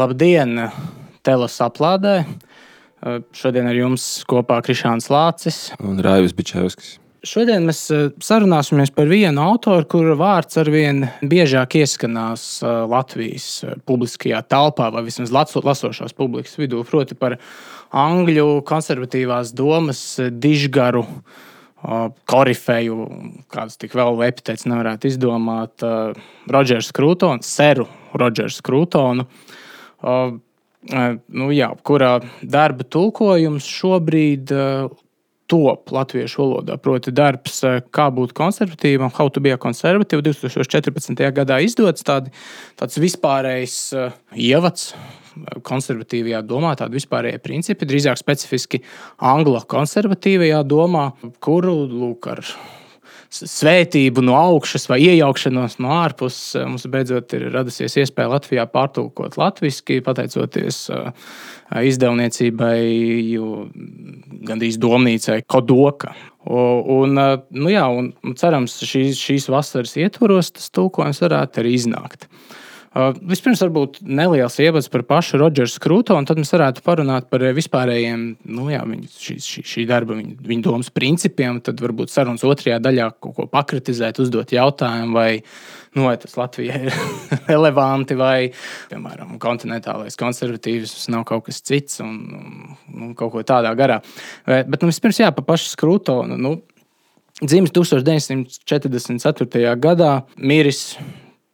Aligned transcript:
Labdien, 0.00 0.56
Telos 1.20 1.58
aplādē! 1.60 2.22
Šodien 3.36 3.66
ar 3.68 3.76
jums 3.76 4.04
kopā 4.28 4.60
Krišāns 4.64 5.10
Lācis 5.12 5.58
un 5.84 5.98
Raivis 6.00 6.32
Bičevskis. 6.36 6.94
Šodien 7.26 7.66
mēs 7.68 7.82
sarunāsimies 8.24 8.92
par 8.96 9.10
vienu 9.10 9.42
autoru, 9.44 9.84
kura 9.92 10.14
vārds 10.16 10.56
arvien 10.60 11.04
biežāk 11.20 11.76
ieskanās 11.82 12.62
Latvijas 12.64 13.50
publiskajā 13.88 14.40
telpā, 14.48 14.88
vai 14.94 15.04
vismaz 15.04 15.34
lasošās 15.34 16.16
publikas 16.16 16.56
vidū, 16.56 16.80
proti 16.88 17.18
par 17.18 17.36
angļu 17.92 18.62
konservatīvās 18.68 19.52
domas 19.52 20.02
dižgaru 20.32 21.04
korifeju, 22.28 22.98
kādas 23.52 23.76
tik 23.80 24.00
vēl 24.00 24.24
epitēts 24.30 24.64
nevarētu 24.68 25.12
izdomāt, 25.12 25.84
Rodžers 26.48 26.88
Krūtons, 26.96 27.52
Seru 27.52 27.88
Rodžers 28.16 28.62
Krūtonu. 28.64 29.28
Nu, 30.00 31.50
jā, 31.52 31.68
kurā 31.84 32.14
darba 32.40 32.86
tulkojums 32.88 33.66
šobrīd 33.68 34.52
top 35.50 35.90
latviešu 35.92 36.40
valodā. 36.40 36.76
Proti, 36.80 37.12
darbs, 37.12 37.58
kā 37.92 38.06
būt 38.14 38.32
konservatīvam, 38.38 39.10
How 39.12 39.28
to 39.28 39.42
be 39.42 39.52
a 39.52 39.58
conservative 39.58 40.22
2014. 40.22 41.20
gadā 41.34 41.58
izdots 41.60 42.06
tādi, 42.06 42.30
tāds 42.78 43.00
vispārējs 43.02 43.76
ievads 44.38 44.92
konservatīvajā 45.66 46.42
domā, 46.46 46.74
tādi 46.78 46.98
vispārējie 47.00 47.42
principi, 47.42 47.88
drīzāk 47.88 48.18
specifiski 48.20 48.82
anglo 49.18 49.60
konservatīvajā 49.68 50.62
domā, 50.70 51.10
kuru 51.42 51.74
lūk 51.90 52.30
ar 52.30 52.44
svētību 53.30 54.24
no 54.26 54.34
augšas 54.34 54.88
vai 54.90 54.98
iejaukšanos 55.04 55.78
no 55.82 55.92
ārpuses, 56.00 56.56
eh, 56.58 56.66
mums 56.66 56.86
beidzot 56.90 57.32
ir 57.38 57.46
radusies 57.54 57.94
iespēja 58.02 58.32
Latvijā 58.32 58.66
pārtulkot 58.66 59.38
latviešu, 59.38 60.00
pateicoties 60.06 60.82
eh, 60.90 61.12
izdevniecībai, 61.90 62.80
gandrīz 64.50 64.80
domnīcai 64.82 65.42
Kodoka. 65.46 66.14
Un, 66.50 67.18
eh, 67.18 67.36
nu 67.50 67.70
jā, 67.70 67.86
un 67.86 68.34
cerams, 68.34 68.80
šīs, 68.82 69.20
šīs 69.20 69.50
vasaras 69.52 69.94
ietvaros 70.00 70.54
tas 70.56 70.70
tulkojums 70.74 71.22
varētu 71.22 71.62
arī 71.62 71.76
iznākt. 71.76 72.26
Uh, 72.90 73.12
vispirms, 73.22 73.60
varbūt 73.62 74.00
neliels 74.02 74.56
ievads 74.58 74.88
par 74.90 75.04
pašu 75.06 75.38
Rodžeru 75.38 75.70
Skrūto, 75.70 76.16
un 76.18 76.24
tad 76.26 76.40
mēs 76.40 76.48
varētu 76.50 76.82
parunāt 76.82 77.28
par 77.30 77.44
vispārējiem 77.54 78.24
nu, 78.50 78.64
jā, 78.72 78.80
viņa, 78.82 79.10
šī, 79.14 79.36
šī, 79.46 79.62
šī 79.72 79.84
darba, 79.86 80.16
viņa, 80.18 80.34
viņa 80.48 80.64
domas 80.64 80.90
principiem. 80.90 81.60
Tad 81.62 81.78
varbūt 81.84 82.10
sarunas 82.10 82.42
otrajā 82.42 82.80
daļā 82.82 83.06
kaut 83.22 83.36
ko 83.36 83.46
pakritizēt, 83.52 84.18
uzdot 84.24 84.50
jautājumu, 84.56 85.14
vai, 85.14 85.38
nu, 85.94 86.08
vai 86.08 86.16
tas 86.18 86.34
Latvijai 86.34 86.80
ir 86.88 86.98
relevanti, 87.52 88.18
vai, 88.18 88.50
piemēram, 88.90 89.38
kontinentālais 89.38 90.18
konservatīvs 90.18 91.06
nav 91.14 91.22
kaut 91.30 91.46
kas 91.46 91.62
cits, 91.62 92.02
un 92.02 92.10
nu, 92.90 93.14
kaut 93.14 93.30
ko 93.36 93.46
tādā 93.46 93.70
garā. 93.78 94.02
Bet, 94.50 94.66
bet 94.66 94.82
nu, 94.82 94.90
vispirms, 94.90 95.22
jā, 95.22 95.30
par 95.38 95.46
pašu 95.54 95.70
Skrūto. 95.76 96.26
Nu, 96.34 96.58
Dzimis 97.40 97.72
1944. 97.72 99.70
gadā, 99.80 100.28
miris 100.36 100.98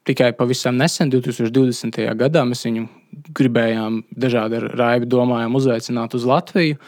tikai 0.07 0.31
pavisam 0.37 0.77
nesen, 0.79 1.11
2020. 1.13 1.99
gadā, 2.19 2.43
mēs 2.47 2.63
viņu 2.67 2.87
gribējām 3.37 4.01
dažādi 4.15 4.61
raibi 4.71 5.09
domājām 5.09 5.57
uzaicināt 5.59 6.15
uz 6.17 6.25
Latviju. 6.27 6.79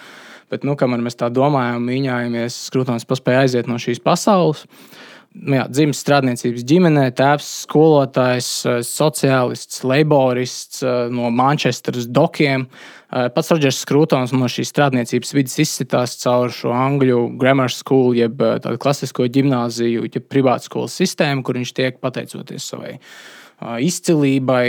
Bet, 0.50 0.66
nu, 0.66 0.74
kamēr 0.80 1.04
mēs 1.06 1.20
tā 1.20 1.28
domājām, 1.30 1.84
mīņājamies, 1.86 2.56
Skrūtons 2.72 3.06
paspēja 3.10 3.44
aiziet 3.46 3.68
no 3.70 3.78
šīs 3.82 4.02
pasaules. 4.02 4.64
Nu, 4.66 4.98
jā, 5.34 5.66
dzimis 5.70 6.04
strādniecības 6.04 6.66
ģimenē, 6.70 7.10
tēvs, 7.18 7.50
skolotājs, 7.66 8.54
sociālists, 8.88 9.84
laborists 9.88 10.86
no 11.14 11.30
Manchesteras 11.34 12.10
dokiem. 12.10 12.70
Eh, 13.10 13.26
pats 13.34 13.48
Rodžers 13.50 13.80
Skrūtons 13.82 14.36
no 14.38 14.46
šīs 14.46 14.70
strādniecības 14.70 15.32
vidas 15.34 15.56
izsitās 15.64 16.14
caur 16.22 16.52
šo 16.54 16.70
angļu 16.78 17.24
grammar 17.42 17.74
school, 17.74 18.12
jeb 18.14 18.38
eh, 18.46 18.60
tādu 18.62 18.78
klasisko 18.82 19.26
gimnāziju, 19.34 20.06
jeb 20.06 20.28
privātu 20.30 20.70
skolu 20.70 20.92
sistēmu, 20.94 21.42
kur 21.42 21.58
viņš 21.58 21.72
tiek 21.74 21.98
pateicoties 22.04 22.68
savai 22.70 22.92
eh, 23.00 23.80
izcilībai 23.88 24.66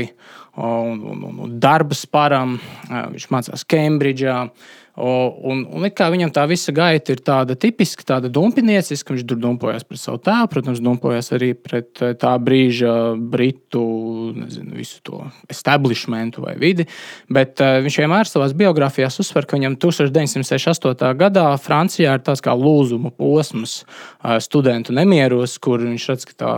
un, 0.56 1.04
un, 1.12 1.26
un 1.44 1.58
darba 1.60 1.94
sparam. 1.94 2.56
Viņš 2.88 3.28
mācās 3.32 3.68
Kembridžā. 3.68 4.38
Un, 5.00 5.62
un 5.72 5.84
viņam 5.84 6.32
tā 6.34 6.44
visa 6.50 6.72
gaita 6.76 7.14
ir 7.14 7.22
tāda 7.24 7.56
tipiska, 7.58 8.04
tāda 8.06 8.28
dumpinieciska. 8.32 9.14
Viņš 9.14 9.26
tur 9.30 9.40
dumpojas 9.40 9.86
pret 9.88 10.00
savu 10.02 10.20
tēvu, 10.24 10.50
protams, 10.52 10.82
dumpojas 10.84 11.32
arī 11.36 11.52
pret 11.56 12.02
eh, 12.04 12.12
tā 12.20 12.34
brīža 12.42 12.92
britu, 13.16 13.84
nezinu, 14.36 14.76
visu 14.76 15.00
to 15.06 15.22
establishmentu 15.50 16.44
vai 16.44 16.56
vidi. 16.60 16.86
Bet 17.32 17.62
uh, 17.62 17.78
viņš 17.84 17.98
vienmēr 18.02 18.28
savā 18.28 18.50
biogrāfijā 18.60 19.08
uzsver, 19.22 19.46
ka 19.48 19.58
viņam 19.58 19.78
1968. 19.80 21.10
gadā 21.20 21.46
Francijā 21.60 22.16
ir 22.18 22.24
tāds 22.26 22.44
kā 22.44 22.54
lūzuma 22.56 23.12
posms 23.16 23.80
uh, 23.82 24.36
studentu 24.42 24.94
nemieros, 24.96 25.56
kur 25.62 25.82
viņš 25.82 26.08
redz, 26.12 26.28
ka 26.30 26.38
tā 26.40 26.54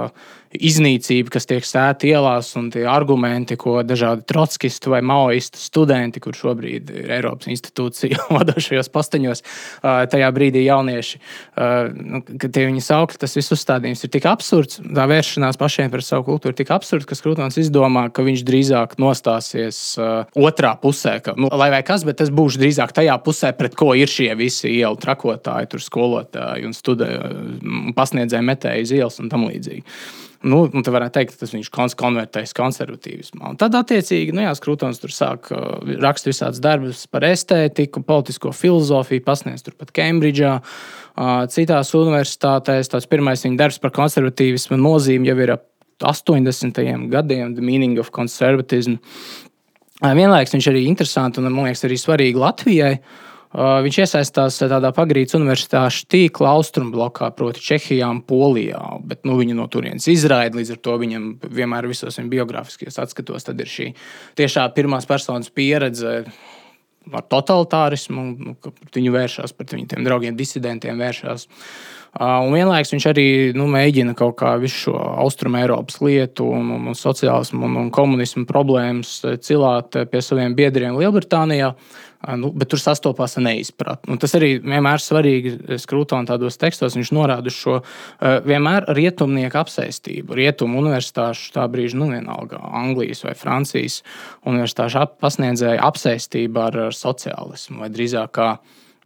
iznīcība, 0.52 1.32
kas 1.32 1.48
tiek 1.48 1.64
sēta 1.66 2.08
ielās, 2.08 2.50
un 2.60 2.68
tie 2.72 2.84
argumenti, 2.88 3.56
ko 3.60 3.80
dažādi 3.86 4.26
trotskisti 4.28 4.92
vai 4.92 5.00
maoisti 5.06 5.60
studenti, 5.60 6.20
kur 6.22 6.36
šobrīd 6.36 6.92
ir 6.92 7.14
Eiropas 7.18 7.48
institūcija 7.52 8.26
vadošajos 8.38 8.90
posteņos, 8.92 9.42
tajā 9.82 10.30
brīdī 10.34 10.64
jaunieši, 10.66 11.20
nu, 11.96 12.22
kad 12.26 12.48
tie 12.54 12.66
viņi 12.68 12.82
saukli, 12.84 13.20
tas 13.22 13.36
viss 13.38 13.54
uzstādījums 13.54 14.04
ir 14.04 14.12
tik 14.14 14.26
absurds, 14.30 14.80
tā 14.82 15.06
vēršanās 15.10 15.60
pašiem 15.60 15.92
par 15.92 16.04
savu 16.06 16.26
kultūru 16.30 16.54
ir 16.54 16.60
tik 16.62 16.72
absurds, 16.74 17.08
ka 17.08 17.18
Skrūtons 17.18 17.58
izdomā, 17.62 18.08
ka 18.14 18.24
viņš 18.26 18.44
drīzāk 18.48 18.96
nostāsies 19.02 19.82
otrā 19.98 20.74
pusē, 20.82 21.18
ka, 21.24 21.36
nu, 21.38 21.50
lai 21.52 21.70
vai 21.74 21.82
kas, 21.86 22.06
bet 22.08 22.20
tas 22.22 22.32
būs 22.32 22.58
drīzāk 22.60 22.94
tajā 22.96 23.18
pusē, 23.24 23.52
pret 23.56 23.76
ko 23.78 23.92
ir 23.98 24.10
šie 24.10 24.32
visi 24.38 24.72
ielu 24.72 24.98
trakotāji, 25.00 25.70
tur 25.72 25.84
skolotāji 25.84 26.68
un 26.68 26.76
studēji, 26.76 27.94
pasniedzēji 27.96 28.48
metēji 28.48 28.88
uz 28.88 28.96
ielas 28.98 29.22
un 29.22 29.32
tam 29.32 29.48
līdzīgi. 29.48 29.84
Nu, 30.42 30.64
nu, 30.72 30.82
tā 30.82 30.90
varētu 30.94 31.14
teikt, 31.20 31.36
tas 31.38 31.52
viņš 31.54 31.68
konvertējas 31.98 32.54
konservatīvismā. 32.58 33.52
Un 33.52 33.58
tad, 33.60 33.76
attiecīgi, 33.78 34.34
nu, 34.34 34.42
jā, 34.42 34.52
Skrūtons 34.58 34.98
tur 35.02 35.14
sāk 35.14 35.50
uh, 35.54 35.78
rakstīt 36.02 36.32
visādus 36.32 36.62
darbus 36.62 37.04
par 37.10 37.26
estētiku, 37.28 38.02
politisko 38.06 38.50
filozofiju, 38.56 39.22
pasniedz 39.26 39.62
turpat 39.66 39.94
Kembridžā. 39.94 40.56
Uh, 41.12 41.44
citās 41.52 41.94
universitātēs 41.94 42.90
tas 42.90 43.06
pirmais 43.10 43.46
viņa 43.46 43.60
darbs 43.60 43.78
par 43.82 43.94
konservatīvismu 43.94 44.80
nozīmi 44.80 45.30
jau 45.30 45.38
ir 45.44 45.56
ap 45.58 45.68
80. 46.02 46.82
gadiem, 47.12 47.54
The 47.54 47.62
Meaning 47.62 48.00
of 48.02 48.10
Conservatism. 48.14 48.98
Uh, 50.02 50.14
vienlaikus 50.18 50.56
viņš 50.56 50.72
arī 50.72 50.88
interesanti 50.90 51.38
un, 51.38 51.52
man 51.52 51.70
liekas, 51.70 51.86
arī 51.86 52.00
svarīgi 52.00 52.42
Latvijai. 52.42 52.96
Uh, 52.98 53.31
viņš 53.52 53.98
iesaistās 54.04 54.56
tādā 54.62 54.92
pagrīdes 54.96 55.36
universitāšu 55.36 56.06
tīkla 56.12 56.54
austrumblokā, 56.56 57.28
proti, 57.36 57.60
Čehijā 57.64 58.08
un 58.08 58.22
Polijā. 58.24 58.80
Bet 59.04 59.26
nu, 59.28 59.36
viņu 59.40 59.58
no 59.58 59.68
turienes 59.72 60.08
izraida, 60.08 60.56
līdz 60.58 60.76
ar 60.76 60.82
to 60.84 60.96
viņam 61.02 61.28
vienmēr 61.44 61.90
visos 61.90 62.16
viņa 62.18 62.32
biogrāfiskajos 62.32 63.00
atskatos 63.04 63.48
ir 63.52 63.68
šī 63.68 63.92
tiešā 64.40 64.66
pirmās 64.76 65.08
personas 65.08 65.52
pieredze. 65.52 66.22
Ar 67.12 67.24
totalitārismu, 67.26 68.22
nu, 68.38 68.52
viņu 68.94 69.10
vēršās 69.10 69.52
pret 69.58 69.72
viņiem 69.74 70.04
draugiem, 70.06 70.36
disidentiem 70.38 71.00
vēršās. 71.02 71.48
Uh, 71.48 72.02
un 72.20 72.52
vienlaikus 72.52 72.92
viņš 72.92 73.06
arī 73.08 73.26
nu, 73.56 73.64
mēģina 73.72 74.12
kaut 74.18 74.36
kā 74.42 74.52
visu 74.60 74.86
šo 74.86 74.96
austrumu 75.22 75.62
Eiropas 75.62 75.96
lietu, 76.04 76.44
un, 76.44 76.68
un, 76.74 76.90
un 76.92 76.96
sociālismu 76.98 77.64
un, 77.64 77.78
un 77.86 77.90
komunismu 77.94 78.44
problēmas 78.48 79.14
cilāt 79.40 79.96
pie 80.10 80.20
saviem 80.20 80.56
biedriem 80.58 80.98
Lielbritānijā. 80.98 81.72
Nu, 82.22 82.52
bet 82.54 82.70
tur 82.70 82.78
sastopās 82.78 83.34
ar 83.38 83.42
neizpratni. 83.48 84.14
Tas 84.22 84.36
arī 84.38 84.52
vienmēr 84.62 85.00
ir 85.00 85.02
svarīgi 85.02 85.78
skrūtām 85.82 86.28
tādos 86.28 86.58
tekstos. 86.60 86.94
Viņš 86.94 87.10
norāda 87.16 87.50
šo 87.50 87.80
vienmēr 88.46 88.86
rietumnieku 88.94 89.58
apsēstību. 89.58 90.36
Rietumu 90.38 90.78
universitāšu 90.84 91.50
tā 91.56 91.64
brīža, 91.72 91.98
nu 91.98 92.12
vienalga 92.12 92.60
Anglijas 92.78 93.24
vai 93.26 93.34
Francijas 93.38 94.00
universitāšu 94.46 95.02
pasniedzēja 95.22 95.82
apsēstību 95.88 96.62
ar, 96.62 96.78
ar 96.88 96.94
sociālismu 96.96 97.82
vai 97.82 97.90
drīzāk 97.90 98.30
kā. 98.38 98.52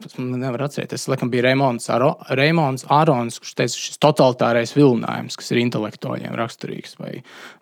Es 0.05 0.13
nevaru 0.21 0.67
atcerēties. 0.67 1.07
Laikam, 1.09 1.31
bija 1.33 1.47
Raimons, 1.47 1.87
Aro, 1.89 2.11
Raimons 2.37 2.83
Ārons, 2.93 3.39
kurš 3.41 3.55
teica, 3.57 3.79
šis 3.81 3.97
totalitārais 3.97 4.75
vilinājums, 4.77 5.39
kas 5.41 5.49
ir 5.49 5.63
intelektuāļiem 5.63 6.37
raksturīgs, 6.37 6.93
vai, 7.01 7.15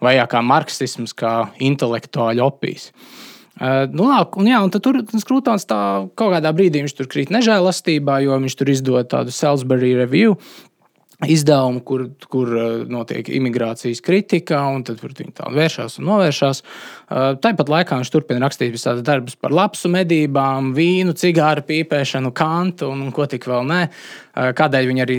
vai 0.03 0.17
jā, 0.17 0.25
kā 0.27 0.41
marksisms, 0.43 1.15
kā 1.15 1.31
intelektuāļu 1.63 2.43
opijas. 2.43 2.89
Uh, 2.91 3.31
Uh, 3.55 3.85
nu, 3.95 4.09
lāk, 4.09 4.35
un, 4.35 4.49
jā, 4.51 4.59
un 4.59 4.71
tur 4.73 4.99
Skrūtons 5.15 5.63
tā 5.69 5.79
kaut 6.19 6.33
kādā 6.33 6.51
brīdī 6.55 6.81
viņš 6.83 6.95
tur 6.97 7.07
krīt 7.11 7.31
nežēlastībā, 7.31 8.19
jo 8.25 8.35
viņš 8.43 8.55
tur 8.59 8.71
izdod 8.73 9.11
tādu 9.13 9.31
Salisbury 9.31 9.93
review 9.95 10.35
izdevumu, 11.23 11.79
kur, 11.85 12.09
kur 12.31 12.49
notiek 12.91 13.29
imigrācijas 13.31 14.01
kritika, 14.03 14.59
un 14.75 14.83
tad 14.85 14.99
viņi 14.99 15.31
tā 15.37 15.47
vēršas 15.53 15.99
un 16.01 16.09
novēršas. 16.09 16.61
Tāpat 17.43 17.71
laikā 17.71 17.99
viņš 18.01 18.11
turpina 18.11 18.43
rakstīt 18.43 18.73
visādas 18.73 19.05
darbus 19.07 19.37
par 19.39 19.55
lapsu 19.55 19.91
medībām, 19.93 20.73
vīnu, 20.75 21.15
cigāru 21.17 21.63
pīpēšanu, 21.69 22.33
kantu 22.35 22.91
un, 22.91 23.05
un 23.07 23.15
ko 23.15 23.29
tik 23.31 23.47
vēl 23.47 23.63
ne. 23.69 23.81
Kādēļ 24.35 24.89
viņi 24.89 25.03
arī 25.03 25.17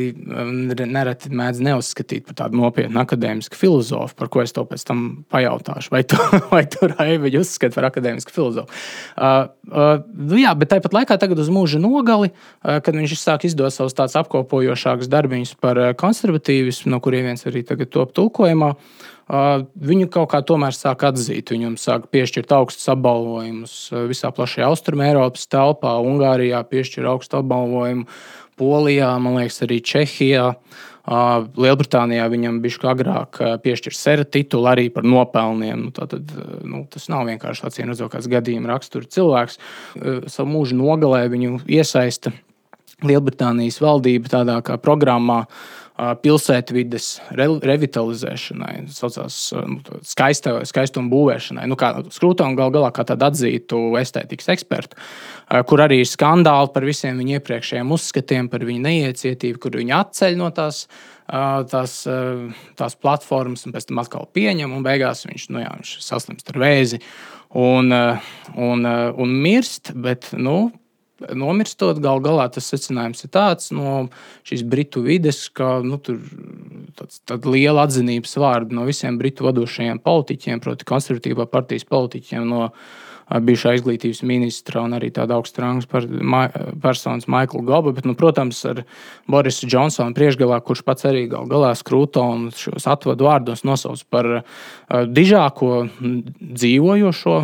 nereti 0.77 1.31
mēdz 1.33 1.63
neuzskatīt 1.65 2.27
par 2.29 2.37
tādu 2.43 2.61
nopietnu 2.61 3.01
akadēmisku 3.01 3.57
filozofu, 3.57 4.17
par 4.19 4.31
ko 4.33 4.43
es 4.45 4.53
to 4.57 4.67
pēc 4.69 4.85
tam 4.89 5.03
pajautāšu. 5.33 5.93
Vai 5.95 6.03
tu, 6.09 6.21
vai 6.55 6.65
tu 6.69 6.91
Raivi, 6.93 7.33
uzskati 7.41 7.77
par 7.77 7.89
akadēmisku 7.91 8.35
filozofu? 8.35 8.69
Uh, 9.17 9.49
uh, 9.73 10.37
jā, 10.37 10.53
bet 10.59 10.75
tāpat 10.75 10.97
laikā, 11.01 11.19
tagad 11.23 11.41
uz 11.41 11.51
mūža 11.53 11.81
nogali, 11.83 12.33
uh, 12.33 12.79
kad 12.85 12.97
viņš 12.97 13.17
sāk 13.23 13.49
izdot 13.49 13.75
savus 13.75 13.97
tādus 13.97 14.19
apkopojošākus 14.21 15.11
darbiņus 15.13 15.57
par 15.65 15.81
konservatīvismu, 15.99 16.93
no 16.93 17.01
kuriem 17.05 17.33
viens 17.33 17.49
arī 17.49 17.65
tagad 17.67 17.95
top 17.95 18.13
tulkojumā. 18.17 18.75
Uh, 18.77 19.13
Viņu 19.27 20.07
kaut 20.15 20.29
kā 20.31 20.39
tomēr 20.47 20.75
sāk 20.77 21.03
atzīt. 21.09 21.51
Viņam 21.51 21.75
sāk 21.83 22.05
piešķirt 22.15 22.53
augstus 22.55 22.87
apbalvojumus 22.93 23.73
visā 24.07 24.31
plašajā 24.31 24.69
austrumē, 24.71 25.09
Eiropas 25.11 25.49
telpā, 25.51 25.97
Ungārijā 25.99 26.61
piešķir 26.71 27.09
augstu 27.11 27.41
apbalvojumu, 27.41 28.07
Polijā, 28.57 29.11
man 29.23 29.39
liekas, 29.41 29.63
arī 29.67 29.81
Čehijā. 29.85 30.51
Lielbritānijā 31.07 32.25
viņam 32.33 32.57
bija 32.65 32.91
agrāk 32.91 33.39
piešķirta 33.63 33.99
sera 33.99 34.25
titula 34.27 34.73
arī 34.73 34.89
par 34.91 35.07
nopelniem. 35.07 35.85
Nu, 35.87 35.93
tātad, 35.95 36.33
nu, 36.67 36.83
tas 36.91 37.07
nav 37.13 37.29
vienkārši 37.29 37.63
tāds 37.63 37.79
vienotzīgs 37.79 38.27
gadījuma 38.33 38.73
rakstura 38.73 39.07
cilvēks. 39.07 39.61
Savu 40.33 40.51
mūžu 40.51 40.81
nogalē 40.81 41.29
viņu 41.31 41.61
iesaista 41.71 42.35
Lielbritānijas 43.07 43.79
valdība 43.85 44.33
tādā 44.33 44.57
kā 44.65 44.81
programmā, 44.83 45.45
pilsētvidas 45.97 47.07
re, 47.39 47.47
revitalizēšanai, 47.65 48.73
saucās 48.93 49.37
nu, 49.65 49.79
skaista, 50.05 50.59
skaistuma 50.69 51.09
būvēšanai. 51.13 51.65
Nu, 51.71 51.79
kā 51.81 51.95
Skrūtona 52.13 52.57
gal 52.59 52.75
galā 52.75 52.91
kā 52.93 53.07
tādu 53.09 53.25
atzītu 53.31 53.81
estētikas 54.01 54.51
ekspertu, 54.53 55.01
kur 55.69 55.83
arī 55.85 56.01
ir 56.03 56.09
skandāli 56.11 56.73
par 56.75 56.87
visiem 56.87 57.19
viņa 57.21 57.39
iepriekšējiem 57.39 57.93
uzskatiem, 57.97 58.49
par 58.53 58.65
viņa 58.67 58.83
neiecietību, 58.89 59.61
kur 59.63 59.79
viņa 59.81 60.01
atceļ 60.07 60.41
no 60.41 60.51
tās. 60.55 60.87
Tās, 61.27 62.05
tās 62.79 62.95
platformas, 63.03 63.65
un 63.67 63.73
pēc 63.75 63.89
tam 63.89 63.99
atkal 63.99 64.29
pieņem, 64.31 64.71
un 64.71 64.85
beigās 64.87 65.25
viņš, 65.27 65.49
nu 65.51 65.59
jā, 65.59 65.73
viņš 65.75 65.95
saslimst 66.07 66.53
ar 66.53 66.61
vēzi 66.63 67.01
un, 67.59 67.91
un, 68.55 68.87
un 68.87 69.33
mirst. 69.43 69.91
Bet, 69.99 70.29
nu, 70.39 70.69
nomirstot, 71.21 72.01
gal 72.05 72.21
galā 72.25 72.47
tas 72.53 72.69
secinājums 72.69 73.25
ir 73.25 73.33
tāds 73.33 73.73
no 73.75 74.07
šīs 74.47 74.65
britu 74.69 75.03
vides, 75.05 75.47
ka 75.49 75.79
nu, 75.85 75.99
tur 76.03 76.21
ir 76.21 77.49
liela 77.49 77.87
atzinības 77.87 78.37
vārda 78.41 78.77
no 78.77 78.87
visiem 78.89 79.19
britu 79.21 79.47
vadošajiem 79.49 80.03
politiķiem, 80.05 80.63
proti, 80.65 80.89
konservatīvā 80.89 81.49
partijas 81.51 81.89
politiķiem. 81.89 82.47
No, 82.47 82.71
bijušā 83.27 83.73
izglītības 83.75 84.21
ministra 84.23 84.85
un 84.87 84.95
arī 84.95 85.09
tāda 85.11 85.35
augsta 85.35 85.65
rangas 85.65 85.89
personas, 85.91 87.27
Maikla 87.27 87.65
Goba. 87.67 87.91
Bet, 87.97 88.07
nu, 88.07 88.15
protams, 88.15 88.61
ar 88.71 88.85
Borisu 89.27 89.67
Džonsonu 89.67 90.15
priekšgalā, 90.15 90.61
kurš 90.63 90.85
pats 90.87 91.09
arī 91.11 91.25
gal 91.33 91.49
galā 91.51 91.73
skrūto 91.75 92.23
un 92.23 92.49
šos 92.55 92.87
atvadu 92.87 93.27
vārdus 93.27 93.65
nosauc 93.67 94.05
par 94.15 94.31
dižāko 95.11 95.73
dzīvojošo, 95.99 97.41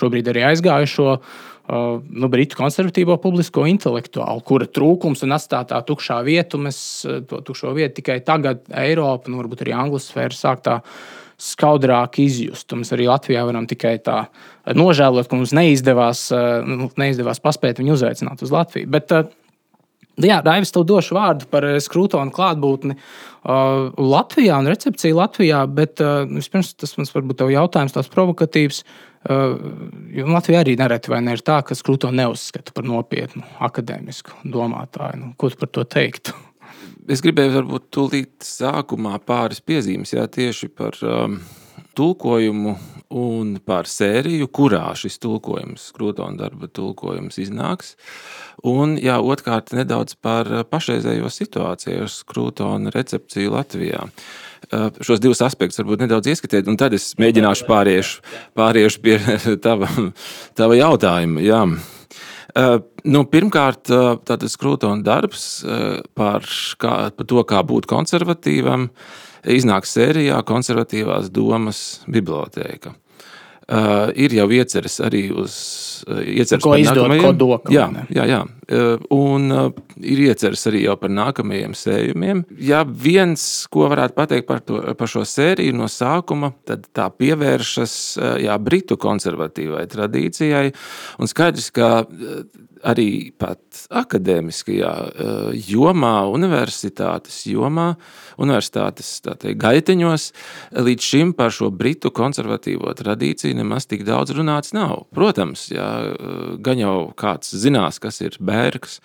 šobrīd 0.00 0.32
arī 0.32 0.48
aizgājušo 0.54 1.10
Uh, 1.14 1.53
nu, 1.64 2.28
britu 2.28 2.58
konservatīvo 2.58 3.16
publisko 3.22 3.64
intelektuālu, 3.70 4.42
kura 4.44 4.68
trūkums 4.68 5.24
un 5.24 5.32
atstātā 5.36 5.80
tukšā 5.88 6.18
vieta, 6.26 6.60
mēs 6.60 6.78
uh, 7.08 7.22
to 7.28 7.40
tukšo 7.46 7.72
vietu 7.76 8.02
tikai 8.02 8.18
tagad 8.26 8.66
Eiropa, 8.68 9.32
nu, 9.32 9.40
varbūt 9.40 9.64
arī 9.64 9.76
Anglas 9.76 10.10
sfēra 10.10 10.36
sāk 10.36 10.64
tā 10.66 10.80
skaudrāk 11.40 12.20
izjust. 12.22 12.76
Mēs 12.76 12.92
arī 12.94 13.08
Latvijā 13.08 13.46
varam 13.48 13.64
tikai 13.68 13.96
tā 14.04 14.26
nožēlot, 14.76 15.26
ka 15.30 15.38
mums 15.40 15.54
neizdevās, 15.56 16.26
uh, 16.36 16.60
nu, 16.68 16.90
neizdevās 17.00 17.40
paspēt 17.44 17.80
viņu 17.80 17.96
uzaicināt 17.96 18.44
uz 18.44 18.52
Latviju. 18.54 18.90
Bet, 18.92 19.16
Jā, 20.22 20.36
Raivis, 20.46 20.70
tev 20.70 20.84
došu 20.86 21.16
vārdu 21.16 21.48
par 21.50 21.64
skrūtonu 21.82 22.30
klātbūtni 22.30 22.94
uh, 22.94 23.88
Latvijā 23.98 24.60
un 24.62 24.68
recepciju 24.70 25.16
Latvijā, 25.18 25.64
bet 25.66 25.98
uh, 26.04 26.20
vispirms 26.30 26.70
tas 26.78 26.94
mums 26.94 27.10
varbūt 27.10 27.40
tev 27.40 27.50
jautājums 27.50 27.96
tāds 27.96 28.12
provokatīvs. 28.12 28.78
Uh, 28.84 29.13
Jo 29.24 30.26
Latvijā 30.28 30.60
arī 30.60 30.74
nereti 30.76 31.08
vai 31.12 31.22
ne 31.24 31.32
ir 31.36 31.42
tā, 31.44 31.62
ka 31.64 31.76
Skrūto 31.76 32.10
neuzskata 32.12 32.74
par 32.76 32.84
nopietnu 32.84 33.44
akadēmisku 33.64 34.44
domātāju. 34.44 35.20
Nu, 35.20 35.30
ko 35.40 35.48
tu 35.48 35.60
par 35.62 35.70
to 35.72 35.84
teiktu? 35.88 36.34
Es 37.08 37.20
gribēju 37.24 37.54
varbūt 37.58 37.88
tūlīt 37.92 38.44
sākumā 38.44 39.16
pāris 39.24 39.60
piezīmes 39.64 40.12
jā, 40.12 40.24
tieši 40.28 40.68
par 40.72 40.96
um, 41.04 41.38
tulkojumu 41.96 42.76
un 43.14 43.56
par 43.64 43.88
sēriju, 43.88 44.48
kurā 44.52 44.86
šis 44.98 45.16
tulkojums, 45.22 45.88
Skrūtona 45.92 46.40
darba 46.40 46.68
tulkojums 46.68 47.40
iznāks. 47.40 47.94
Un 48.64 48.96
jā, 49.00 49.18
otrkārt 49.20 49.72
nedaudz 49.76 50.16
par 50.20 50.48
pašreizējo 50.68 51.32
situāciju 51.32 52.04
ar 52.04 52.12
Skrūtona 52.12 52.92
recepciju 52.92 53.56
Latvijā. 53.56 54.04
Uh, 54.04 54.43
šos 55.04 55.22
divus 55.22 55.42
aspektus 55.44 55.80
varbūt 55.80 56.04
nedaudz 56.04 56.30
ieskatiet, 56.32 56.68
un 56.70 56.78
tad 56.80 56.96
es 56.96 57.12
mēģināšu 57.20 57.68
pāriešu, 57.68 58.22
pāriešu 58.58 59.02
pie 59.04 59.18
tava, 59.66 59.90
tava 60.56 60.78
jautājuma. 60.78 61.44
Jā. 61.44 61.64
Nu, 63.04 63.24
pirmkārt, 63.26 63.90
tātad 63.90 64.46
skrūtona 64.52 65.02
darbs 65.04 65.46
par, 66.14 66.46
kā, 66.78 66.94
par 67.10 67.30
to, 67.30 67.42
kā 67.50 67.62
būt 67.66 67.88
konservatīvam, 67.90 68.88
iznāks 69.50 69.96
sērijā 69.96 70.38
Konservatīvās 70.46 71.32
domas 71.34 71.80
bibliotēka. 72.06 72.94
Uh, 73.64 74.10
ir 74.20 74.34
jau 74.36 74.44
ieceres 74.52 74.98
arī 75.00 75.22
uz 75.32 75.54
uh, 76.04 76.18
ieceres 76.20 76.60
ko 76.60 76.74
izdot 76.76 77.14
kodoku. 77.22 77.72
Jā, 77.72 77.86
jā, 78.12 78.26
jā. 78.28 78.40
Uh, 78.68 79.00
un 79.16 79.46
uh, 79.54 79.70
ir 80.04 80.20
ieceres 80.26 80.66
arī 80.68 80.82
jau 80.84 80.98
par 81.00 81.12
nākamajiem 81.16 81.72
sējumiem. 81.78 82.42
Ja 82.60 82.82
viens, 82.84 83.64
ko 83.72 83.88
varētu 83.88 84.18
pateikt 84.18 84.48
par, 84.50 84.60
to, 84.68 84.82
par 84.98 85.08
šo 85.08 85.24
sēriju 85.28 85.78
no 85.78 85.88
sākuma, 85.88 86.52
tad 86.68 86.90
tā 86.92 87.08
pievēršas 87.08 87.96
uh, 88.20 88.34
jā, 88.44 88.58
britu 88.60 89.00
konservatīvai 89.00 89.86
tradīcijai. 89.96 90.66
Un 91.24 91.32
skaidrs, 91.32 91.70
ka 91.72 91.90
uh, 92.04 92.44
arī 92.84 93.32
pat 93.40 93.60
akadēmiskajā 93.94 94.92
uh, 94.92 95.50
jomā, 95.56 96.14
universitātes 96.30 97.40
jomā, 97.48 97.94
universitātes 98.40 99.10
teikt, 99.24 99.58
gaiteņos, 99.62 100.26
līdz 100.84 101.08
šim 101.10 101.32
par 101.36 101.54
šo 101.54 101.70
britu 101.74 102.12
konservatīvo 102.14 102.92
tradīciju 102.98 103.56
nemaz 103.58 103.88
tik 103.90 104.04
daudz 104.06 104.34
runāts 104.36 104.74
nav. 104.76 105.06
Protams, 105.16 105.66
jā, 105.72 105.88
uh, 106.12 106.42
gan 106.64 106.80
jau 106.80 106.96
kāds 107.18 107.54
zinās, 107.64 108.00
kas 108.02 108.20
ir 108.24 108.38
bērks, 108.40 109.00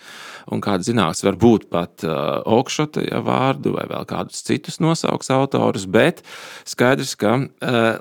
un 0.52 0.64
kāds 0.64 0.90
zinās 0.90 1.24
varbūt 1.26 1.68
pat 1.72 2.04
uh, 2.06 2.40
augšota 2.44 3.06
ja, 3.06 3.22
vārdu 3.24 3.74
vai 3.78 3.86
vēl 3.90 4.08
kādus 4.10 4.44
citus 4.46 4.80
nosauks 4.82 5.32
autorus, 5.32 5.86
bet 5.90 6.24
skaidrs, 6.68 7.16
ka 7.20 7.38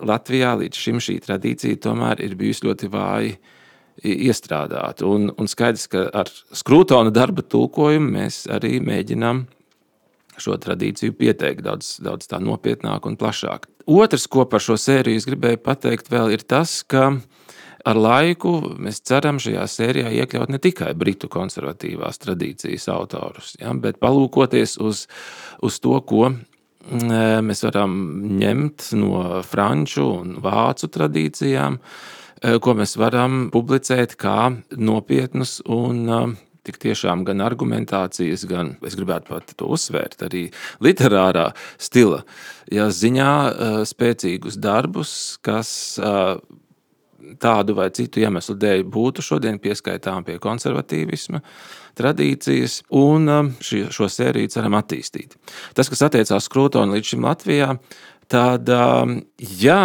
Latvijā 0.06 0.56
līdz 0.60 0.80
šim 0.80 1.00
šī 1.04 1.20
tradīcija 1.24 1.80
tomēr 1.84 2.22
ir 2.24 2.36
bijusi 2.40 2.68
ļoti 2.68 2.90
vāja 2.92 3.38
iestrādāti. 4.04 5.06
Un, 5.08 5.30
un 5.36 5.50
skaidrs, 5.50 5.88
ka 5.92 6.06
ar 6.22 6.32
skrūtona 6.56 7.14
darba 7.16 7.46
tulkojumu 7.46 8.14
mēs 8.18 8.44
arī 8.52 8.78
mēģinām 8.84 9.46
šo 10.40 10.56
tradīciju 10.62 11.16
pieteikt 11.20 11.66
daudz, 11.66 11.98
daudz 12.04 12.30
nopietnāk 12.40 13.08
un 13.10 13.18
plašāk. 13.20 13.68
Otrs, 13.90 14.28
ko 14.32 14.46
par 14.50 14.64
šo 14.64 14.78
sēriju 14.80 15.26
gribēju 15.28 15.62
pateikt, 15.66 16.12
vēl 16.12 16.36
ir 16.36 16.46
tas, 16.48 16.80
ka 16.88 17.10
ar 17.88 18.00
laiku 18.00 18.54
mēs 18.82 19.02
ceram 19.08 19.40
šajā 19.42 19.66
sērijā 19.72 20.12
iekļaut 20.22 20.52
ne 20.54 20.60
tikai 20.62 20.94
britu 21.00 21.30
konservatīvās 21.32 22.22
tradīcijas 22.22 22.90
autorus, 22.94 23.56
ja, 23.60 23.74
bet 23.74 24.00
palūkoties 24.04 24.78
uz, 24.84 25.06
uz 25.66 25.80
to, 25.84 25.96
ko 26.02 26.30
mm, 26.30 27.44
mēs 27.46 27.66
varam 27.68 27.98
ņemt 28.40 28.92
no 29.00 29.42
franču 29.48 30.06
un 30.20 30.38
vācu 30.44 30.92
tradīcijām, 30.92 31.80
ko 32.40 32.76
mēs 32.78 32.96
varam 33.00 33.48
publicēt 33.54 34.16
kā 34.20 34.52
nopietnus 34.78 35.60
un 35.68 36.00
eh, 36.08 36.38
tik 36.68 36.80
tiešām 36.84 37.26
gan 37.28 37.44
argumentācijas, 37.44 38.46
gan 38.50 38.76
es 38.86 38.96
gribētu 39.00 39.34
pat 39.34 39.54
to 39.60 39.68
uzsvērt, 39.76 40.22
arī 40.28 40.46
literārā 40.84 41.50
stila 41.82 42.24
ja, 42.72 42.90
ziņā 42.94 43.34
eh, 43.50 43.78
spēcīgus 43.90 44.60
darbus, 44.62 45.12
kas 45.44 45.70
tādu 47.40 47.76
vai 47.76 47.90
citu 47.94 48.24
iemeslu 48.24 48.56
dēļ 48.58 48.86
būtu 48.90 49.24
šodien 49.24 49.60
pieskaitām 49.62 50.24
pie 50.26 50.38
konservatīvisma 50.42 51.42
tradīcijas, 52.00 52.80
un 52.96 53.28
ši, 53.60 53.90
šo 53.94 54.08
sēriju 54.08 54.50
ceram 54.54 54.78
attīstīt. 54.80 55.36
Tas, 55.76 55.92
kas 55.92 56.08
attiecās 56.08 56.48
Krūtonu 56.50 56.96
līdz 56.96 57.12
šim 57.12 57.28
Latvijā, 57.28 57.74
tad 58.32 58.72
jā, 59.60 59.84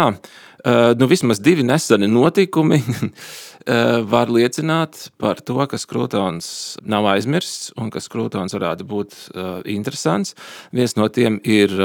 Eh, 0.54 0.54
nu, 0.97 1.07
vismaz 1.07 1.39
divi 1.39 1.63
neseni 1.63 2.07
notikumi 2.09 2.79
eh, 2.85 3.99
var 4.09 4.31
liecināt 4.33 5.09
par 5.21 5.41
to, 5.45 5.59
ka 5.69 5.77
skrūtons 5.81 6.47
nav 6.89 7.05
aizmirsts 7.13 7.73
un 7.81 7.91
ka 7.93 8.01
skrūtons 8.03 8.55
varētu 8.57 8.87
būt 8.89 9.13
eh, 9.13 9.51
interesants. 9.75 10.35
Viens 10.73 10.97
no 10.97 11.09
tiem 11.09 11.37
ir 11.43 11.75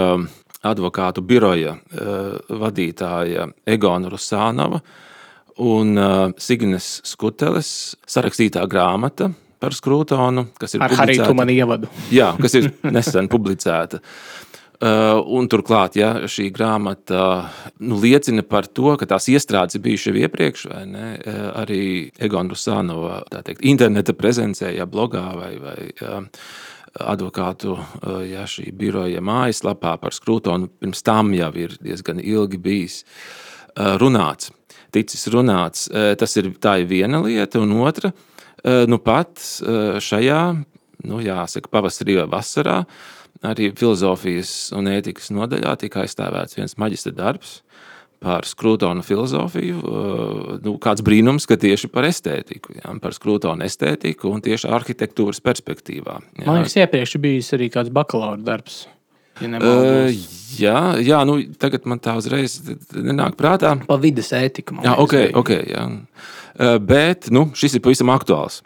advokātu 0.61 1.23
biroja 1.25 1.79
vadītāja 2.53 3.47
Egona 3.65 4.11
Rusānova 4.13 4.83
un 5.65 5.95
Signes 6.37 6.99
Skuteles 7.09 7.71
sarakstītā 8.05 8.67
grāmata 8.69 9.31
par 9.61 9.77
skrūtonu, 9.77 10.47
kas 10.59 10.75
ir 10.75 10.85
Ar 10.85 10.95
Hariju 11.03 11.27
Tumanu 11.29 11.55
ievadu. 11.55 11.91
Jā, 12.13 12.33
kas 12.41 12.57
ir 12.59 12.71
nesen 12.97 13.29
publicēta. 13.31 14.01
Uh, 14.81 15.19
un 15.37 15.45
turklāt, 15.53 15.99
ja 16.01 16.23
šī 16.25 16.47
grāmata 16.57 17.51
nu, 17.85 17.99
liecina 18.01 18.41
par 18.49 18.65
to, 18.65 18.95
ka 18.97 19.05
tās 19.11 19.27
iestrādes 19.29 19.77
bijušas 19.77 20.09
jau 20.09 20.23
iepriekš, 20.23 20.63
vai 20.71 20.87
ne? 20.89 21.09
Uh, 21.21 21.41
arī 21.61 21.83
Egona 22.17 22.55
Rusānova 22.55 23.19
teikt, 23.45 23.61
interneta 23.69 24.15
prezencē, 24.17 24.71
ja 24.73 24.87
blogā 24.89 25.27
vai, 25.37 25.51
vai 25.61 25.77
ja, 25.91 26.23
advokātu 27.13 27.77
ja, 28.31 28.47
šī 28.49 28.71
biroja 28.73 29.21
mājaslapā 29.21 29.93
par 30.01 30.17
skrūtonu, 30.17 30.73
pirms 30.81 31.05
tam 31.05 31.35
jau 31.37 31.53
ir 31.61 31.77
diezgan 31.85 32.25
ilgi 32.25 32.59
bijis 32.65 33.03
runāts. 33.77 34.49
Ticis 34.91 35.29
runāts, 35.31 35.87
tas 35.93 36.41
ir 36.41 36.55
tā 36.57 36.81
ir 36.81 36.89
viena 36.91 37.21
lieta, 37.23 37.61
un 37.63 37.77
otra, 37.85 38.11
nu 38.65 38.99
pat 39.05 39.39
šajā, 40.03 40.43
nu 41.07 41.21
jāsaka, 41.23 41.71
pavasarī 41.71 42.19
vai 42.25 42.31
vasarā, 42.33 42.81
arī 43.47 43.71
filozofijas 43.77 44.71
un 44.77 44.91
ētikas 44.91 45.31
nodaļā 45.35 45.77
tika 45.81 46.05
aizstāvēts 46.05 46.59
viens 46.59 46.77
maģistra 46.81 47.13
darbs 47.17 47.61
par 48.21 48.45
skrūtonu 48.45 49.01
filozofiju. 49.05 49.81
Nu, 50.61 50.75
kāds 50.83 51.01
brīnums, 51.05 51.47
ka 51.49 51.57
tieši 51.61 51.89
par 51.93 52.05
estētiku, 52.05 52.75
jā, 52.77 52.93
par 53.01 53.17
skrūtonu 53.17 53.65
estētiku 53.65 54.29
un 54.35 54.45
tieši 54.45 54.69
arhitektūras 54.77 55.41
perspektīvā. 55.45 56.19
Jā. 56.37 56.45
Man 56.45 56.61
liekas, 56.61 56.77
iepriekš 56.83 57.17
bijis 57.23 57.49
arī 57.57 57.71
kāds 57.73 57.93
bakalaura 57.97 58.41
darbs. 58.45 58.83
Ja 59.41 59.57
uh, 59.57 60.11
jā, 60.61 60.81
jā 61.01 61.23
nu, 61.25 61.39
tagad 61.57 61.87
man 61.89 62.03
tā 62.03 62.13
uzreiz 62.21 62.59
nenāk 62.93 63.39
prātā. 63.41 63.73
Pa 63.89 63.97
vidas 63.97 64.35
ētiku. 64.37 64.83
Jā, 64.85 64.99
ok, 65.01 65.15
ok. 65.41 65.55
Jā. 65.71 65.87
Uh, 66.61 66.77
bet 66.77 67.31
nu, 67.33 67.47
šis 67.57 67.79
ir 67.79 67.85
pavisam 67.87 68.13
aktuāls 68.13 68.61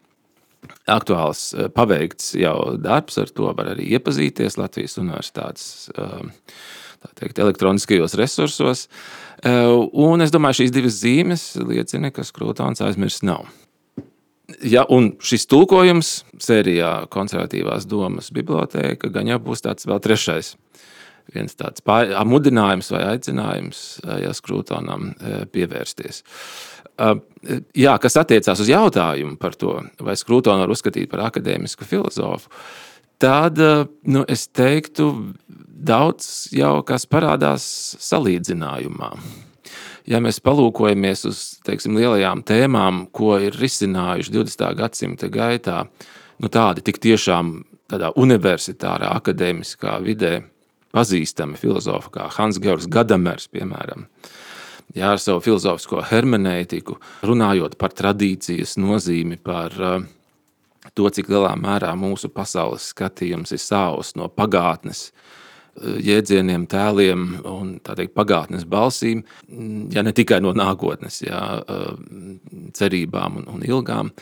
aktuāls, 0.91 1.53
eh, 1.57 1.69
paveikts 1.73 2.35
jau 2.39 2.77
darbs, 2.81 3.19
ar 3.19 3.33
to 3.33 3.51
var 3.57 3.73
arī 3.73 3.89
iepazīties 3.97 4.59
Latvijas 4.61 4.99
Universitātes 5.01 5.91
eh, 5.97 6.31
teikt, 7.21 7.39
elektroniskajos 7.39 8.17
resursos. 8.21 8.89
Eh, 9.45 9.69
un 9.93 10.25
es 10.25 10.33
domāju, 10.35 10.63
šīs 10.63 10.75
divas 10.75 11.01
zīmes 11.01 11.47
liecina, 11.61 12.13
ka 12.13 12.25
Skrūtons 12.25 12.85
aizmirsts 12.85 13.25
nav. 13.25 13.49
Ja, 14.61 14.85
un 14.93 15.15
šis 15.25 15.47
tulkojums 15.49 16.19
sērijā 16.37 17.07
Konservatīvās 17.13 17.89
domas 17.89 18.29
biblioteka 18.35 19.09
gan 19.13 19.31
jau 19.31 19.41
būs 19.41 19.65
tāds 19.65 19.89
vēl 19.89 20.03
trešais. 20.05 20.53
Viens 21.33 21.57
tāds 21.57 21.81
mudinājums 22.29 22.91
vai 22.93 23.01
aicinājums 23.15 23.79
ja, 24.05 24.35
Skrūtonam 24.37 25.15
pievērsties. 25.49 26.21
Jā, 26.99 27.95
kas 28.01 28.17
attiecās 28.21 28.61
uz 28.63 28.71
jautājumu 28.71 29.37
par 29.41 29.57
to, 29.59 29.77
vai 30.01 30.15
Skrūtonu 30.17 30.65
var 30.65 30.73
uzskatīt 30.73 31.11
par 31.11 31.27
akadēmisku 31.27 31.87
filozofu, 31.89 32.49
tad 33.21 33.59
nu, 33.59 34.23
es 34.31 34.47
teiktu, 34.49 35.11
daudz 35.85 36.55
jau 36.55 36.79
kas 36.87 37.05
parādās 37.11 37.67
salīdzinājumā. 38.01 39.11
Ja 40.09 40.21
mēs 40.21 40.41
palūkojamies 40.45 41.25
uz 41.29 41.43
teiksim, 41.65 41.97
lielajām 41.97 42.45
tēmām, 42.47 43.07
ko 43.13 43.39
ir 43.41 43.57
risinājuši 43.57 44.35
20. 44.35 44.65
gadsimta 44.79 45.31
gaitā, 45.33 45.85
nu, 46.41 46.51
tādi 46.53 46.85
tik 46.85 47.01
tiešām 47.05 47.55
tādā 47.93 48.13
universitārā, 48.21 49.15
akadēmiskā 49.19 49.99
vidē 50.05 50.39
pazīstami 50.95 51.59
filozofi 51.59 52.13
kā 52.15 52.29
Hans 52.37 52.61
Georgs 52.63 52.87
Gadamers, 52.93 53.49
piemēram, 53.53 54.05
uh, 54.05 54.44
jā, 54.93 55.13
ar 55.15 55.23
savu 55.23 55.43
filozofisko 55.45 56.03
hermenētiku, 56.11 56.99
runājot 57.27 57.79
par 57.81 57.95
tradīcijas 57.97 58.77
nozīmi, 58.81 59.41
par 59.41 59.79
uh, 59.81 59.97
to, 60.95 61.09
cik 61.09 61.33
lielā 61.33 61.55
mērā 61.61 61.95
mūsu 61.99 62.31
pasaules 62.35 62.91
skatījums 62.93 63.55
ir 63.55 63.63
savs 63.63 64.15
no 64.19 64.29
pagātnes. 64.29 65.09
Uh, 65.11 65.31
jēdzieniem, 65.83 66.67
tēliem 66.71 67.25
un 67.49 67.75
teikt, 67.83 68.15
pagātnes 68.15 68.67
balsīm, 68.69 69.25
ja 69.95 70.05
ne 70.07 70.13
tikai 70.15 70.41
no 70.45 70.53
nākotnes, 70.57 71.21
jā, 71.25 71.41
uh, 71.61 71.97
cerībām 72.79 73.41
un, 73.41 73.49
un 73.57 73.65
ilgām. 73.67 74.13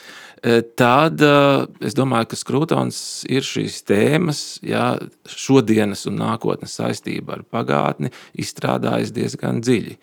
Tad 0.42 1.23
es 1.23 1.95
domāju, 1.95 2.33
ka 2.33 2.37
Skrūtons 2.40 2.97
ir 3.31 3.47
šīs 3.47 3.76
tēmas, 3.87 4.40
jā, 4.66 4.97
šodienas 5.28 6.02
un 6.11 6.16
nākotnes 6.19 6.75
saistība 6.81 7.37
ar 7.37 7.45
pagātni, 7.47 8.11
izstrādājis 8.42 9.14
diezgan 9.14 9.62
dziļi. 9.62 9.95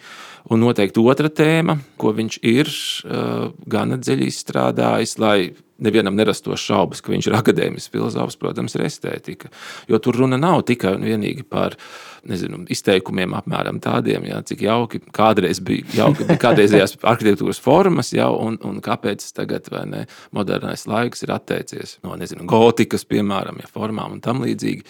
Un 0.50 0.64
noteikti 0.64 1.02
otra 1.06 1.30
tēma, 1.30 1.78
ko 2.02 2.14
viņš 2.18 2.40
ir 2.50 2.70
uh, 2.70 3.50
gana 3.70 4.00
dziļi 4.02 4.30
izstrādājis, 4.32 5.20
lai 5.22 5.52
nevienam 5.80 6.16
nerastos 6.18 6.64
šaubas, 6.64 7.02
ka 7.04 7.14
viņš 7.14 7.30
ir 7.30 7.38
akadēmisks 7.38 7.92
filozofs, 7.94 8.38
protams, 8.40 8.76
ir 8.76 8.84
estētika. 8.88 9.52
Jo 9.90 10.00
tur 10.04 10.18
runa 10.20 10.40
nav 10.40 10.64
tikai 10.68 10.96
un 10.98 11.06
vienīgi 11.08 11.46
par 11.48 11.78
nezinu, 12.28 12.64
izteikumiem, 12.74 13.34
apmēram 13.38 13.80
tādiem, 13.84 14.26
jā, 14.28 14.42
cik 14.50 14.66
jauki 14.66 15.00
kādreiz 15.16 15.62
bija, 15.64 15.88
jauki 16.02 16.28
bija 16.28 16.42
kādreizējās 16.42 16.98
arhitektūras 17.14 17.62
formas, 17.64 18.12
jau, 18.16 18.32
un, 18.44 18.60
un 18.68 18.82
kāpēc 18.84 19.24
tagad 19.38 19.72
ne, 19.88 20.06
modernais 20.36 20.84
laiks 20.90 21.24
ir 21.24 21.34
atteicies 21.38 21.98
no 22.04 22.18
nezinu, 22.20 22.48
gotikas, 22.50 23.08
piemēram, 23.08 23.62
ja, 23.64 23.72
formām 23.72 24.18
un 24.18 24.24
tam 24.26 24.44
līdzīgi. 24.44 24.84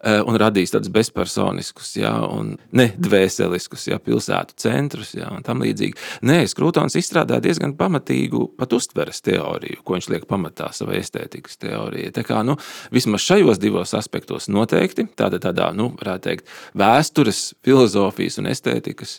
Eh, 0.00 0.22
un 0.24 0.36
radīs 0.40 0.72
tādus 0.72 0.88
bezpersoniskus, 0.94 1.90
ja, 1.98 2.14
un 2.32 2.54
nedvēseliskus 2.72 3.82
ja, 3.90 3.98
pilsētu 4.00 4.54
centrus 4.62 5.10
ja, 5.12 5.26
un 5.28 5.44
tam 5.44 5.60
līdzīgi. 5.60 5.92
Nē, 6.24 6.38
Skrūtons 6.48 6.96
izstrādāja 6.96 7.44
diezgan 7.44 7.74
pamatīgu 7.76 8.46
pat 8.56 8.72
uztveres 8.72 9.20
teoriju, 9.26 9.82
ko 9.84 9.98
viņš 9.98 10.08
liek 10.14 10.24
pamatā 10.30 10.70
savai 10.72 11.02
estētikas 11.02 11.60
teorijai. 11.60 12.14
Tā 12.16 12.24
kā, 12.24 12.40
nu, 12.48 12.56
vismaz 12.96 13.26
šajos 13.26 13.60
divos 13.60 13.92
aspektos 13.98 14.48
noteikti 14.48 15.04
tāda, 15.20 15.36
tādā, 15.42 15.68
nu, 15.76 15.90
varētu 16.00 16.30
teikt, 16.30 16.56
vēstures, 16.80 17.42
filozofijas 17.68 18.40
un 18.40 18.48
estētikas 18.54 19.18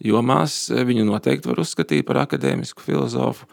jomās 0.00 0.62
eh, 0.72 0.80
viņu 0.88 1.04
noteikti 1.12 1.52
var 1.52 1.60
uzskatīt 1.60 2.08
par 2.08 2.24
akadēmisku 2.24 2.88
filozofu. 2.88 3.44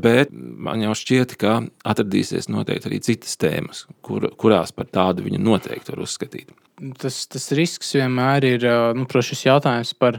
Bet 0.00 0.32
man 0.32 0.82
jau 0.82 0.94
šķiet, 0.98 1.36
ka 1.40 1.58
atradīsies 1.86 2.50
noteikti 2.50 2.90
arī 2.90 3.00
citas 3.04 3.36
tēmas, 3.40 3.84
kur, 4.04 4.26
kurās 4.40 4.74
par 4.74 4.88
tādu 4.90 5.26
viņu 5.26 5.42
noteikti 5.42 5.94
var 5.94 6.04
uzskatīt. 6.06 6.54
Tas, 6.98 7.24
tas 7.30 7.52
risks 7.54 7.94
vienmēr 7.94 8.48
ir 8.48 8.66
nu, 8.98 9.06
šis 9.06 9.46
jautājums 9.46 9.94
par 9.98 10.18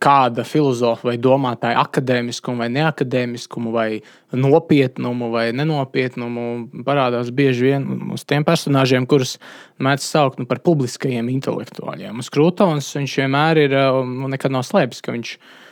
kāda 0.00 0.40
filozofa 0.48 1.10
vai 1.10 1.18
domātāja 1.20 1.82
akadēmiskumu 1.82 2.62
vai 2.62 2.70
neakadēmiskumu, 2.72 3.72
vai 3.74 3.88
nopietnumu 4.32 5.28
vai 5.34 5.50
nenopietnumu 5.52 6.46
parādās 6.86 7.28
bieži 7.36 7.66
vien 7.66 7.84
uz 8.16 8.24
tiem 8.24 8.46
personāžiem, 8.48 9.04
kurus 9.04 9.36
mēdz 9.76 10.06
saukt 10.06 10.40
nu, 10.40 10.48
par 10.48 10.62
publiskajiem 10.64 11.28
intelektuāļiem. 11.36 12.24
Uz 12.24 12.32
Krūtons 12.32 12.88
viņš 12.96 13.18
vienmēr 13.20 13.66
ir 13.66 13.76
nu, 14.08 14.32
nekad 14.32 14.56
nav 14.56 14.64
slēpis, 14.64 15.04
ka 15.04 15.12
viņš 15.12 15.36
ir 15.36 15.68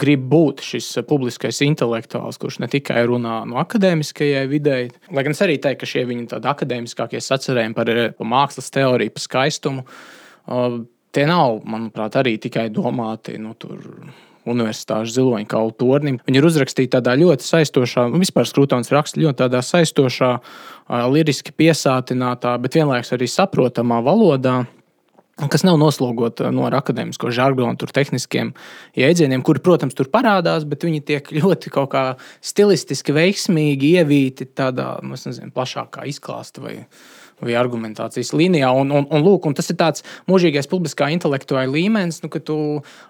grib 0.00 0.24
būt 0.28 0.62
šis 0.64 0.88
publiskais 1.08 1.60
intelektuāls, 1.64 2.38
kurš 2.40 2.60
ne 2.60 2.68
tikai 2.70 3.04
runā 3.08 3.40
no 3.48 3.60
akadēmiskajai 3.62 4.46
videi, 4.50 4.88
lai 5.10 5.24
gan 5.26 5.36
es 5.36 5.42
arī 5.44 5.56
teiktu, 5.62 5.82
ka 5.82 5.90
šie 5.92 6.06
viņa 6.10 6.40
akadēmiskākie 6.52 7.22
sacerējumi 7.24 7.76
par, 7.76 7.92
par 8.18 8.32
mākslas 8.34 8.72
teoriju, 8.74 9.14
par 9.16 9.24
skaistumu, 9.24 9.86
tie 11.16 11.28
nav, 11.30 11.62
manuprāt, 11.64 12.18
arī 12.20 12.36
tikai 12.42 12.68
domāti. 12.74 13.38
Nu, 13.40 13.54
tur, 13.58 13.78
universitāšu 14.50 15.12
ziloņa 15.12 15.46
kaulu 15.50 15.74
tornim. 15.76 16.18
Viņi 16.26 16.40
ir 16.40 16.46
uzrakstīti 16.48 16.94
tādā 16.94 17.12
ļoti 17.20 17.44
saistošā, 17.44 18.06
nu, 18.10 18.20
vispār 18.22 18.48
skrūtons 18.48 18.88
raksta 18.92 19.20
ļoti 19.20 19.42
tādā 19.42 19.60
saistošā, 19.64 20.30
liriski 21.12 21.52
piesātinātā, 21.54 22.56
bet 22.62 22.78
vienlaikus 22.80 23.12
arī 23.16 23.28
saprotamā 23.30 24.00
valodā 24.06 24.62
kas 25.48 25.64
nav 25.64 25.78
noslogota 25.80 26.50
no 26.54 26.66
akadēmisko 26.68 27.30
žargonu, 27.34 27.78
tur 27.80 27.92
tehniskiem 27.94 28.52
jēdzieniem, 28.98 29.44
kuri, 29.46 29.62
protams, 29.64 29.96
tur 29.96 30.10
parādās, 30.12 30.66
bet 30.68 30.84
viņi 30.84 31.00
tiek 31.06 31.32
ļoti 31.40 31.72
kaut 31.72 31.92
kā 31.94 32.04
stilistiski 32.44 33.16
veiksmīgi 33.16 33.94
ievīti 34.00 34.50
tādā, 34.52 34.96
nu, 35.06 35.16
nezinu, 35.16 35.52
plašākā 35.54 36.06
izklāstā 36.10 36.64
vai 36.64 36.76
vai 37.44 37.56
argumentācijas 37.58 38.32
līnijā. 38.36 38.70
Un, 38.76 38.92
un, 38.94 39.06
un, 39.08 39.24
lūk, 39.24 39.48
un 39.48 39.56
tas 39.56 39.70
ir 39.72 39.78
tāds 39.80 40.04
mūžīgais 40.30 40.68
publiskā 40.70 41.10
intelektuāla 41.14 41.70
līmenis, 41.72 42.22
nu, 42.24 42.30
ka 42.32 42.42
tu 42.44 42.58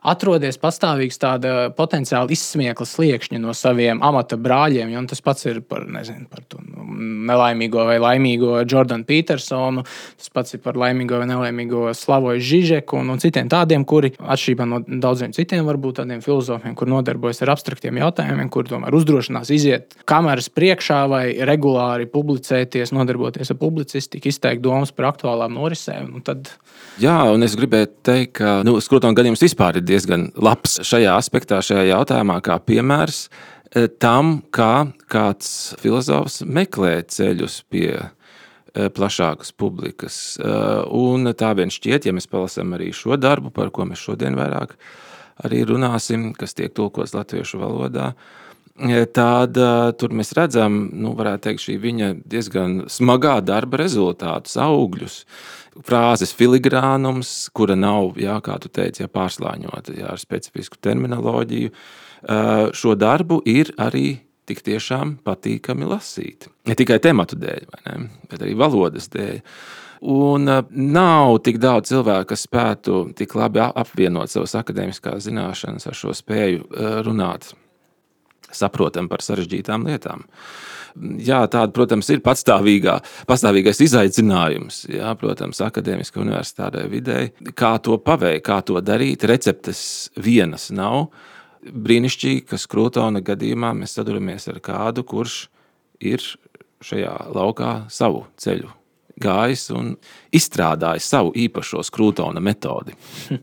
atrodies 0.02 0.60
pastāvīgs 0.60 1.20
tāda 1.20 1.54
potenciāli 1.76 2.36
izsmiekla 2.36 2.86
sliekšņa 2.88 3.40
no 3.42 3.54
saviem 3.56 4.02
amata 4.06 4.38
brāļiem. 4.40 4.92
Ja? 4.94 5.04
Tas 5.10 5.22
pats 5.24 5.46
ir 5.50 5.62
par, 5.66 5.86
nezinu, 5.90 6.26
par 6.30 6.44
to 6.48 6.60
nu, 6.64 6.86
nelaimīgo 7.30 7.86
vai 7.88 7.98
laimīgo 8.02 8.60
Jordanu 8.64 9.06
Petersonu, 9.08 9.84
tas 10.20 10.32
pats 10.34 10.56
ir 10.56 10.62
par 10.64 10.78
laimīgo 10.80 11.20
vai 11.20 11.28
nelaimīgo 11.30 11.88
Slavoju 11.96 12.42
Žižeku 12.50 13.00
un, 13.00 13.14
un 13.14 13.22
citiem 13.22 13.50
tādiem, 13.50 13.84
kuri 13.88 14.12
atšķirībā 14.18 14.66
no 14.68 14.80
daudziem 14.86 15.34
citiem, 15.36 15.64
varbūt 15.68 16.00
tādiem 16.02 16.22
filozofiem, 16.24 16.74
kur 16.78 16.90
nodarbojas 16.90 17.42
ar 17.44 17.54
abstraktiem 17.54 18.00
jautājumiem, 18.00 18.50
kur 18.52 18.68
tomēr 18.68 18.94
uzdrošinās 18.96 19.52
iziet 19.54 19.96
kameras 20.08 20.50
priekšā 20.52 21.00
vai 21.10 21.24
regulāri 21.48 22.08
publicēties, 22.10 22.94
nodarboties 22.96 23.52
ar 23.52 23.58
publicistiku 23.60 24.19
tika 24.20 24.30
izteikti 24.30 24.62
domas 24.68 24.92
par 24.92 25.08
aktuālām 25.14 25.56
norisēm. 25.56 26.12
Tad... 26.26 26.52
Jā, 27.00 27.16
un 27.32 27.42
es 27.42 27.56
gribēju 27.58 27.88
teikt, 28.04 28.34
ka 28.38 28.60
nu, 28.68 28.76
skrutona 28.84 29.16
gadījums 29.16 29.42
vispār 29.42 29.80
ir 29.80 29.86
diezgan 29.88 30.28
labs 30.36 30.78
šajā 30.84 31.16
aspektā, 31.16 31.62
šajā 31.64 31.88
jautājumā, 31.94 32.38
kā 32.44 32.60
piemērs. 32.60 33.24
tam, 33.98 34.40
kā 34.50 34.90
kāds 35.10 35.74
filozofs 35.80 36.42
meklē 36.42 37.02
ceļus 37.06 37.62
pie 37.70 38.10
plašākas 38.74 39.52
publikas. 39.52 40.38
Un 40.90 41.30
tā 41.34 41.54
vien 41.58 41.70
šķiet, 41.70 42.06
ja 42.06 42.14
mēs 42.14 42.30
palasām 42.30 42.74
arī 42.74 42.90
šo 42.94 43.16
darbu, 43.18 43.50
par 43.54 43.70
ko 43.70 43.86
mēs 43.88 44.02
šodien 44.02 44.38
vairāk 44.38 44.76
arī 45.44 45.64
runāsim, 45.64 46.32
kas 46.36 46.54
tiek 46.54 46.74
tulkots 46.76 47.14
latviešu 47.16 47.62
valodā, 47.62 48.12
tad 49.12 49.58
tur 50.00 50.14
mēs 50.16 50.32
redzam, 50.36 50.82
nu, 50.96 51.12
teikt, 51.42 51.64
šī 51.66 51.76
viņa 51.80 52.12
diezgan 52.30 52.84
smagā 52.88 53.40
darba 53.44 53.82
rezultātus, 53.82 54.56
augļus. 54.60 55.24
Frāzes 55.86 56.32
filigrānums, 56.34 57.50
kura 57.54 57.76
nav, 57.78 58.16
jā, 58.20 58.38
kā 58.44 58.56
tu 58.60 58.68
teici, 58.72 59.04
jā, 59.04 59.10
pārslāņota 59.12 59.94
jā, 59.98 60.08
ar 60.14 60.20
specifisku 60.20 60.80
terminoloģiju. 60.82 61.70
Šo 62.76 62.96
darbu 62.98 63.40
ir 63.48 63.72
arī 63.80 64.18
tik 64.50 64.64
tiešām 64.66 65.20
patīkami 65.24 65.86
lasīt. 65.86 66.48
Ne 66.66 66.74
tikai 66.76 66.98
tematu 67.02 67.38
dēļ, 67.38 67.70
ne, 67.86 67.96
bet 68.30 68.42
arī 68.42 68.56
valodas 68.58 69.06
dēļ. 69.12 69.40
Un 70.10 70.48
nav 70.48 71.38
tik 71.44 71.60
daudz 71.60 71.92
cilvēku, 71.92 72.32
kas 72.32 72.46
spētu 72.48 73.10
tik 73.16 73.36
labi 73.36 73.60
apvienot 73.62 74.32
savas 74.32 74.56
akadēmiskās 74.56 75.26
zināšanas 75.28 75.86
ar 75.86 75.96
šo 75.96 76.16
spēju 76.16 76.70
runāt 77.04 77.52
saprotam 78.56 79.08
par 79.10 79.24
sarežģītām 79.24 79.86
lietām. 79.88 80.24
Jā, 81.22 81.44
tāda, 81.46 81.70
protams, 81.74 82.08
ir 82.10 82.22
pastāvīgais 82.24 83.82
izaicinājums. 83.86 84.82
Jā, 84.90 85.12
protams, 85.20 85.60
akadēmiskā 85.62 86.18
universitātē 86.22 86.82
vidē, 86.90 87.20
kā 87.54 87.76
to 87.84 87.98
paveikt, 88.02 88.44
kā 88.48 88.58
to 88.66 88.80
darīt. 88.82 89.26
Receptes 89.30 89.82
vienas 90.18 90.70
nav. 90.74 91.12
Brīnišķīgi, 91.60 92.42
ka 92.50 92.58
Skrūtona 92.58 93.22
gadījumā 93.22 93.74
mēs 93.78 93.94
saduramies 93.98 94.48
ar 94.50 94.58
kādu, 94.64 95.06
kurš 95.06 95.44
ir 96.00 96.24
šajā 96.82 97.14
laukā 97.36 97.74
savu 97.92 98.24
ceļu 98.40 98.72
gājis 99.20 99.68
un 99.76 99.92
izstrādājis 100.34 101.08
savu 101.12 101.34
īpašo 101.36 101.84
Skrūtona 101.86 102.42
metodi. 102.42 102.96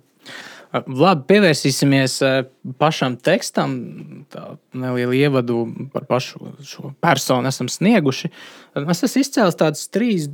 Labi, 0.86 1.24
pievērsīsimies 1.31 2.17
pašam 2.79 3.17
tekstam. 3.24 3.74
Tā 4.31 4.43
neliela 4.77 5.15
ievadu 5.15 5.63
par 5.93 6.05
pašu 6.10 6.51
šo 6.67 6.91
personu 7.03 7.50
esam 7.50 7.69
snieguši. 7.72 8.31
Es 8.77 9.03
esmu 9.07 9.24
izcēlis 9.24 9.60
tādas 9.60 9.86
trīs 9.93 10.27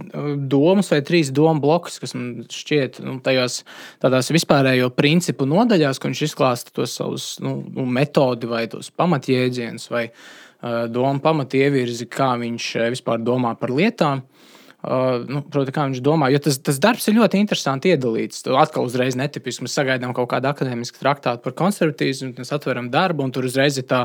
domas 0.52 0.92
vai 0.92 1.02
trīs 1.06 1.32
domu 1.34 1.64
blokus, 1.64 2.00
kas 2.02 2.16
man 2.18 2.46
šķiet 2.52 3.00
nu, 3.06 3.18
tajos 3.24 3.62
tādās 4.04 4.32
vispārējo 4.34 4.90
principu 4.98 5.48
nodaļās, 5.50 6.02
kur 6.02 6.12
viņš 6.12 6.24
izklāsta 6.28 6.74
tos 6.76 6.98
savus 7.00 7.28
nu, 7.44 7.60
nu 7.76 7.86
metodi 7.88 8.50
vai 8.50 8.66
tos 8.72 8.92
pamatjēdzienus 8.98 9.92
vai 9.94 10.08
uh, 10.10 10.88
domu 10.90 11.20
pamatievirzi, 11.24 12.08
kā 12.12 12.34
viņš 12.42 12.70
vispār 12.96 13.24
domā 13.24 13.56
par 13.60 13.74
lietām. 13.74 14.24
Uh, 14.84 15.22
nu, 15.32 15.40
proti, 15.48 15.72
kā 15.72 15.86
viņš 15.88 16.02
domā, 16.04 16.28
jo 16.34 16.42
tas, 16.44 16.58
tas 16.60 16.76
darbs 16.84 17.06
ir 17.08 17.16
ļoti 17.16 17.40
interesanti 17.40 17.94
iedalīts. 17.94 18.42
Tu 18.44 18.52
atkal 18.60 18.84
uzreiz 18.84 19.16
netipiski 19.16 19.64
mēs 19.64 19.78
sagaidām 19.78 20.12
kaut 20.12 20.28
kādu 20.34 20.50
akadēmisku 20.50 21.00
traktātu 21.00 21.40
par 21.46 21.54
konservatīvismu, 21.56 22.34
mēs 22.36 22.52
atveram 22.52 22.90
darbu, 22.92 23.24
un 23.24 23.32
tur 23.32 23.48
uzreiz 23.48 23.78
ir 23.80 23.86
tā, 23.88 24.02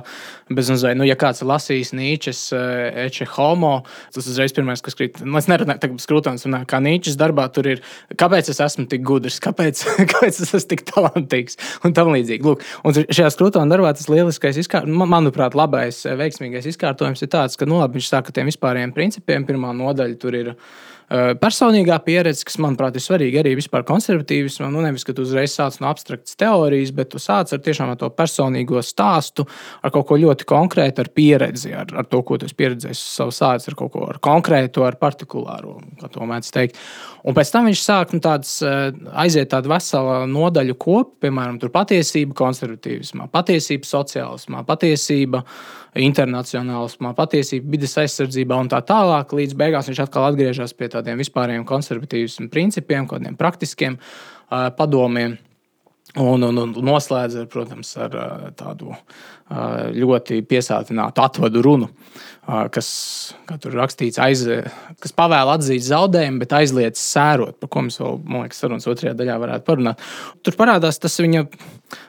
bezmazliet, 0.47 0.95
nu, 1.01 1.03
ja 1.09 1.17
kāds 1.19 1.43
ir 1.43 1.51
lasījis 1.51 1.91
Nīčes, 1.99 2.43
uh, 2.55 3.01
Eche 3.09 3.27
Homo, 3.33 3.73
tas 4.15 4.29
uzreiz 4.31 4.55
pirmais, 4.55 4.79
kas 4.87 4.95
krīt. 4.95 5.19
Nu, 5.25 5.35
es 5.41 5.49
nerunāju, 5.51 5.81
tagad 5.83 6.05
skrūtons 6.05 6.47
runā, 6.47 6.63
kā 6.71 6.79
Nīčes 6.85 7.19
darbā 7.19 7.49
tur 7.51 7.73
ir, 7.75 7.83
kāpēc 8.15 8.53
es 8.55 8.63
esmu 8.63 8.87
tik 8.95 9.03
gudrs, 9.03 9.41
kāpēc, 9.43 9.83
kāpēc 10.15 10.41
es 10.47 10.55
esmu 10.61 10.63
tik 10.77 10.87
talantīgs 10.93 11.59
un 11.83 11.97
tam 11.99 12.13
līdzīgi. 12.15 12.47
Lūk, 12.47 12.63
un 12.87 13.01
šajā 13.03 13.33
skrūtona 13.35 13.67
darbā 13.75 13.97
tas 13.99 14.07
lieliskais, 14.07 14.63
izkār... 14.63 14.87
manuprāt, 14.87 15.59
labais, 15.59 16.05
veiksmīgais 16.07 16.71
izkārtojums 16.71 17.27
ir 17.27 17.35
tāds, 17.35 17.59
ka, 17.59 17.67
nu, 17.67 17.83
labi, 17.83 17.99
viņš 17.99 18.15
saka, 18.15 18.31
ka 18.31 18.39
tiem 18.39 18.55
vispārējiem 18.55 18.95
principiem 18.95 19.51
pirmā 19.51 19.75
nodaļa 19.75 20.23
tur 20.23 20.39
ir 20.39 20.55
Eh, 20.55 20.68
personīgā 21.09 21.97
pieredze, 22.05 22.45
kas, 22.45 22.59
manuprāt, 22.61 22.97
ir 22.99 23.05
svarīga 23.05 23.41
arī 23.41 23.55
vispār 23.57 23.85
konservatīvismam. 23.89 24.73
Nu, 24.75 24.83
nevis, 24.85 25.07
ka 25.09 25.15
tu 25.17 25.25
uzreiz 25.25 25.55
sāc 25.57 25.79
no 25.81 25.89
abstraktas 25.89 26.37
teorijas, 26.39 26.93
bet 26.97 27.13
tu 27.15 27.21
sāc 27.23 27.55
ar 27.55 27.63
tiešām 27.65 27.95
ar 27.95 28.01
to 28.01 28.11
personīgo 28.13 28.83
stāstu, 28.85 29.47
ar 29.81 29.95
kaut 29.95 30.09
ko 30.11 30.19
ļoti 30.21 30.49
konkrētu, 30.49 31.05
ar 31.05 31.11
pieredzi, 31.17 31.73
ar, 31.73 31.89
ar 32.03 32.09
to, 32.09 32.21
ko 32.27 32.37
tu 32.37 32.49
esi 32.49 32.59
pieredzējis 32.59 33.05
savā 33.17 33.35
sācis, 33.39 33.73
ar 33.73 33.79
kaut 33.79 33.95
ko 33.97 34.05
ar 34.11 34.21
konkrētu, 34.25 34.85
ar 34.85 34.99
partikulāru, 35.01 35.79
kā 36.03 36.13
to 36.13 36.29
mēdz 36.29 36.53
teikt. 36.55 36.83
Un 37.25 37.37
pēc 37.37 37.55
tam 37.55 37.69
viņš 37.69 37.81
sāk 37.83 38.15
nu, 38.17 38.23
tāds, 38.25 38.59
eh, 38.65 38.93
aiziet 39.25 39.51
tādu 39.55 39.73
veselu 39.73 40.21
nodaļu 40.29 40.77
kopu, 40.77 41.17
piemēram, 41.25 41.59
patiesība 41.73 42.37
konservatīvismā, 42.37 43.31
patiesība 43.33 43.89
sociālismā, 43.89 44.65
patiesība 44.69 45.45
internacionālismā, 45.97 47.15
patiesība 47.17 47.77
vidas 47.77 47.97
aizsardzībā 48.03 48.59
un 48.61 48.71
tā 48.73 48.81
tālāk. 48.85 49.33
Līdz 49.39 49.57
beigās 49.59 49.89
viņš 49.91 50.03
atkal 50.05 50.29
atgriežas 50.29 50.75
pie 50.77 50.91
tādiem 50.93 51.21
vispārējiem 51.21 51.67
konservatīvismu 51.69 52.49
principiem, 52.53 53.09
kādiem 53.09 53.39
praktiskiem 53.39 53.99
padomiem. 54.49 55.39
Un, 56.19 56.43
un, 56.43 56.57
un 56.65 56.71
noslēdz 56.73 57.43
ar, 57.43 57.49
protams, 57.53 57.91
ar 58.01 58.15
tādu 58.57 58.95
ļoti 59.49 60.43
piesātinātu 60.49 61.23
atvadu 61.25 61.63
runu, 61.65 61.89
kas, 62.73 62.89
kā 63.49 63.57
tur 63.61 63.77
rakstīts, 63.77 64.21
aiz, 64.21 64.45
kas 65.01 65.15
pavēl 65.17 65.53
atzīt 65.55 65.85
zaudējumu, 65.89 66.43
bet 66.43 66.55
aizliedz 66.61 67.01
sērot, 67.01 67.59
par 67.61 67.73
ko 67.73 67.85
mēs 67.87 68.01
vēl, 68.01 68.21
man 68.25 68.47
liekas, 68.47 68.61
sarunas 68.63 68.89
otrajā 68.89 69.17
daļā 69.17 69.37
varētu 69.41 69.69
parunāt. 69.69 70.05
Tur 70.45 70.57
parādās 70.59 71.01
tas 71.01 71.17
viņa 71.21 71.47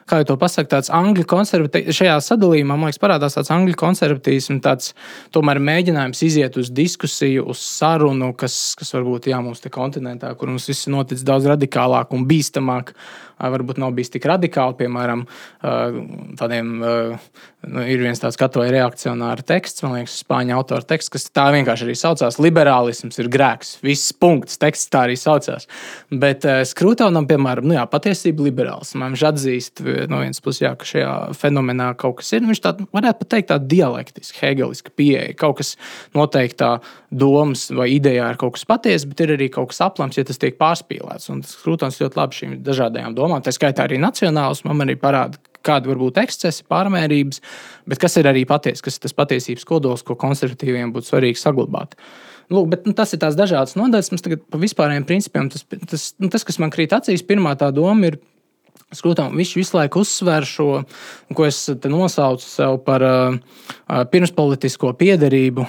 kā 0.08 0.20
jau 0.20 0.26
to 0.32 0.36
pasakā, 0.40 0.68
tāds 0.74 0.90
angļu 0.92 1.24
konservatīvs, 1.28 1.96
šajā 1.96 2.16
sadalījumā, 2.24 2.76
man 2.76 2.90
liekas, 2.90 3.00
parādās 3.02 3.36
tāds 3.36 3.52
angļu 3.54 3.76
konservatīvs, 3.80 4.50
tāds 4.64 4.92
tomēr 5.34 5.60
mēģinājums 5.64 6.22
iziet 6.26 6.58
uz 6.60 6.72
diskusiju, 6.74 7.46
uz 7.52 7.62
sarunu, 7.64 8.32
kas, 8.38 8.58
kas 8.78 8.92
varbūt 8.96 9.30
jā, 9.30 9.40
mums 9.44 9.62
te 9.64 9.72
kontinentā, 9.72 10.32
kur 10.36 10.52
mums 10.52 10.68
viss 10.70 10.90
notic 10.92 11.22
daudz 11.26 11.48
radikālāk 11.50 12.12
un 12.16 12.26
bīstamāk, 12.28 12.92
varbūt 13.40 13.80
nav 13.80 13.94
bijis 13.96 14.12
tik 14.12 14.28
radikāli, 14.28 14.76
piemēram, 14.82 15.24
tādiem, 16.40 16.74
nu, 17.66 17.84
ir 17.84 18.02
viens 18.04 18.22
tāds 18.22 18.38
katoja 18.40 18.72
reakcionāra 18.74 19.44
teksts, 19.46 19.84
man 19.84 19.98
liekas, 19.98 20.18
spāņu 20.24 20.56
autora 20.56 20.86
teksts, 20.94 21.14
kas 21.14 21.28
tā 21.30 21.48
vienkārši 21.54 21.88
arī 21.88 21.98
saucās, 21.98 22.40
liberālisms 22.42 23.20
ir 23.22 23.30
grēks, 23.32 23.76
viss 23.84 24.14
punkts, 24.16 24.60
teksts 24.60 24.90
tā 24.92 25.06
arī 25.08 25.18
saucās. 25.20 25.68
Bet 26.10 26.46
Skrūtaunam, 26.70 27.28
piemēram, 27.30 27.68
nu 27.70 27.76
jā, 27.76 27.86
patiesība 27.90 28.48
liberālismam, 28.48 29.14
viņš 29.14 29.26
atzīst 29.30 29.60
atzīst 29.60 29.82
no 30.10 30.20
vienas 30.20 30.40
puses, 30.42 30.62
jā, 30.64 30.72
ka 30.78 30.86
šajā 30.86 31.12
fenomenā 31.38 31.90
kaut 31.98 32.20
kas 32.20 32.32
ir. 32.34 32.42
Nu, 32.42 32.50
viņš 32.52 32.62
tādu 32.64 32.86
varētu 32.94 33.22
pat 33.22 33.30
teikt, 33.34 33.48
tāda 33.50 33.68
dialektiska, 33.70 34.38
hegeliska 34.44 34.92
pieeja. 34.96 35.34
Kaut 35.38 35.60
kas 35.60 35.74
noteiktā 36.16 36.78
domas 37.10 37.68
vai 37.74 37.90
idejā 37.96 38.30
ir 38.32 38.40
kaut 38.40 38.56
kas 38.56 38.66
patiesa, 38.68 39.08
bet 39.10 39.24
ir 39.24 39.34
arī 39.36 39.50
kaut 39.52 39.72
kas 39.72 39.82
aplams, 39.86 40.18
ja 40.18 40.26
tas 40.26 40.40
tiek 40.40 40.58
pārspīlēts. 40.60 41.30
Un 41.32 41.44
tas 41.44 41.56
Krūtons 41.62 42.00
ļoti 42.02 42.20
labi 42.20 42.40
šīm 42.40 42.58
dažādajām 42.66 43.16
domām, 43.18 43.42
tā 43.44 43.54
skaitā 43.54 43.86
arī 43.86 44.00
nacionālismam, 44.02 44.84
arī 44.84 44.96
parāda, 45.00 45.40
kāda 45.66 45.92
var 45.92 46.00
būt 46.00 46.18
ekscesi, 46.22 46.64
pārmērības, 46.70 47.42
bet 47.90 48.02
kas 48.02 48.18
ir 48.20 48.30
arī 48.30 48.46
patiesa, 48.48 48.84
kas 48.86 48.98
ir 48.98 49.06
tas 49.06 49.16
patiesības 49.16 49.68
kodols, 49.68 50.04
ko 50.06 50.16
konservatīviem 50.20 50.94
būtu 50.94 51.12
svarīgi 51.12 51.40
saglabāt. 51.40 51.96
Lūk, 52.50 52.66
bet, 52.72 52.88
nu, 52.88 52.96
tas 52.98 53.12
ir 53.14 53.20
tās 53.22 53.36
dažādas 53.38 53.76
nodaļas. 53.78 54.10
Mums 54.10 54.24
tagad 54.26 54.42
par 54.50 54.58
vispārējiem 54.62 55.06
principiem 55.06 55.50
tas, 55.52 55.62
tas, 55.86 56.08
nu, 56.18 56.30
tas, 56.32 56.42
kas 56.46 56.58
man 56.58 56.72
krīt 56.74 56.96
acīs, 56.96 57.22
pirmā 57.26 57.54
tā 57.58 57.70
doma 57.74 58.10
ir 58.10 58.18
Skrūtām, 58.90 59.36
viņš 59.38 59.50
visu 59.54 59.76
laiku 59.76 60.00
uzsver 60.02 60.42
šo, 60.50 60.80
ko 61.38 61.44
es 61.46 61.60
nosaucu 61.86 62.42
sev 62.42 62.80
par 62.82 63.04
uh, 63.06 63.36
pirmspolitisko 64.10 64.90
piedarību 64.98 65.62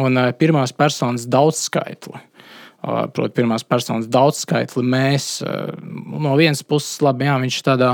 un 0.00 0.16
uh, 0.16 0.30
pirmās 0.32 0.72
personas 0.72 1.26
daudzskaitli. 1.28 2.16
Uh, 2.16 3.04
Protams, 3.12 3.34
pirmās 3.36 3.66
personas 3.68 4.08
daudzskaitli 4.10 4.82
mēs 4.88 5.26
no 5.44 6.32
vienas 6.40 6.64
puses, 6.66 6.96
labi, 7.04 7.28
jā, 7.28 7.36
viņš 7.44 7.58
tādā 7.68 7.92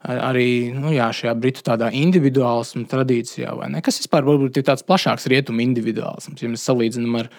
arī 0.00 0.72
nu, 0.72 0.92
jā, 0.94 1.10
šajā 1.12 1.34
britu 1.36 1.76
individuālismu 1.92 2.86
tradīcijā, 2.88 3.52
ne, 3.68 3.82
kas 3.84 4.00
vispār 4.00 4.24
varbūt 4.24 4.56
ir 4.56 4.64
tāds 4.64 4.86
plašāks 4.86 5.28
rietumu 5.28 5.60
individuālisms, 5.66 6.40
ja 6.40 6.48
mēs 6.48 6.64
salīdzinām 6.64 7.20
ar 7.20 7.30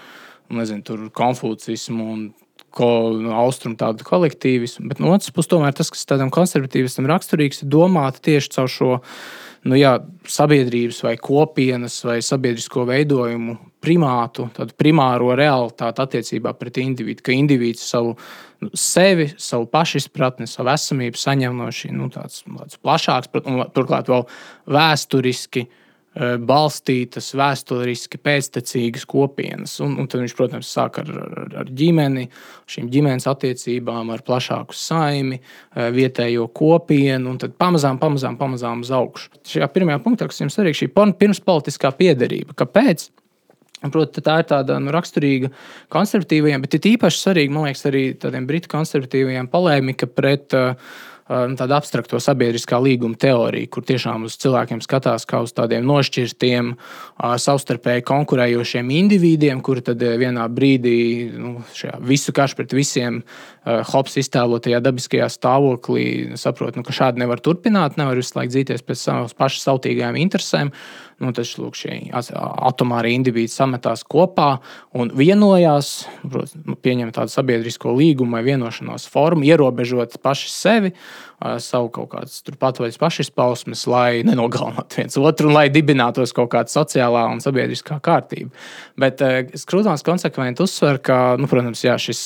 nezinu, 0.51 1.09
konfūcismu 1.15 2.07
un 2.13 2.23
ko 2.71 3.11
no 3.19 3.33
austrumu 3.35 3.75
tādu 3.79 4.05
kolektīvismu, 4.07 4.87
bet 4.91 5.01
no 5.03 5.11
otras 5.11 5.33
puses, 5.35 5.49
tomēr 5.51 5.73
tas, 5.75 5.89
kas 5.91 6.07
tādam 6.07 6.31
konservatīvistam 6.31 7.09
raksturīgs, 7.09 7.63
ir 7.63 7.71
domāt 7.71 8.21
tieši 8.23 8.53
caur 8.55 8.71
šo 8.71 8.91
nu, 9.67 9.75
jā, 9.75 9.97
sabiedrības 10.29 11.01
vai 11.03 11.17
kopienas 11.19 11.99
vai 12.07 12.21
sabiedrisko 12.23 12.85
veidojumu 12.87 13.57
primātu, 13.83 14.47
tādu 14.55 14.77
primāro 14.79 15.33
realitāti 15.37 16.05
attiecībā 16.05 16.53
pret 16.57 16.79
individu, 16.81 17.25
ka 17.25 17.35
indivīds 17.35 17.83
savu 17.91 18.15
nu, 18.61 18.71
sevi, 18.77 19.27
savu 19.41 19.67
pašizpratni, 19.71 20.47
savu 20.49 20.71
esamību 20.73 21.19
saņem 21.19 21.61
no 21.61 21.69
šī 21.73 21.93
nu, 21.97 22.09
tāds, 22.13 22.43
tāds 22.45 22.81
plašāks, 22.81 23.31
un 23.43 23.63
turklāt 23.75 24.11
vēl 24.11 24.27
vēsturiski 24.71 25.67
balstītas, 26.43 27.29
vēsturiski 27.39 28.19
pēctecīgas 28.19 29.05
kopienas. 29.07 29.77
Un, 29.83 29.93
un 30.01 30.09
tad 30.11 30.19
viņš, 30.19 30.33
protams, 30.35 30.71
sāk 30.75 30.99
ar, 30.99 31.07
ar, 31.07 31.45
ar 31.63 31.71
ģimeni, 31.71 32.25
šīm 32.71 32.89
ģimenes 32.91 33.29
attiecībām, 33.31 34.11
ar 34.11 34.23
plašāku 34.27 34.75
saimi, 34.75 35.39
vietējo 35.95 36.49
kopienu, 36.51 37.31
un 37.31 37.39
tad 37.39 37.55
pamazām, 37.59 37.99
pamazām, 38.01 38.35
pamazām 38.39 38.83
uz 38.83 38.91
augšu. 38.95 39.31
Šajā 39.53 39.71
pirmajā 39.71 40.03
punktā, 40.03 40.27
kas 40.27 40.43
jums 40.43 40.59
arī 40.59 40.75
šī 40.75 40.91
pirmspolitiskā 40.91 41.93
piederība. 41.95 42.59
Kāpēc? 42.59 43.07
Proti, 43.81 44.21
tā 44.21 44.41
ir 44.43 44.49
tāda 44.49 44.75
nu, 44.77 44.91
raksturīga 44.93 45.49
konservatīvajiem, 45.93 46.61
bet 46.61 46.75
ir 46.77 46.91
īpaši 46.91 47.23
svarīga, 47.23 47.53
man 47.55 47.65
liekas, 47.65 47.87
arī 47.89 48.03
tādiem 48.21 48.45
britu 48.49 48.69
konservatīvajiem 48.69 49.49
polēmika 49.49 50.09
pret 50.11 50.53
uh, 50.53 50.75
nu, 51.31 51.55
tādu 51.59 51.75
abstrakto 51.75 52.19
sabiedriskā 52.21 52.79
līguma 52.81 53.17
teoriju, 53.19 53.69
kur 53.71 53.85
tiešām 53.87 54.25
uz 54.27 54.35
cilvēkiem 54.41 54.81
skatās 54.83 55.25
kā 55.29 55.41
uz 55.45 55.53
tādiem 55.55 55.85
nošķirtiem, 55.87 56.73
savstarpēji 57.45 58.05
konkurējošiem 58.07 58.91
individiem, 58.97 59.61
kuri 59.63 59.83
tad 59.85 60.01
vienā 60.01 60.47
brīdī 60.51 60.97
nu, 61.37 61.53
visu 62.07 62.35
karš 62.35 62.57
pret 62.59 62.75
visiem 62.75 63.21
Hops 63.61 64.17
iztēlotajā 64.17 64.81
dabiskajā 64.81 65.29
stāvoklī 65.31 66.05
saprot, 66.41 66.77
nu, 66.77 66.85
ka 66.87 66.95
šādi 66.95 67.21
nevar 67.21 67.43
turpināt, 67.43 67.99
nevar 68.01 68.17
visu 68.19 68.35
laiku 68.39 68.55
dzīties 68.55 68.85
pēc 68.87 69.05
savas 69.05 69.37
pašas 69.37 69.67
sautīgajām 69.69 70.17
interesēm. 70.23 70.73
Nu, 71.21 71.29
tad 71.37 71.45
lūk, 71.61 71.77
šie 71.77 71.95
atomāri 72.11 73.13
indivīdi 73.13 73.51
sametās 73.53 74.01
kopā 74.09 74.55
un 74.97 75.11
vienojās, 75.17 75.91
protams, 76.23 76.55
nu, 76.65 76.77
pieņemt 76.81 77.13
tādu 77.19 77.33
sabiedrisko 77.33 77.93
līgumu 77.93 78.39
vai 78.39 78.45
vienošanos 78.47 79.05
formu, 79.11 79.45
ierobežot 79.45 80.17
paši 80.23 80.49
sevi 80.49 80.93
savu 81.61 81.89
kaut 81.93 82.11
kādas 82.11 82.41
patvaļas 82.61 82.99
pašizpausmes, 83.01 83.85
lai 83.89 84.21
nenogalinātu 84.27 85.01
viens 85.01 85.17
otru 85.17 85.49
un 85.49 85.57
lai 85.57 85.67
dibinātos 85.73 86.33
kaut 86.37 86.51
kāda 86.53 86.71
sociālā 86.71 87.25
un 87.31 87.41
sabiedriskā 87.43 87.97
kārtība. 88.03 88.51
Bet 89.01 89.21
Skrūtons 89.57 90.03
konsekventi 90.05 90.61
uzsver, 90.63 90.99
ka, 91.03 91.17
nu, 91.41 91.49
protams, 91.49 91.81
jā, 91.85 91.95
šis 92.01 92.21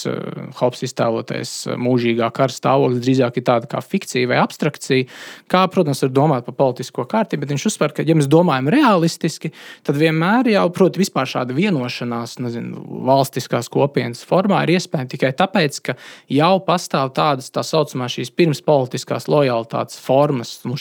Hops 0.59 0.83
iztēlotais 0.87 1.53
mūžīgā 1.79 2.27
kara 2.35 2.53
stāvoklis 2.53 3.03
drīzāk 3.03 3.39
ir 3.39 3.45
tāda 3.47 3.69
kā 3.71 3.81
fikcija 3.83 4.29
vai 4.31 4.41
abstrakcija, 4.41 5.07
kā, 5.51 5.63
protams, 5.71 6.03
var 6.05 6.13
domāt 6.15 6.49
par 6.49 6.57
politisko 6.59 7.07
kārtību, 7.09 7.45
bet 7.45 7.55
viņš 7.55 7.67
uzsver, 7.71 7.95
ka, 7.95 8.05
ja 8.05 8.17
mēs 8.17 8.29
domājam 8.31 8.69
realistiski, 8.73 9.53
tad 9.87 9.99
vienmēr 10.01 10.51
jau, 10.55 10.65
protams, 10.75 11.05
vispār 11.05 11.29
šāda 11.29 11.55
vienošanās, 11.55 12.37
nezinu, 12.43 12.83
valstiskās 13.07 13.71
kopienas 13.71 14.23
formā 14.27 14.63
ir 14.65 14.75
iespējama 14.75 15.11
tikai 15.15 15.31
tāpēc, 15.37 15.81
ka 15.85 15.97
jau 16.31 16.53
pastāv 16.65 17.13
tādas 17.15 17.51
tā 17.53 17.63
saucamās 17.65 18.17
šīs 18.17 18.33
pirmspolitiskās 18.35 19.04
politiskās 19.05 19.27
lojalitātes 19.29 19.99
formas. 19.99 20.61
Nu, 20.65 20.75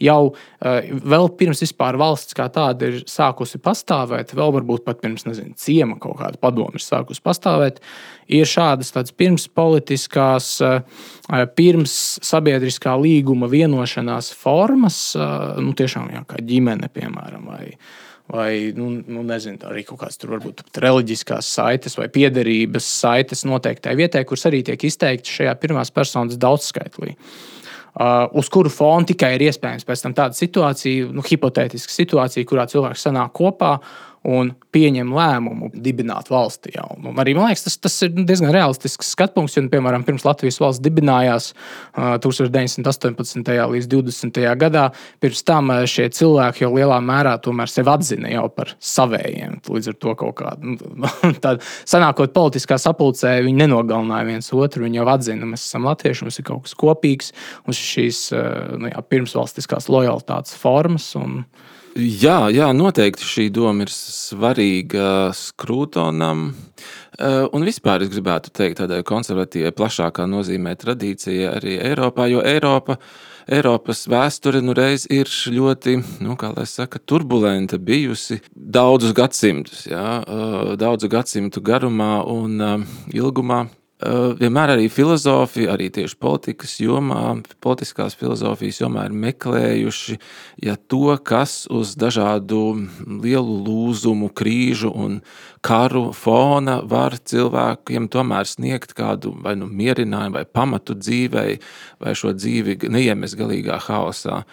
jau 0.00 0.32
uh, 0.32 0.88
vēl 1.04 1.28
pirms 1.36 1.62
vispār 1.62 1.98
valsts 1.98 2.34
kā 2.34 2.48
tāda 2.48 2.88
ir 2.88 3.04
sākusi 3.06 3.58
pastāvēt, 3.58 4.34
vēl 4.34 4.52
varbūt 4.52 4.84
pat 4.84 5.00
pirms 5.00 5.26
nezinu, 5.26 5.54
ciema 5.56 5.98
kaut 5.98 6.18
kāda 6.18 6.38
padoma 6.40 6.74
ir 6.74 6.82
sākusi 6.82 7.22
pastāvēt, 7.22 7.80
ir 8.28 8.46
šādas 8.46 8.92
pirms 9.16 9.48
politiskās, 9.48 10.60
uh, 10.62 10.82
pirms 11.54 12.18
sabiedriskā 12.22 12.96
līguma 12.98 13.48
vienošanās 13.48 14.32
formas, 14.32 15.14
uh, 15.16 15.58
nu, 15.60 15.74
tiešām 15.74 16.10
jā, 16.12 16.24
kā 16.26 16.42
ģimene, 16.42 16.88
piemēram. 16.88 17.48
Vai, 17.48 17.76
vai 18.28 18.72
nu, 18.76 18.90
nu, 19.06 19.22
nezinu, 19.24 19.60
arī 19.70 19.86
kaut 19.88 20.02
kādas 20.02 20.18
tur 20.20 20.34
varbūt 20.36 20.66
reliģiskās 20.76 21.48
saites 21.48 21.96
vai 21.96 22.10
piederības 22.12 22.88
saites 23.00 23.46
noteiktai 23.48 23.96
vietai, 23.96 24.26
kuras 24.28 24.44
arī 24.50 24.64
tiek 24.66 24.84
izteikti 24.84 25.38
šajā 25.38 25.54
pirmās 25.62 25.94
personas 25.94 26.36
daudzskaitlī. 26.40 27.14
Uh, 27.14 27.57
uz 28.38 28.50
kuru 28.52 28.70
fona 28.70 29.06
tikai 29.08 29.32
ir 29.36 29.46
iespējams 29.48 29.86
pēc 29.88 30.04
tam 30.04 30.14
tāda 30.14 30.38
situācija, 30.38 31.08
nu, 31.14 31.24
hipotētiska 31.26 31.94
situācija, 31.94 32.46
kurā 32.48 32.68
cilvēks 32.70 33.08
sanāk 33.08 33.32
kopā 33.38 33.78
un 34.26 34.50
pieņem 34.74 35.10
lēmumu 35.14 35.70
dibināt 35.72 36.30
valsti. 36.32 36.72
Jau. 36.74 36.86
Un 36.98 37.18
arī, 37.20 37.34
man 37.36 37.48
liekas, 37.48 37.64
tas, 37.66 37.76
tas 37.80 37.96
ir 38.04 38.12
diezgan 38.16 38.52
realistisks 38.54 39.12
skatu 39.14 39.38
punkts. 39.38 39.56
Jo, 39.58 39.64
piemēram, 39.70 40.04
pirms 40.06 40.26
Latvijas 40.26 40.58
valsts 40.62 40.82
dibinājās 40.84 41.50
uh, 41.52 42.16
1918. 42.24 43.52
līdz 43.74 43.88
20. 43.92 44.40
gadā, 44.60 44.88
pirms 45.22 45.44
tam 45.48 45.72
uh, 45.74 45.84
šie 45.88 46.08
cilvēki 46.14 46.64
jau 46.66 46.72
lielā 46.74 46.98
mērā 47.04 47.36
sevi 47.68 47.92
atzina 47.92 48.32
jau 48.32 48.46
par 48.52 48.74
savējiem. 48.82 49.60
Līdz 49.68 49.92
ar 49.92 49.98
to 50.02 50.14
kaut 50.18 50.36
kāda 50.42 50.74
nu, 50.74 51.12
tāda 51.44 51.62
sanākot 51.88 52.34
politiskā 52.36 52.78
sapulcē, 52.80 53.38
viņi 53.46 53.64
nenogalināja 53.64 54.28
viens 54.28 54.52
otru. 54.56 54.86
Viņi 54.86 55.02
jau 55.02 55.08
atzina, 55.14 55.48
mēs 55.48 55.66
esam 55.68 55.88
latvieši, 55.88 56.26
mums 56.26 56.40
ir 56.40 56.48
kaut 56.48 56.66
kas 56.66 56.76
kopīgs, 56.78 57.32
un 57.66 57.76
šīs 57.76 58.28
uh, 58.36 58.78
nu, 58.78 58.92
jā, 58.92 59.02
pirmsvalstiskās 59.14 59.90
lojalitātes 59.92 60.56
formas. 60.58 61.10
Un, 61.18 61.42
Jā, 61.96 62.48
jā, 62.52 62.68
noteikti 62.76 63.24
šī 63.26 63.48
doma 63.54 63.86
ir 63.86 63.92
svarīga 63.92 65.30
skrūtonam. 65.34 66.50
Eh, 67.18 67.46
un 67.50 67.64
vispār 67.66 68.04
es 68.04 68.12
gribētu 68.12 68.52
teikt, 68.54 68.78
tādai 68.82 69.00
konservatīvai, 69.06 69.72
plašākā 69.74 70.26
nozīmē 70.30 70.76
tradīcija 70.78 71.56
arī 71.56 71.78
Eiropā, 71.82 72.28
jo 72.30 72.44
Eiropa, 72.46 72.98
Eiropas 73.48 74.04
vēsture 74.06 74.60
nu 74.62 74.76
reiz 74.76 75.08
ir 75.10 75.26
ļoti, 75.26 75.96
nu, 76.22 76.36
kā 76.38 76.52
lai 76.54 76.66
saka, 76.68 77.00
turbulenta 77.00 77.80
bijusi 77.80 78.38
daudzus 78.54 79.16
gadsimtus, 79.16 79.86
jā, 79.90 80.20
eh, 80.22 80.76
daudzu 80.78 81.10
gadsimtu 81.10 81.64
garumā 81.64 82.20
un 82.28 82.60
eh, 82.60 82.86
ilgumā. 83.18 83.64
Eh, 83.98 84.32
vienmēr 84.38 84.70
arī 84.76 84.84
filozofi, 84.94 85.64
arī 85.66 85.88
tieši 85.90 86.14
politikas 86.22 86.76
jomā, 86.78 87.40
politiskās 87.58 88.14
filozofijas 88.14 88.76
jomā 88.78 89.08
ir 89.08 89.14
meklējuši 89.24 90.18
ja 90.62 90.76
to, 90.78 91.16
kas 91.26 91.64
uz 91.66 91.96
dažādu 91.98 92.60
lielu 93.24 93.56
lūzumu, 93.66 94.28
krīžu 94.30 94.92
un 94.94 95.16
karu 95.66 96.12
fona 96.14 96.76
var 96.86 97.16
cilvēkiem 97.18 98.06
tomēr 98.06 98.46
sniegt 98.46 98.94
kādu 98.94 99.32
vai 99.42 99.56
nu 99.58 99.66
mierinājumu 99.66 100.38
vai 100.38 100.44
pamatu 100.46 100.94
dzīvei, 100.94 101.56
vai 101.98 102.12
šo 102.14 102.36
dzīvi 102.38 102.76
neiemest 102.86 103.34
galīgā 103.40 103.80
haosā. 103.88 104.44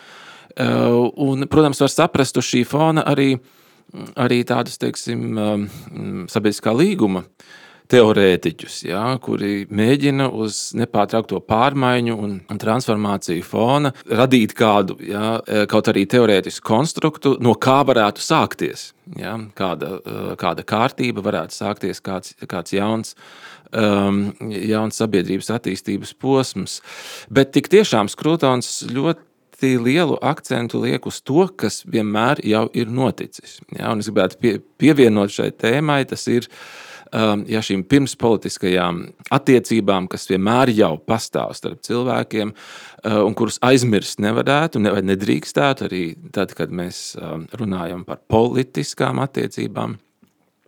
Eh, 0.58 0.74
un, 1.22 1.46
protams, 1.46 1.84
var 1.86 1.94
saprast 1.94 2.42
uz 2.42 2.50
šī 2.50 2.64
fona 2.66 3.06
arī, 3.14 3.36
arī 4.18 4.42
tādus, 4.42 4.82
teiksim, 4.82 5.38
eh, 5.38 5.70
sabiedriskā 6.34 6.74
līguma 6.74 7.22
uh, 7.22 7.54
teorētiķus, 7.92 8.78
ja, 8.88 9.04
kuri 9.22 9.66
mēģina 9.70 10.28
uz 10.34 10.72
nepārtraukto 10.78 11.40
pārmaiņu 11.46 12.16
un 12.18 12.60
transformāciju 12.62 13.46
fona 13.46 13.92
radīt 14.10 14.56
kādu, 14.58 14.98
ja, 15.06 15.38
kaut 15.72 15.90
arī 15.92 16.06
teorētisku 16.10 16.66
konstruktu, 16.66 17.36
no 17.44 17.56
kā 17.62 17.82
varētu 17.88 18.24
sākties. 18.24 18.92
Ja, 19.20 19.36
kāda, 19.58 20.00
kāda 20.42 20.64
kārtība 20.66 21.22
varētu 21.26 21.54
sākties, 21.54 22.02
kāds, 22.02 22.34
kāds 22.50 22.74
jauns, 22.74 23.14
um, 23.70 24.32
jauns 24.50 24.98
sabiedrības 24.98 25.52
attīstības 25.54 26.16
posms. 26.18 26.80
Bet 27.30 27.54
tik 27.54 27.70
tiešām 27.70 28.10
Skrūtons 28.10 28.88
ļoti 28.90 29.76
lielu 29.78 30.18
akcentu 30.26 30.82
liek 30.82 31.06
uz 31.06 31.22
to, 31.22 31.46
kas 31.54 31.84
vienmēr 31.86 32.42
jau 32.50 32.66
ir 32.74 32.90
noticis. 32.90 33.60
Ja, 33.78 33.94
es 33.94 34.10
gribētu 34.10 34.42
pie, 34.42 34.58
pievienot 34.82 35.38
šai 35.38 35.52
tēmai, 35.54 36.02
tas 36.10 36.26
ir 36.34 36.50
uh, 36.50 36.58
ja 37.50 37.62
šīm 37.64 37.86
pirmspolitiskajām 37.90 39.02
attiecībām, 39.36 40.10
kas 40.12 40.28
vienmēr 40.30 40.74
jau 40.76 40.94
pastāv 41.00 41.54
starp 41.58 41.84
cilvēkiem, 41.86 42.54
uh, 42.56 43.20
un 43.24 43.38
kurus 43.38 43.60
aizmirst 43.66 44.24
nevarētu, 44.26 44.82
ne, 44.84 44.94
vai 44.96 45.04
nedrīkstētu 45.06 45.88
arī 45.90 46.06
tad, 46.36 46.56
kad 46.58 46.74
mēs 46.76 47.14
um, 47.20 47.46
runājam 47.60 48.04
par 48.08 48.24
politiskām 48.32 49.22
attiecībām. 49.24 50.00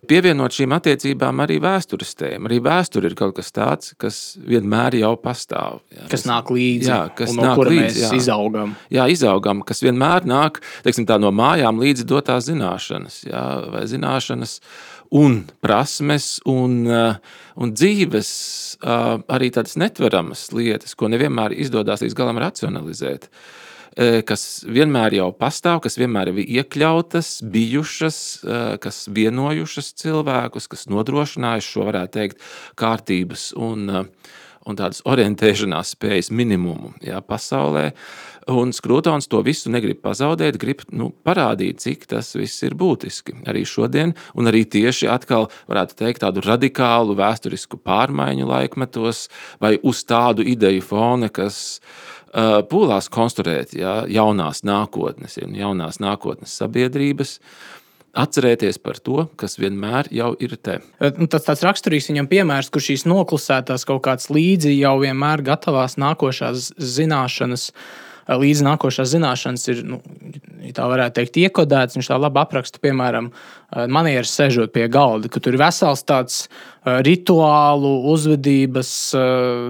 Pievienot 0.08 0.54
šīm 0.56 0.72
attiecībām 0.76 1.42
arī 1.44 1.58
vēstures 1.60 2.14
tēmu. 2.20 2.48
Arī 2.48 2.60
vēsture 2.64 3.10
ir 3.10 3.16
kaut 3.18 3.34
kas 3.40 3.50
tāds, 3.52 3.96
kas 4.00 4.20
vienmēr 4.40 4.96
jau 5.02 5.16
pastāv. 5.20 5.82
Jā, 5.92 6.06
kas 6.12 6.24
nāk 6.30 6.52
līdzi, 6.54 6.92
jā, 6.92 7.00
kas 7.18 7.34
no 7.36 7.44
nāk 7.44 7.62
līdzi, 7.66 7.82
mēs 7.82 7.98
jā. 8.06 8.12
izaugam. 8.22 8.76
Jā, 8.94 9.08
izaugam, 9.12 9.64
kas 9.68 9.82
vienmēr 9.84 10.28
nāk 10.30 10.62
teiksim, 10.86 11.08
no 11.20 11.34
mājām 11.36 11.82
līdzi 11.82 12.06
dotās 12.08 12.48
zināšanas, 12.48 13.24
jā, 13.28 13.44
vai 13.74 13.84
zināšanas 13.90 14.60
un 15.12 15.40
prasmes 15.64 16.38
un, 16.50 16.82
un 16.88 17.72
dzīves, 17.74 18.32
arī 18.84 19.52
tādas 19.56 19.78
netveramas 19.80 20.50
lietas, 20.56 20.96
ko 20.96 21.10
nevienmēr 21.12 21.56
izdodas 21.56 22.04
līdz 22.04 22.18
galam 22.18 22.42
racionalizēt. 22.44 23.30
Uh, 23.32 23.64
Eh, 23.98 24.20
kas 24.22 24.62
vienmēr 24.70 25.16
jau 25.18 25.32
pastāv, 25.34 25.80
kas 25.82 25.96
vienmēr 25.98 26.30
ir 26.30 26.44
iekļautas, 26.60 27.40
bijušas, 27.50 28.18
eh, 28.46 28.66
kas 28.78 29.08
vienojušas 29.10 29.90
cilvēkus, 29.98 30.68
kas 30.70 30.86
nodrošinājuši 30.86 31.72
šo, 31.74 31.86
varētu 31.88 32.14
teikt, 32.14 32.38
kārtības 32.78 33.48
un, 33.58 33.90
eh, 33.90 34.04
un 34.68 34.78
tādas 34.78 35.04
orientēšanās 35.08 35.94
spējas 35.96 36.32
minimumu 36.36 36.94
jā, 37.04 37.22
pasaulē. 37.24 37.92
Un 38.48 38.72
Skrūtons 38.72 39.28
to 39.28 39.42
visu 39.44 39.72
negrib 39.72 40.00
pazaudēt, 40.04 40.60
grib 40.62 40.86
nu, 40.96 41.10
parādīt, 41.28 41.82
cik 41.84 42.06
tas 42.14 42.32
viss 42.38 42.64
ir 42.64 42.78
būtiski 42.80 43.42
arī 43.48 43.66
šodien, 43.68 44.14
un 44.40 44.48
arī 44.48 44.64
tieši 44.64 45.10
atkal, 45.12 45.50
varētu 45.68 45.98
teikt, 46.00 46.24
tādu 46.24 46.44
radikālu 46.46 47.18
vēsturisku 47.20 47.80
pārmaiņu 47.84 48.48
laikmetos, 48.48 49.26
vai 49.64 49.76
uz 49.84 50.06
tādu 50.08 50.48
ideju 50.48 50.86
fona, 50.86 51.28
kas 51.28 51.80
uh, 51.80 52.64
pūlās 52.72 53.12
konstruēt 53.12 53.76
ja, 53.76 54.00
jaunās 54.08 54.64
nākotnes, 54.68 55.42
ja, 55.42 55.52
jaunās 55.66 56.00
nākotnes 56.04 56.56
sabiedrības. 56.62 57.40
Uh, 57.42 57.78
atcerēties 58.18 58.80
par 58.82 59.00
to, 59.04 59.28
kas 59.40 59.58
vienmēr 59.60 60.10
jau 60.14 60.32
ir 60.44 60.56
te. 60.62 60.80
Nu, 61.18 61.28
tas 61.32 61.46
tāds 61.48 61.64
raksturīgs 61.66 62.10
viņam 62.12 62.30
piemērs, 62.32 62.72
kur 62.74 62.84
šīs 62.84 63.06
noklusētās 63.10 63.86
kaut 63.88 64.04
kāds 64.08 64.32
līdzi 64.34 64.74
jau 64.78 64.98
vienmēr 65.04 65.44
gatavās 65.46 65.98
nākošās 66.02 66.72
zināšanas. 66.78 67.72
Līdz 68.28 68.60
nākošās 68.66 69.14
zināšanas 69.14 69.62
ir, 69.72 69.86
nu, 69.88 70.02
tā 70.76 70.88
varētu 70.92 71.16
teikt, 71.22 71.38
iekodēts. 71.48 71.96
Viņš 71.96 72.10
tā 72.12 72.18
labi 72.20 72.42
apraksta, 72.42 72.82
piemēram, 72.84 73.30
manieres 73.76 74.32
sēžot 74.32 74.72
pie 74.72 74.88
galda, 74.88 75.28
ka 75.32 75.42
tur 75.44 75.58
ir 75.58 75.62
vesels 75.62 76.06
tāds 76.08 76.46
Eh, 76.88 77.02
rituālu, 77.04 77.90
uzvedības 78.14 78.90
eh, 79.18 79.22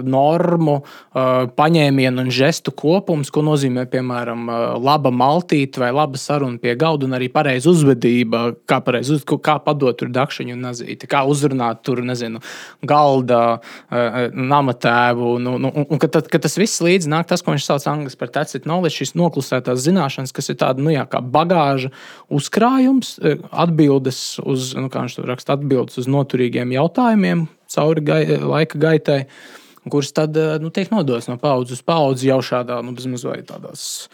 normu, 0.06 0.74
eh, 0.84 1.48
paņēmienu 1.58 2.22
un 2.22 2.30
žestu 2.30 2.70
kopums, 2.70 3.32
ko 3.34 3.42
nozīmē, 3.42 3.86
piemēram, 3.90 4.44
laba 4.84 5.10
maltīte 5.10 5.80
vai 5.82 5.88
laba 5.94 6.18
saruna 6.20 6.60
pie 6.62 6.76
galda, 6.78 7.08
un 7.08 7.16
arī 7.16 7.30
pareiza 7.32 7.72
uzvedība, 7.72 8.52
kā, 8.68 8.78
pareiz 8.84 9.10
uz, 9.10 9.24
kā 9.24 9.56
padot 9.64 9.98
tur 9.98 10.12
dakšiņu 10.14 10.54
un 10.54 10.62
nazīti, 10.68 11.08
kā 11.10 11.24
uzrunāt 11.26 11.82
tur, 11.82 12.02
nezinu, 12.06 12.42
galda, 12.86 13.58
namatēvu. 13.90 15.32
Nu, 15.42 15.56
nu, 15.58 15.72
un, 15.72 15.86
un, 15.88 16.00
kad, 16.02 16.20
kad 16.30 16.44
tas 16.44 16.56
viss 16.60 16.82
līdzi 16.84 17.10
nāk, 17.10 17.26
tas, 17.30 17.42
ko 17.42 17.54
viņš 17.54 17.66
sauc 17.66 17.88
angļuiski 17.90 18.20
par 18.20 18.32
tacit 18.36 18.66
knowledge, 18.66 19.00
šīs 19.00 19.16
noklusētās 19.18 19.82
zināšanas, 19.86 20.34
kas 20.36 20.52
ir 20.52 20.60
tāda, 20.60 20.84
nu 20.84 20.94
jā, 20.94 21.06
kā 21.10 21.22
bagāža 21.24 21.90
uzkrājums, 22.30 23.16
atbildes 23.88 24.38
uz, 24.44 24.74
nu, 24.76 24.88
kā 24.92 25.04
viņš 25.04 25.18
to 25.18 25.26
raksta, 25.26 25.56
atbildes 25.56 25.98
uz 26.00 26.08
noturīgiem 26.10 26.72
jautājumiem 26.76 27.46
cauri 27.72 28.04
gai, 28.04 28.22
laika 28.36 28.78
gaitai, 28.78 29.20
kurus 29.88 30.12
tad 30.12 30.36
eh, 30.36 30.58
nu, 30.60 30.70
tiek 30.70 30.90
nodots 30.92 31.28
no 31.28 31.38
paudzes 31.40 31.80
uz 31.80 31.84
paudzi 31.84 32.28
jau 32.28 32.40
šādā 32.44 32.82
nu, 32.84 32.92
bezmazliet 32.96 33.48
tādās 33.48 34.08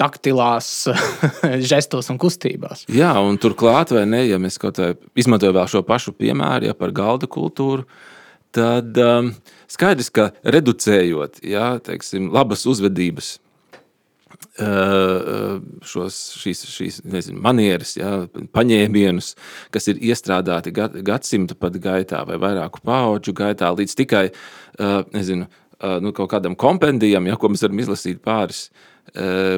taktilās 0.00 0.88
žestos 1.70 2.10
un 2.10 2.18
kustībās. 2.18 2.84
Jā, 2.90 3.14
un 3.22 3.38
turklāt, 3.38 3.94
vai 3.94 4.04
ne, 4.10 4.24
ja 4.26 4.40
mēs 4.42 4.58
kaut 4.60 4.80
kā 4.80 4.92
izmantojam 5.16 5.54
vēl 5.56 5.70
šo 5.70 5.84
pašu 5.86 6.16
piemēru 6.18 6.68
ja, 6.68 6.74
par 6.76 6.92
galda 6.92 7.30
kultūru, 7.30 7.86
tad 8.54 8.98
um, 9.00 9.30
skaidrs, 9.70 10.10
ka 10.14 10.32
reducējot 10.42 11.40
ja, 11.46 11.76
teiksim, 11.82 12.32
labas 12.34 12.66
uzvedības 12.70 13.36
šos, 15.90 16.20
šīs, 16.40 16.62
šīs 16.70 17.00
nezinu, 17.08 17.40
manieres, 17.44 17.96
ja, 17.98 18.12
paņēmienus, 18.54 19.34
kas 19.74 19.90
ir 19.92 20.00
iestrādāti 20.10 20.74
gad, 20.74 20.96
gadsimta 21.06 21.56
pat 21.58 21.76
gaitā 21.82 22.22
vai 22.28 22.38
vairāku 22.42 22.82
pauģu 22.84 23.34
gaitā, 23.36 23.72
līdz 23.74 23.98
tikai 23.98 24.24
nezinu, 25.14 25.50
nu, 26.00 26.14
kaut 26.16 26.32
kādam 26.32 26.56
kompendijam, 26.58 27.26
ja, 27.28 27.38
ko 27.40 27.50
mēs 27.52 27.64
varam 27.66 27.82
izlasīt 27.82 28.22
pāris 28.24 28.68
Eh, 28.68 28.92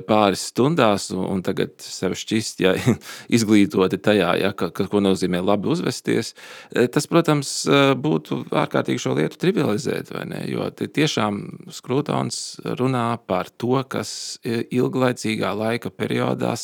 pāris 0.07 0.43
stundās, 0.51 1.09
un 1.15 1.41
tagad 1.45 1.77
sev 1.81 2.17
šķist, 2.19 2.61
ja 2.65 2.75
izglītoti 3.37 3.99
tajā, 4.03 4.33
ja, 4.41 4.51
ka, 4.57 4.69
ka, 4.75 4.89
ko 4.91 5.01
nozīmē 5.05 5.41
labi 5.45 5.71
uzvesties. 5.73 6.35
Eh, 6.75 6.89
tas, 6.93 7.07
protams, 7.11 7.53
eh, 7.69 7.93
būtu 7.97 8.43
ārkārtīgi 8.51 9.03
šo 9.03 9.15
lietu 9.17 9.41
trivializēt, 9.41 10.13
vai 10.15 10.25
ne? 10.29 10.43
Jo 10.51 10.69
tiešām 10.77 11.41
Skrūtons 11.73 12.41
runā 12.79 13.07
par 13.27 13.49
to, 13.51 13.79
kas 13.89 14.39
ilglaicīgā 14.45 15.53
laika 15.57 15.91
periodā 15.91 16.55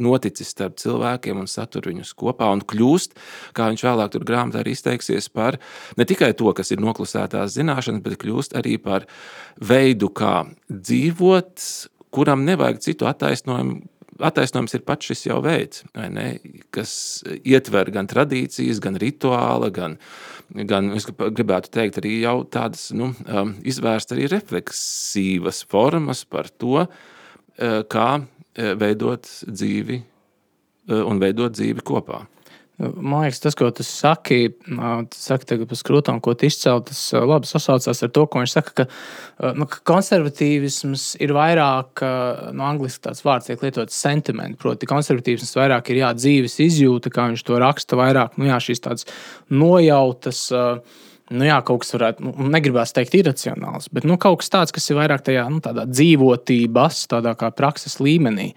noticis 0.00 0.52
starp 0.54 0.78
cilvēkiem 0.80 1.40
un 1.42 1.50
satur 1.50 1.88
viņus 1.90 2.14
kopā 2.18 2.50
un 2.54 2.62
kļūst, 2.64 3.16
kā 3.56 3.68
viņš 3.72 3.84
vēlāk 3.86 4.14
tur 4.14 4.26
grāmatā 4.28 4.62
arī 4.62 4.74
izteiksies 4.76 5.28
par 5.32 5.58
ne 5.98 6.06
tikai 6.08 6.32
to, 6.38 6.52
kas 6.56 6.72
ir 6.74 6.82
noklusētās 6.84 7.56
zināšanas, 7.56 8.04
bet 8.04 8.20
kļūst 8.22 8.56
arī 8.58 8.76
par 8.82 9.08
veidu, 9.60 10.10
kā 10.14 10.44
dzīvot, 10.70 11.68
kuram 12.14 12.46
nevajag 12.46 12.80
citu 12.84 13.10
attaisnojumu. 13.10 13.82
Attaisnojums 14.22 14.76
ir 14.76 14.84
pats 14.86 15.08
šis 15.10 15.24
jau 15.26 15.40
veids, 15.42 15.80
ne, 15.98 16.36
kas 16.70 16.92
ietver 17.34 17.88
gan 17.90 18.06
tradīcijas, 18.06 18.78
gan 18.78 18.94
rituāla, 19.02 19.72
gan, 19.74 19.96
gan 20.70 20.92
gribētu 20.94 21.72
teikt, 21.74 21.98
arī 21.98 22.20
tādas 22.54 22.92
nu, 22.94 23.08
um, 23.26 23.56
izvērst 23.66 24.14
arī 24.14 24.28
refleksīvas 24.30 25.64
formas 25.66 26.22
par 26.30 26.46
to, 26.46 26.84
uh, 26.84 27.80
kā 27.90 28.06
uh, 28.20 28.70
veidot 28.78 29.26
dzīvi 29.50 29.98
uh, 29.98 31.02
un 31.02 31.18
veidot 31.18 31.58
dzīvi 31.58 31.82
kopā. 31.82 32.22
Man 32.74 33.22
liekas, 33.22 33.38
tas, 33.38 33.54
ko 33.54 33.68
tu 33.70 33.84
saki, 33.86 34.48
saki 35.14 35.46
tagad 35.46 35.68
par 35.70 35.78
skrūtām, 35.78 36.16
ko 36.22 36.32
tu 36.34 36.48
izcēli, 36.48 36.82
tas 36.88 37.02
labi 37.22 37.46
sasaucās 37.46 38.02
ar 38.02 38.10
to, 38.10 38.24
ko 38.26 38.42
viņš 38.42 38.54
saka, 38.56 38.74
ka, 38.80 38.86
nu, 39.54 39.68
ka 39.70 39.78
konservatīvisms 39.86 41.04
ir 41.22 41.36
vairāk, 41.36 42.02
no 42.02 42.56
nu, 42.58 42.66
angliski 42.66 43.04
tāds 43.06 43.22
vārds 43.22 43.46
tiek 43.46 43.62
lietots 43.62 43.94
sentiment, 43.94 44.58
proti 44.58 44.90
konservatīvisms 44.90 45.54
vairāk 45.60 45.92
ir 45.94 46.02
jā, 46.02 46.10
dzīves 46.18 46.58
izjūta, 46.66 47.14
kā 47.14 47.28
viņš 47.30 47.46
to 47.46 47.62
raksta, 47.62 48.00
vairāk, 48.02 48.34
nu 48.42 48.50
jā, 48.50 48.58
šīs 48.66 48.82
tādas 48.82 49.06
nojautas, 49.54 50.48
nu 51.30 51.46
jā, 51.46 51.62
kaut 51.70 51.86
kas 51.86 51.94
varētu, 51.94 52.26
nu, 52.26 52.50
negribās 52.58 52.96
teikt 52.98 53.14
iracionāls, 53.22 53.86
bet 53.94 54.02
nu, 54.02 54.18
kaut 54.18 54.42
kas 54.42 54.50
tāds, 54.50 54.74
kas 54.74 54.90
ir 54.90 54.98
vairāk 54.98 55.22
tajā, 55.30 55.46
nu, 55.46 55.62
dzīvotības, 55.62 57.06
tādā 57.14 57.38
kā 57.38 57.54
prakses 57.54 58.00
līmenī. 58.02 58.50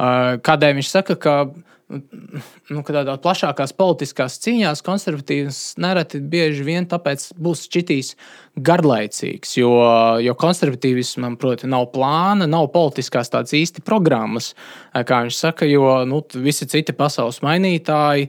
Kādēļ 0.00 0.80
viņš 0.80 0.96
saka, 0.96 1.20
ka 1.20 1.40
nu, 1.88 2.82
tādā 2.84 3.14
plašākās 3.22 3.72
politiskās 3.76 4.36
cīņās 4.44 4.82
konservatīvs 4.84 5.60
nereti 5.80 6.20
bieži 6.20 6.66
vien 6.66 6.88
tāpēc 6.88 7.30
būs 7.40 7.64
šķitīs 7.68 8.12
garlaicīgs, 8.68 9.54
jo, 9.60 9.72
jo 10.24 10.34
konservatīvismam, 10.38 11.38
proti, 11.40 11.70
nav 11.70 11.88
plāna, 11.94 12.48
nav 12.50 12.68
politiskās 12.74 13.32
tādas 13.32 13.56
īsti 13.56 13.84
programmas, 13.86 14.52
kā 14.92 15.24
viņš 15.24 15.40
saka, 15.40 15.68
jo 15.68 16.02
nu, 16.08 16.20
visi 16.44 16.68
citi 16.68 16.96
pasaules 16.96 17.40
mainītāji 17.46 18.28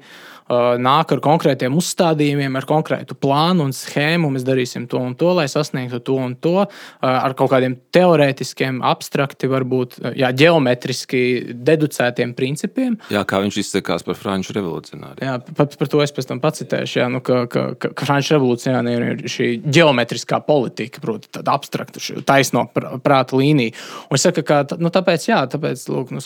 nāk 0.49 1.13
ar 1.13 1.21
konkrētiem 1.23 1.75
uzstādījumiem, 1.77 2.55
ar 2.57 2.65
konkrētu 2.69 3.15
plānu 3.19 3.67
un 3.67 3.73
schēmu. 3.75 4.31
Mēs 4.33 4.45
darīsim 4.47 4.87
to 4.89 5.01
un 5.01 5.13
to, 5.19 5.31
lai 5.37 5.45
sasniegtu 5.51 6.01
to 6.05 6.17
un 6.17 6.35
to. 6.41 6.65
Ar 7.05 7.35
kaut 7.37 7.51
kādiem 7.53 7.77
teorētiskiem, 7.93 8.81
abstrakti, 8.85 9.49
varbūt 9.51 9.99
jā, 10.17 10.31
geometriski 10.33 11.53
deducētiem 11.53 12.33
principiem. 12.37 12.97
Jā, 13.13 13.23
kā 13.29 13.41
viņš 13.43 13.59
izsakās 13.61 14.05
par 14.07 14.17
franču 14.17 14.55
revolūcionāriem. 14.57 15.25
Jā, 15.27 15.37
par, 15.57 15.69
par 15.79 15.91
to 15.91 16.01
es 16.03 16.13
pēc 16.15 16.29
tam 16.31 16.41
pacitēšu. 16.43 16.99
Jā, 17.01 17.09
nu, 17.13 17.21
ka, 17.25 17.43
ka, 17.51 17.65
ka, 17.77 17.93
ka 17.93 18.09
franču 18.09 18.35
revolūcionāriem 18.37 19.05
ir 19.13 19.23
šī 19.29 19.51
geometriskā 19.69 20.41
politika, 20.45 21.03
proti, 21.03 21.29
tāda 21.37 21.53
abstrakta, 21.57 22.01
taisno 22.25 22.65
prāta 22.73 23.37
līnija. 23.37 23.77
Un 24.09 24.17
es 24.17 24.25
saku, 24.25 24.43
ka 24.47 24.63
nu, 24.81 24.91
tāpēc, 24.93 25.29
jā, 25.29 25.43
tāpēc 25.51 25.85
lūk, 25.91 26.13
nu, 26.15 26.23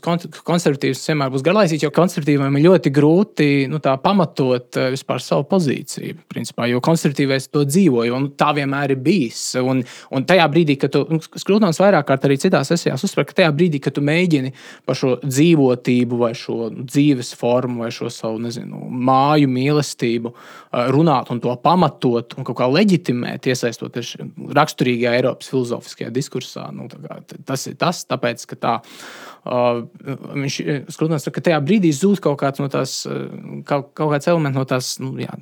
konservatīvs 0.47 1.03
vienmēr 1.12 1.33
būs 1.33 1.45
garlaicīgs, 1.45 1.86
jo 1.86 1.91
konservatīvam 1.93 2.59
ir 2.59 2.67
ļoti 2.67 2.93
grūti 2.93 3.49
nu, 3.71 3.81
tā 3.83 3.95
pamatot 4.13 4.78
eh, 4.78 4.91
vispār 4.93 5.21
savu 5.23 5.45
pozīciju. 5.49 6.17
Principā, 6.32 6.67
jo 6.69 6.82
konservatīvais 6.84 7.49
to 7.54 7.63
dzīvoja, 7.67 8.13
un 8.15 8.30
tā 8.38 8.52
vienmēr 8.56 8.93
ir 8.95 9.02
bijis. 9.04 9.41
Un, 9.62 9.84
un 10.13 10.28
tajā 10.30 10.45
brīdī, 10.54 10.78
kad 10.82 10.93
tu 10.93 11.19
skrūtons 11.39 11.82
vairāk 11.82 12.08
kārt 12.10 12.28
arī 12.28 12.38
citās 12.41 12.71
sesijās 12.71 13.04
uzsver, 13.06 13.28
ka 13.30 13.38
tajā 13.41 13.52
brīdī, 13.56 13.82
kad 13.84 13.97
tu 13.97 14.04
mēģini 14.06 14.54
par 14.88 14.99
šo 14.99 15.15
dzīvotību, 15.23 16.21
vai 16.21 16.34
šo 16.38 16.69
dzīves 16.78 17.34
formu, 17.39 17.84
vai 17.84 17.91
šo 17.93 18.12
savu 18.13 18.41
nezinu, 18.43 18.86
māju 19.10 19.49
mīlestību 19.52 20.34
eh, 20.34 20.88
runāt 20.93 21.34
un 21.34 21.41
to 21.43 21.54
pamatot 21.63 22.38
un 22.38 22.47
kaut 22.47 22.60
kā 22.62 22.69
leģitimēt, 22.69 23.49
iesaistoties 23.49 24.15
raksturīgajā 24.54 25.17
Eiropas 25.19 25.52
filozofiskajā 25.54 26.13
diskursā, 26.13 26.69
nu, 26.76 26.89
kā, 26.91 27.21
tas 27.47 27.67
ir 27.69 27.78
tas, 27.82 28.06
tāpēc, 28.10 28.49
ka 28.54 28.60
tā 28.63 28.80
Uh, 29.43 29.82
viņš 30.39 30.58
skrūtās, 30.95 31.26
ka 31.36 31.41
tajā 31.43 31.58
brīdī 31.67 31.89
zūd 31.91 32.21
kaut 32.23 32.38
kāds 32.39 32.62
no 32.63 32.69
tās, 32.71 32.93
kaut, 33.67 33.89
kaut 33.91 34.02
kāds 34.11 34.29
elements 34.31 34.57
no 34.57 34.65
tās 34.69 34.95
nu, 35.03 35.13
jā, 35.21 35.33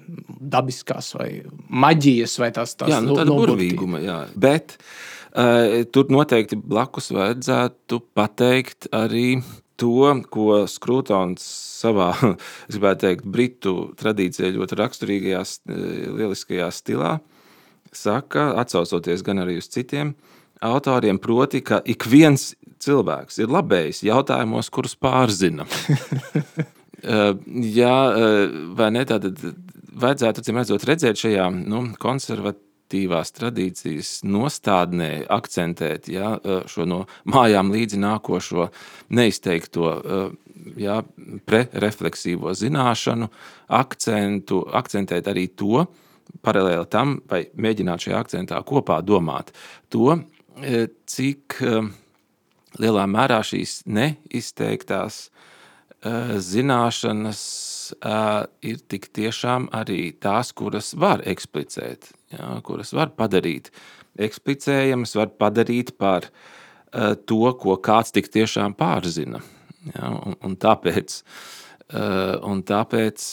dabiskās 0.54 1.13
vai 1.17 1.30
maģijas 1.69 2.38
vai 2.41 2.52
tās 2.56 2.76
tādas 2.78 2.97
jā, 2.97 3.02
nu, 3.06 3.17
burvīguma. 3.38 4.02
Jā. 4.04 4.19
Bet 4.36 4.78
uh, 4.78 5.82
tur 5.93 6.12
noteikti 6.13 6.60
blakus 6.60 7.12
vajadzētu 7.15 8.02
pateikt 8.17 8.91
arī 8.95 9.41
to, 9.82 10.12
ko 10.34 10.63
Skrūtons 10.69 11.45
savā, 11.82 12.12
es 12.69 12.76
gribētu 12.76 13.08
teikt, 13.08 13.30
britu 13.38 13.76
tradīcijā 14.00 14.52
ļoti 14.58 14.78
raksturīgajā, 14.82 15.45
lieliskajā 16.19 16.69
stilā 16.76 17.15
saka, 17.91 18.52
atsaucoties 18.62 19.24
gan 19.26 19.41
arī 19.43 19.58
uz 19.60 19.71
citiem 19.71 20.13
autoriem, 20.62 21.17
proti, 21.17 21.62
ka 21.65 21.82
ik 21.89 22.06
viens 22.10 22.52
cilvēks 22.82 23.41
ir 23.41 23.50
labējis 23.52 24.04
jautājumos, 24.06 24.69
kurus 24.74 24.93
pārzina. 24.97 25.65
Jā, 27.02 27.96
vai 28.78 28.90
ne? 28.94 29.06
Tad 29.10 29.26
vajadzētu 30.02 30.44
redzēt, 30.54 30.86
redzēt 30.88 31.24
šajā 31.24 31.48
nu, 31.62 31.88
konservatīvā 32.02 32.70
konservatīvās 32.92 33.32
tradīcijas 33.32 34.24
nostādnē 34.24 35.26
akcentēt 35.30 36.10
ja, 36.10 36.40
šo 36.68 36.86
no 36.86 37.06
mājām 37.26 37.72
līdzi 37.72 38.00
nākošo 38.00 38.70
neizteikto 39.10 40.34
ja, 40.78 41.02
prerefleksīvo 41.46 42.54
zināšanu, 42.54 43.30
akcentu, 43.70 44.68
akcentēt 44.72 45.28
arī 45.28 45.48
to, 45.56 45.86
paralēli 46.42 46.88
tam, 46.90 47.22
vai 47.30 47.50
mēģināt 47.56 48.08
šajā 48.08 48.20
akcentā 48.20 48.62
kopā 48.64 49.02
domāt 49.02 49.52
to, 49.90 50.20
cik 51.08 51.62
lielā 52.80 53.08
mērā 53.08 53.42
šīs 53.44 53.84
neizteiktās 53.86 55.30
zināšanas 56.02 57.42
ir 58.66 58.82
tik 58.90 59.10
tiešām 59.14 59.68
arī 59.76 60.12
tās, 60.22 60.52
kuras 60.58 60.94
var 60.98 61.22
eksplicēt, 61.28 62.12
jā, 62.34 62.48
kuras 62.66 62.94
var 62.98 63.12
padarīt 63.18 63.70
eksplicējamas, 64.22 65.16
var 65.20 65.34
padarīt 65.40 65.94
par 66.00 66.30
to, 66.92 67.42
ko 67.60 67.78
kāds 67.84 68.12
tik 68.16 68.32
tiešām 68.32 68.76
pārzina. 68.80 69.42
Jā, 69.92 70.10
un, 70.10 70.36
un 70.46 70.56
tāpēc, 70.62 71.22
un 72.46 72.64
tāpēc 72.68 73.28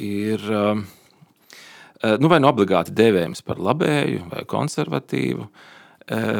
ir 0.00 0.44
nu, 0.46 2.30
vai 2.30 2.40
nu 2.40 2.50
obligāti 2.50 2.94
devējams 2.96 3.42
par 3.46 3.60
labēju 3.62 4.28
vai 4.30 4.44
konservatīvu, 4.48 5.48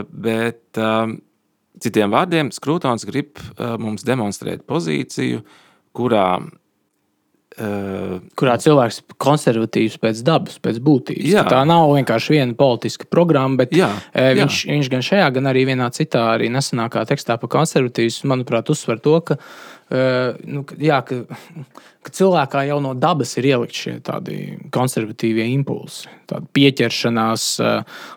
bet 0.09 0.81
Citiem 1.83 2.12
vārdiem, 2.15 2.53
Skrūtons 2.55 3.05
grib 3.09 3.41
uh, 3.41 3.75
mums 3.81 4.07
demonstrēt 4.07 4.67
pozīciju, 4.69 5.43
kurā 5.97 6.29
Uh, 7.57 8.19
Kurā 8.37 8.59
cilvēks 8.61 8.99
ir 9.01 9.15
konservatīvs 9.17 9.95
pēc 10.03 10.19
dabas, 10.27 10.59
pēc 10.61 10.77
būtības. 10.85 11.25
Jā. 11.25 11.41
Tā 11.49 11.62
nav 11.65 11.87
vienkārši 11.95 12.35
viena 12.35 12.53
politiska 12.53 13.07
programma, 13.09 13.62
bet 13.62 13.73
jā, 13.73 13.89
jā. 14.12 14.35
Viņš, 14.37 14.59
viņš 14.69 14.91
gan 14.93 15.05
šajā, 15.07 15.31
gan 15.39 15.49
arī 15.49 15.62
vienā 15.71 15.87
citā, 15.97 16.27
arī 16.35 16.51
nesenākā 16.53 17.07
tekstā 17.09 17.39
par 17.41 17.49
konservatīvismu, 17.55 18.29
manuprāt, 18.35 18.69
uzsver 18.75 19.01
to, 19.01 19.17
ka, 19.25 19.39
uh, 19.41 19.76
nu, 19.90 20.64
jā, 20.83 21.03
ka 21.07 21.22
ka 22.07 22.12
cilvēkā 22.14 22.62
jau 22.68 22.79
no 22.83 22.92
dabas 22.94 23.35
ir 23.40 23.49
ielikt 23.51 23.79
šie 23.81 23.94
tādi 24.05 24.37
konservatīvie 24.75 25.49
impulsi, 25.57 26.07
tāda 26.31 26.46
pieķeršanās, 26.55 27.46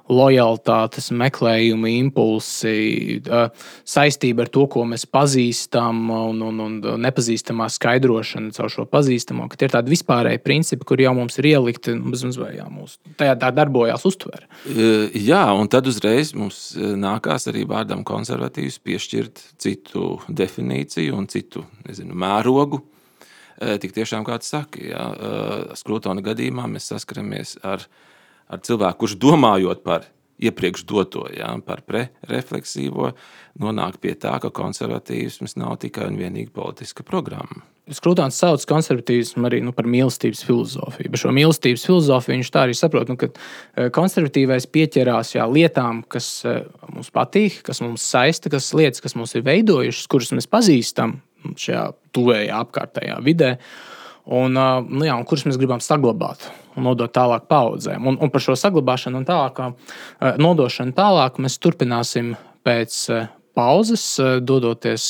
lojalitātes, 0.10 1.10
meklējuma 1.18 1.90
impulsi, 1.96 3.20
saistība 3.90 4.46
ar 4.46 4.52
to, 4.54 4.68
ko 4.70 4.86
mēs 4.90 5.08
pazīstam, 5.10 6.04
un, 6.14 6.44
un, 6.46 6.62
un 6.68 6.78
nepazīstamā 7.02 7.70
skaidrošana 7.74 8.54
caur 8.58 8.74
šo 8.74 8.86
pazīstamo, 8.90 9.50
tie 9.56 9.70
ir 9.70 9.74
tādi 9.74 9.94
vispārēji 9.96 10.44
principi, 10.46 10.86
kur 10.90 11.02
jau 11.02 11.16
mums 11.18 11.42
ir 11.42 11.50
ielikti 11.56 11.98
bez 12.06 12.26
mazliet 12.28 12.62
mūsu 12.70 13.00
tajā 13.18 13.36
tā 13.42 13.50
darbojās 13.56 14.06
uztvere. 14.06 14.46
Jā, 15.18 15.44
un 15.58 15.70
tad 15.72 15.90
uzreiz 15.90 16.36
mums 16.38 16.76
nākās 16.78 17.50
arī 17.50 17.66
vārdam 17.70 18.06
konservatīvs 18.06 18.80
piešķirt 18.86 19.44
citu 19.62 20.20
definīciju 20.30 21.18
un 21.18 21.30
citu 21.32 21.59
nezinu, 21.88 22.16
mērogu 22.18 22.84
tik 23.60 23.92
tiešām 23.96 24.24
kāds 24.28 24.48
saka, 24.48 24.80
ja 24.80 25.10
skrūtona 25.76 26.24
gadījumā 26.24 26.64
mēs 26.72 26.94
saskaramies 26.94 27.58
ar, 27.68 27.84
ar 28.48 28.62
cilvēku, 28.64 29.02
kurš 29.04 29.18
domājot 29.20 29.84
par 29.84 30.08
iepriekš 30.40 30.86
doto, 30.88 31.26
ja, 31.36 31.52
par 31.66 31.82
pre-refleksīvo, 31.88 33.12
nonāk 33.60 34.00
pie 34.00 34.16
tā, 34.16 34.38
ka 34.40 34.52
konservatīvisms 34.56 35.58
nav 35.60 35.76
tikai 35.84 36.08
un 36.08 36.16
vienīgi 36.20 36.54
politiska 36.56 37.04
programma. 37.04 37.66
Skrūtons 37.90 38.38
sauc 38.38 38.64
konservatīvismu 38.70 39.48
arī 39.50 39.64
nu, 39.66 39.74
par 39.74 39.88
mīlestības 39.90 40.44
filozofiju. 40.46 41.10
Bet 41.10 41.24
šo 41.24 41.32
mīlestības 41.34 41.88
filozofiju 41.88 42.36
viņš 42.38 42.52
tā 42.54 42.68
arī 42.68 42.76
saprot, 42.78 43.10
nu, 43.10 43.18
ka 43.18 43.90
konservatīvais 43.96 44.70
pieķerās 44.70 45.34
jā, 45.34 45.48
lietām, 45.50 46.04
kas 46.08 46.30
mums 46.94 47.10
patīk, 47.12 47.64
kas 47.66 47.82
mums 47.84 48.06
saista, 48.06 48.52
kas 48.54 48.70
lietas, 48.78 49.02
kas 49.04 49.18
mums 49.18 49.34
ir 49.36 49.44
veidojušas, 49.48 50.06
kuras 50.12 50.32
mēs 50.38 50.48
pazīstam, 50.48 51.18
šajā 51.60 51.86
tuvējā 52.16 52.60
apkārtējā 52.66 53.18
vidē. 53.26 53.56
Un, 54.30 54.54
nu 54.54 55.06
jā, 55.08 55.16
un 55.18 55.26
kurus 55.26 55.48
mēs 55.48 55.58
gribam 55.58 55.82
saglabāt 55.82 56.50
un 56.78 56.86
nodot 56.86 57.12
tālāk 57.14 57.48
paudzēm. 57.50 58.06
Un, 58.06 58.20
un 58.22 58.32
par 58.32 58.44
šo 58.44 58.56
saglabāšanu 58.60 59.22
un 59.22 59.26
tālāk, 59.28 59.62
nodošanu 60.42 60.94
tālāk 60.98 61.40
mēs 61.42 61.58
turpināsim 61.64 62.36
pēc 62.68 63.00
pauzes, 63.58 64.04
dodoties 64.46 65.08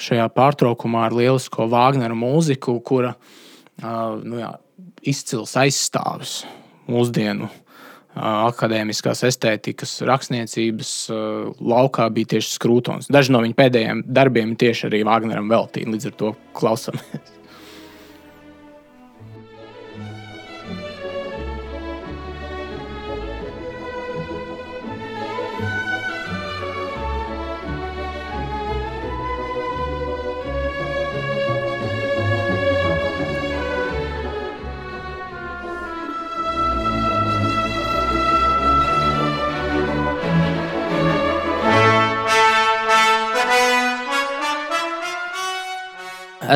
šajā 0.00 0.28
pārtraukumā 0.36 1.08
ar 1.08 1.16
lielisko 1.16 1.66
Wagneru 1.72 2.16
mūziku, 2.18 2.78
kura 2.86 3.16
nu 4.22 4.40
jā, 4.40 4.54
izcils 5.02 5.56
aizstāvis 5.58 6.38
mūsdienu 6.86 7.50
akadēmiskās 8.16 9.22
estētikas, 9.28 9.98
rakstniecības 10.08 10.92
laukā 11.60 12.08
bija 12.16 12.36
tieši 12.36 12.54
skrūtons. 12.56 13.10
Daži 13.12 13.34
no 13.36 13.44
viņa 13.44 13.58
pēdējiem 13.60 14.04
darbiem 14.08 14.56
tieši 14.58 14.88
arī 14.90 15.04
Wagneram 15.08 15.50
veltīti, 15.52 15.90
līdz 15.92 16.12
ar 16.12 16.20
to 16.22 16.36
klausāmies. 16.56 17.32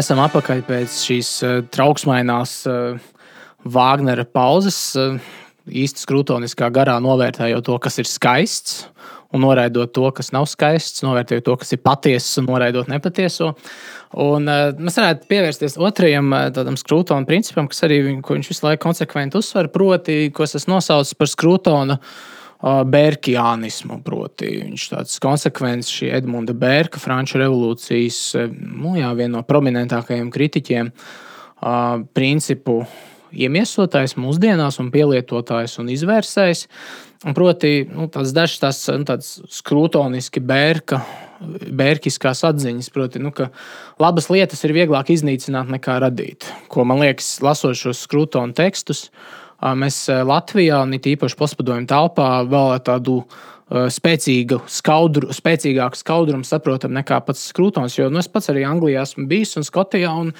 Esam 0.00 0.20
atpakaļ 0.22 0.62
pēc 0.64 0.94
šīs 1.04 1.30
uh, 1.44 1.56
trauksmainās 1.74 2.54
uh, 2.70 3.00
Vāgnera 3.68 4.24
pauzes. 4.24 4.78
Uh, 4.96 5.18
īsti 5.68 6.06
skrūtoniskā 6.06 6.70
garā 6.72 6.94
novērtējot 7.04 7.66
to, 7.66 7.76
kas 7.84 8.00
ir 8.00 8.08
skaists, 8.08 8.86
un 9.34 9.44
noraidot 9.44 9.92
to, 9.94 10.06
kas 10.16 10.32
nav 10.32 10.48
skaists, 10.50 11.04
novērtējot 11.04 11.44
to, 11.46 11.58
kas 11.60 11.74
ir 11.76 11.82
patiesis, 11.84 12.38
un 12.40 12.48
noraidot 12.48 12.88
nepatieso. 12.90 13.52
Un, 14.24 14.48
uh, 14.48 14.70
mēs 14.80 14.96
varētu 15.02 15.28
pievērsties 15.30 15.76
otrajam 15.76 16.32
uh, 16.32 16.74
skrūtona 16.80 17.28
principam, 17.28 17.68
kas 17.68 17.84
arī 17.86 18.00
viņu, 18.08 18.24
viņš 18.24 18.52
visu 18.54 18.70
laiku 18.70 18.86
konsekventi 18.88 19.42
uzsver, 19.42 19.68
proti, 19.74 20.22
ko 20.32 20.48
es 20.48 20.70
nosaucu 20.70 21.20
par 21.20 21.34
skrūtona 21.34 22.00
uh, 22.00 22.14
Bērkiānismu. 22.60 24.00
Proti, 24.04 24.50
viņš 24.60 24.86
ir 24.86 24.96
tāds 24.96 25.20
konsekvents, 25.22 25.92
šī 25.92 26.10
Edmunda 26.18 26.52
Bērka, 26.56 27.00
Franču 27.00 27.40
revolūcijas, 27.40 28.20
nu, 28.52 28.96
jā, 29.00 29.08
viena 29.16 29.38
no 29.38 29.44
prominentākajiem 29.48 30.28
kritiķiem, 30.34 30.90
principu 32.16 32.82
iemiesotājs 33.30 34.16
mūsdienās, 34.20 34.80
un 34.82 34.90
pielietotājs 34.92 35.78
un 35.80 35.88
izvērsējs. 35.94 36.66
Proti, 37.36 37.72
nu, 37.92 38.08
tāds 38.12 38.32
dažs 38.36 38.60
tās, 38.62 38.84
nu, 38.96 39.18
skrūtoniski 39.60 40.40
bērka, 40.44 41.02
bērkiskās 41.40 42.42
atziņas, 42.48 42.88
proti, 42.92 43.20
nu, 43.24 43.32
ka 43.32 43.50
labas 44.00 44.28
lietas 44.32 44.64
ir 44.64 44.76
vieglāk 44.76 45.12
iznīcināt 45.12 45.68
nekā 45.72 45.98
radīt. 46.04 46.48
Ko 46.72 46.84
man 46.88 47.00
liekas, 47.04 47.38
lasot 47.44 47.76
šos 47.76 48.00
skrūtonu 48.06 48.56
tekstus, 48.56 49.08
uh, 49.08 49.39
Mēs 49.60 50.06
Latvijā, 50.08 50.80
un 50.86 50.96
it 50.96 51.08
īpaši 51.10 51.36
postpadomju 51.36 51.88
telpā, 51.90 52.28
vēl 52.48 52.78
tādu 52.84 53.20
spēcīgu, 53.70 54.64
skaudru, 54.66 55.28
spēcīgāku 55.34 55.98
skaudrumu 56.00 56.46
saprotam 56.48 56.90
nekā 56.96 57.20
pats 57.26 57.44
skrūtons. 57.52 57.94
Jo 57.98 58.08
nu, 58.10 58.18
es 58.18 58.26
pats 58.32 58.50
arī 58.50 58.64
Anglijā 58.66 59.04
esmu 59.06 59.28
bijis 59.30 59.54
un 59.60 59.66
Skotijā. 59.66 60.10
Un, 60.24 60.32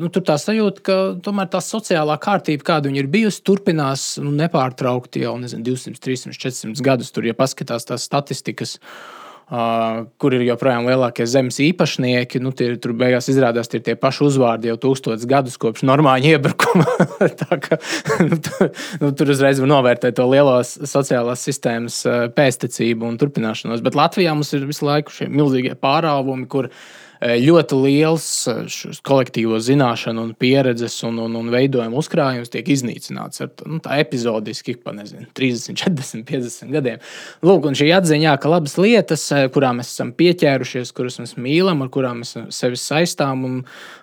nu, 0.00 0.08
tur 0.14 0.24
tā 0.24 0.38
sajūta, 0.40 0.84
ka 0.86 0.96
tomēr 1.26 1.50
tā 1.52 1.60
sociālā 1.60 2.16
kārtība, 2.22 2.64
kāda 2.70 2.94
ir 2.96 3.10
bijusi, 3.12 3.42
turpinās 3.44 4.06
nu, 4.22 4.32
nepārtraukti 4.38 5.26
jau 5.26 5.36
nezinu, 5.42 5.66
200, 5.68 6.00
300, 6.00 6.38
400 6.40 6.86
gadus. 6.86 7.12
Tur, 7.12 7.28
ja 7.28 7.36
paskatās 7.36 7.90
tās 7.90 8.08
statistikas, 8.08 8.78
uh, 8.80 9.15
Uh, 9.46 10.08
kur 10.18 10.34
ir 10.34 10.42
joprojām 10.42 10.88
lielākie 10.90 11.22
zemes 11.30 11.60
īpašnieki. 11.62 12.40
Nu, 12.42 12.50
tie, 12.50 12.72
tur 12.82 12.96
beigās 12.98 13.28
izrādās 13.30 13.70
tie, 13.70 13.78
tie 13.78 13.94
paši 13.94 14.24
uzvārdi 14.26 14.72
jau 14.72 14.74
tūkstotis 14.82 15.28
gadus 15.30 15.54
kopš 15.62 15.84
normāņa 15.86 16.32
iebrukuma. 16.32 16.86
ka, 17.68 17.78
nu, 18.26 18.40
tu, 18.42 18.68
nu, 19.04 19.12
tur 19.14 19.30
uzreiz 19.30 19.62
var 19.62 19.70
novērtēt 19.70 20.18
to 20.18 20.26
lielo 20.26 20.58
sociālās 20.66 21.46
sistēmas 21.46 22.02
pēstniecību 22.34 23.06
un 23.06 23.22
turpināšanos. 23.22 23.86
Bet 23.86 23.94
Latvijā 23.94 24.34
mums 24.34 24.50
ir 24.58 24.66
visu 24.66 24.88
laiku 24.88 25.14
šie 25.14 25.30
milzīgie 25.30 25.78
pārāvumi, 25.78 26.50
kur 26.50 26.66
Eh, 26.66 27.05
ļoti 27.20 27.78
liels 27.80 28.26
eh, 28.50 28.66
kolektīvo 29.06 29.58
zināšanu 29.62 30.26
un 30.26 30.34
pieredzes 30.38 30.98
un, 31.08 31.18
un, 31.22 31.36
un 31.38 31.48
veidojumu 31.52 32.00
uzkrājums 32.00 32.52
tiek 32.52 32.68
iznīcināts 32.74 33.44
ar 33.44 33.52
nu, 33.64 33.80
tā 33.84 33.98
epizodiski 34.02 34.76
pa 34.82 34.92
nezinu, 34.96 35.28
30, 35.36 35.78
40, 35.80 36.26
50 36.28 36.74
gadiem. 36.76 37.00
Lūk, 37.46 37.70
un 37.70 37.78
šī 37.78 37.88
atziņā, 37.96 38.36
ka 38.42 38.52
labas 38.52 38.76
lietas, 38.80 39.24
eh, 39.32 39.48
kurām 39.52 39.80
mēs 39.80 39.94
esam 39.94 40.12
pieķērušies, 40.16 40.92
kuras 40.96 41.20
mēs 41.22 41.36
mīlam, 41.40 41.84
ar 41.84 41.92
kurām 41.94 42.22
mēs 42.22 42.36
sevi 42.54 42.80
saistām 42.80 43.44
un 43.48 43.60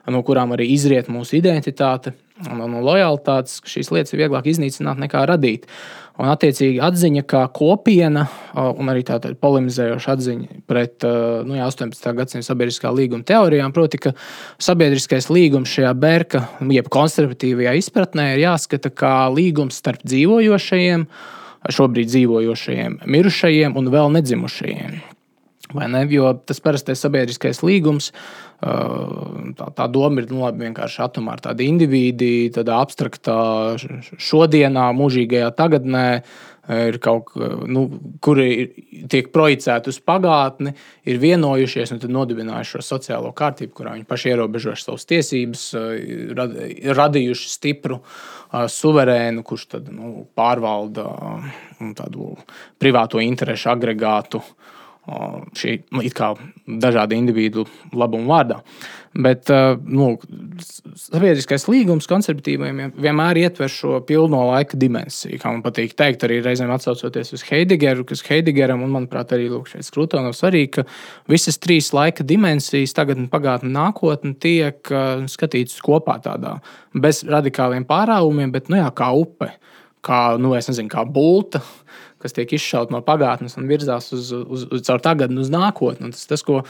no 0.09 0.23
kurām 0.25 0.55
arī 0.55 0.71
izriet 0.73 1.11
mūsu 1.11 1.37
identitāte 1.39 2.15
un, 2.49 2.63
un 2.65 2.79
lojalitātes, 2.83 3.61
ka 3.63 3.71
šīs 3.71 3.91
lietas 3.93 4.15
ir 4.15 4.23
vieglāk 4.25 4.49
iznīcināt 4.49 5.01
nekā 5.05 5.25
radīt. 5.29 5.69
Un, 6.13 6.27
attiecīgi, 6.29 6.77
atziņa 6.85 7.23
kā 7.25 7.39
kopiena, 7.49 8.27
un 8.53 8.91
arī 8.91 9.01
tāda 9.07 9.31
polemizējoša 9.41 10.13
atziņa 10.13 10.59
pret 10.69 11.05
nu, 11.47 11.55
jā, 11.57 11.65
18. 11.71 12.11
gadsimta 12.19 12.45
sabiedriskā 12.45 12.91
līguma 12.93 13.25
teorijām, 13.25 13.73
proti, 13.73 13.97
ka 13.97 14.11
sabiedriskais 14.61 15.31
līgums 15.33 15.73
šajā 15.73 15.93
bērka, 15.97 16.43
jeb 16.69 16.91
konservatīvajā 16.93 17.73
izpratnē, 17.81 18.27
ir 18.35 18.43
jāskata 18.43 18.93
kā 18.93 19.15
līgums 19.33 19.81
starp 19.81 20.05
dzīvojošajiem, 20.05 21.07
šobrīd 21.73 22.13
dzīvojošajiem, 22.13 22.99
mirušajiem 23.09 23.81
un 23.81 23.89
vēl 23.97 24.13
nedzimušajiem. 24.19 25.01
Ne? 25.73 26.05
Jo 26.13 26.35
tas 26.45 26.61
parastais 26.61 27.01
sabiedriskais 27.01 27.63
līgums, 27.65 28.11
tā, 28.63 29.67
tā 29.75 29.89
doma 29.91 30.21
ir 30.21 30.31
nu, 30.31 30.43
labi, 30.43 30.65
vienkārši 30.67 31.03
atomā 31.05 31.35
tāda 31.41 31.65
indivīdi, 31.65 32.49
tādā 32.55 32.79
abstraktā, 32.83 33.37
šodienā, 34.21 34.89
mūžīgajā 34.97 35.53
tagadnē. 35.57 36.07
Ir 36.63 36.95
kaut 37.03 37.33
nu, 37.67 37.81
kuri 38.23 38.69
tiek 39.11 39.25
projicēti 39.35 39.91
uz 39.91 39.97
pagātni, 39.99 40.71
ir 41.03 41.17
vienojušies 41.19 41.91
un 41.91 41.99
nodibinājuši 42.15 42.77
šo 42.77 42.83
sociālo 42.87 43.33
kārtību, 43.35 43.73
kurā 43.75 43.97
viņi 43.97 44.07
paši 44.07 44.31
ierobežojuši 44.31 44.85
savas 44.85 45.03
tiesības, 45.09 45.65
radījuši 47.01 47.51
stipru, 47.51 47.97
suverēnu, 48.77 49.43
kurš 49.43 49.65
tad, 49.75 49.91
nu, 49.91 50.23
pārvalda 50.39 51.09
tādu 51.99 52.29
privāto 52.79 53.19
interesu 53.19 53.73
agregātu 53.73 54.39
uh, 54.39 54.72
šī 55.03 55.77
nu, 55.91 56.03
dažādu 56.79 57.15
individu 57.17 57.65
labumu 57.91 58.29
vārdā. 58.31 58.61
Bet 59.13 59.49
nu, 59.85 60.13
sabiedriskais 60.97 61.67
līgums 61.69 62.07
konservatīviem 62.09 62.95
vienmēr 62.95 63.37
ietver 63.43 63.69
šo 63.69 63.99
pilno 64.07 64.39
laika 64.47 64.79
dimensiju. 64.79 65.37
Kā 65.41 65.51
man 65.51 65.61
patīk 65.65 65.93
teikt, 65.99 66.23
arī 66.25 66.39
reizēm 66.41 66.71
atcaucoties 66.73 67.35
uz 67.35 67.43
Heidegeru, 67.49 68.07
kas 68.09 68.23
Heidegeram 68.25 68.81
un, 68.85 68.93
manuprāt, 68.95 69.35
arī 69.35 69.51
šeit 69.69 69.85
Skrutonam 69.85 70.33
svarīgi, 70.33 70.71
ka 70.79 70.87
visas 71.29 71.59
trīs 71.61 71.91
laika 71.93 72.25
dimensijas, 72.25 72.95
tagadne, 72.95 73.27
pagātne, 73.29 73.69
nākotne, 73.75 74.33
tiek 74.39 74.93
skatītas 75.29 75.83
kopā 75.83 76.17
tādā 76.23 76.55
bez 76.95 77.21
radikāliem 77.27 77.85
pārāvumiem, 77.89 78.55
bet 78.55 78.71
nu, 78.71 78.79
jā, 78.79 78.89
kā 78.97 79.11
upe, 79.19 79.51
kā, 80.05 80.23
nu, 80.41 80.55
nezinu, 80.55 80.89
kā 80.89 81.05
bulta 81.05 81.61
kas 82.23 82.35
tiek 82.35 82.53
izšauta 82.55 82.95
no 82.95 83.01
pagātnes 83.05 83.57
un 83.59 83.67
virzās 83.69 84.09
uz, 84.15 84.31
uz, 84.33 84.65
uz 84.71 84.85
caur 84.87 85.03
tagadni, 85.03 85.41
uz 85.43 85.51
nākotni. 85.53 86.13
Tas, 86.15 86.25
tas, 86.29 86.45
ko 86.45 86.61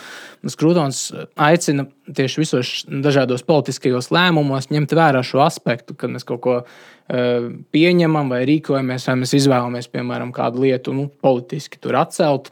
Skrūtons 0.49 1.03
aicina 1.39 1.87
tieši 2.09 2.41
visos 2.41 2.73
dažādos 2.89 3.45
politiskajos 3.47 4.11
lēmumos, 4.13 4.71
ņemt 4.73 4.97
vērā 4.97 5.23
šo 5.25 5.43
aspektu, 5.45 5.95
kad 5.97 6.13
mēs 6.13 6.27
kaut 6.27 6.43
ko 6.43 6.57
uh, 6.63 7.47
pieņemam 7.75 8.33
vai 8.33 8.43
rīkojamies, 8.49 9.07
vai 9.11 9.19
mēs 9.21 9.37
izvēlamies, 9.39 9.91
piemēram, 9.93 10.33
kādu 10.35 10.65
lietu 10.65 10.97
nu, 10.97 11.07
politiski 11.23 11.81
tur 11.81 12.01
atcelt 12.01 12.51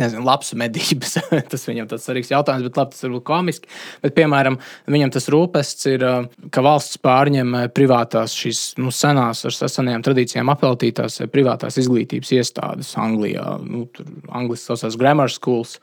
nezinu, 0.00 0.24
labs 0.26 0.52
medības. 0.58 1.16
tas 1.52 1.66
viņam 1.68 1.88
tas 1.90 2.06
svarīgs 2.06 2.32
jautājums, 2.32 2.66
bet 2.68 2.80
labi, 2.80 2.94
tas 2.94 3.06
varbūt 3.06 3.26
komiski. 3.26 3.70
Bet, 4.04 4.14
piemēram, 4.16 4.58
viņam 4.92 5.14
tas 5.16 5.28
rūpests 5.32 5.88
ir, 5.92 6.06
ka 6.54 6.64
valsts 6.66 7.00
pārņem 7.02 7.54
privātās 7.76 8.36
šīs 8.36 8.64
nu, 8.82 8.92
senās, 8.94 9.44
ar 9.48 9.56
senajām 9.56 10.04
tradīcijām 10.06 10.52
apveltītās 10.52 11.22
privātās 11.32 11.80
izglītības 11.82 12.34
iestādes 12.38 12.92
Anglijā. 13.00 13.56
Nu, 13.64 13.86
tur 13.92 14.10
Anglijas 14.28 14.66
saucās 14.70 14.98
grammar 15.00 15.32
schools, 15.32 15.78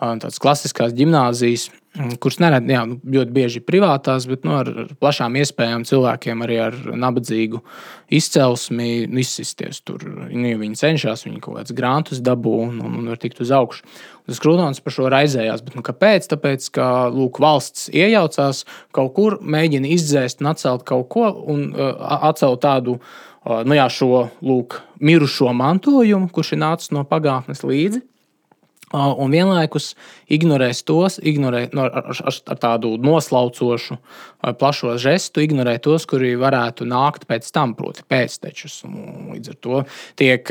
tādas 0.00 0.40
klasiskās 0.42 0.96
gimnāzijas. 0.96 1.70
Mm, 1.98 2.12
kuras 2.22 2.36
nerad, 2.38 2.68
jā, 2.70 2.84
nu, 2.86 3.00
ļoti 3.02 3.32
bieži 3.34 3.60
privātās, 3.66 4.28
bet 4.30 4.44
nu, 4.46 4.52
ar 4.60 4.68
plašām 5.02 5.34
iespējām 5.40 5.82
cilvēkiem 5.88 6.44
arī 6.46 6.58
ar 6.62 6.76
nabadzīgu 6.94 7.58
izcelsmi 8.14 9.08
izsisties. 9.18 9.80
Tur 9.82 10.04
nu, 10.06 10.52
viņi 10.60 10.78
cenšas, 10.78 11.24
viņi 11.26 11.40
kaut 11.42 11.56
kādus 11.58 11.74
grantus 11.74 12.20
dabū 12.22 12.52
un, 12.68 12.76
un, 12.86 12.94
un 13.00 13.10
var 13.10 13.18
tikt 13.18 13.42
uz 13.42 13.50
augšu. 13.56 13.82
Tas 14.30 14.38
Krūtons 14.38 14.78
par 14.84 14.94
šo 14.94 15.08
raizējās. 15.10 15.64
Bet, 15.66 15.74
nu, 15.74 15.82
kāpēc? 15.86 16.28
Tāpēc, 16.30 16.68
ka 16.78 16.86
lūk, 17.10 17.42
valsts 17.42 17.88
iejaucās 17.90 18.62
kaut 18.94 19.10
kur, 19.16 19.40
mēģina 19.42 19.90
izdzēst 19.90 20.44
un 20.44 20.52
atcelt 20.52 20.86
kaut 20.86 21.08
ko 21.10 21.26
un 21.50 21.72
uh, 21.74 21.90
atcelt 22.30 22.62
tādu. 22.62 23.00
Uh, 23.40 23.64
nu 23.66 23.74
jā, 23.74 23.88
šo 23.90 24.28
lūk, 24.46 24.78
mirušo 25.02 25.50
mantojumu, 25.58 26.30
kurš 26.30 26.54
ir 26.54 26.62
nācis 26.62 26.94
no 26.94 27.02
pagātnes 27.08 27.64
līdzi, 27.66 28.04
un 28.92 29.30
vienlaikus 29.30 29.92
ignorēs 30.30 30.82
tos, 30.86 31.18
ignorē, 31.22 31.66
no, 31.76 31.86
ar, 31.86 32.10
ar, 32.10 32.38
ar 32.54 32.60
tādu 32.60 32.94
noslaucošu, 33.02 33.98
plašo 34.58 34.96
žestu, 35.00 35.42
ignorē 35.44 35.76
tos, 35.82 36.06
kuri 36.10 36.32
varētu 36.40 36.86
nākt 36.88 37.26
pēc 37.30 37.50
tam, 37.54 37.74
proti, 37.78 38.02
pēctečus. 38.10 38.80
Līdz 39.30 39.52
ar 39.52 39.58
to 39.62 39.82
tiek 40.18 40.50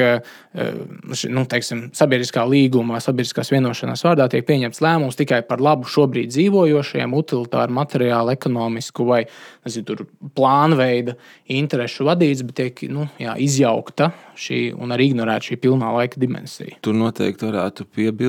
nu, 1.29 1.43
teiksim, 1.49 1.87
sabiedriskā 1.97 2.45
līguma, 2.49 3.01
sabiedriskās 3.03 3.51
vienošanās 3.53 4.03
vārdā 4.05 4.29
tiek 4.31 4.47
pieņemts 4.47 4.81
lēmums 4.85 5.19
tikai 5.19 5.41
par 5.47 5.63
labu 5.63 5.89
šobrīd 5.89 6.31
dzīvojošiem, 6.33 7.15
utilitāru, 7.17 7.75
materiālu, 7.75 8.33
ekonomisku 8.37 9.07
vai 9.09 9.23
nezinu, 9.67 10.07
plānveida 10.37 11.17
interesu 11.51 12.07
vadīts, 12.07 12.45
bet 12.47 12.59
tiek 12.61 12.83
nu, 12.93 13.09
jā, 13.21 13.35
izjaukta 13.41 14.11
šī 14.39 14.61
un 14.79 14.95
arī 14.95 15.09
ignorēta 15.11 15.49
šī 15.49 15.59
pilnā 15.63 15.91
laika 15.97 16.21
dimensija. 16.21 16.79
Tur 16.85 16.95
noteikti 16.97 17.49
varētu 17.49 17.87
piebilst, 17.95 18.28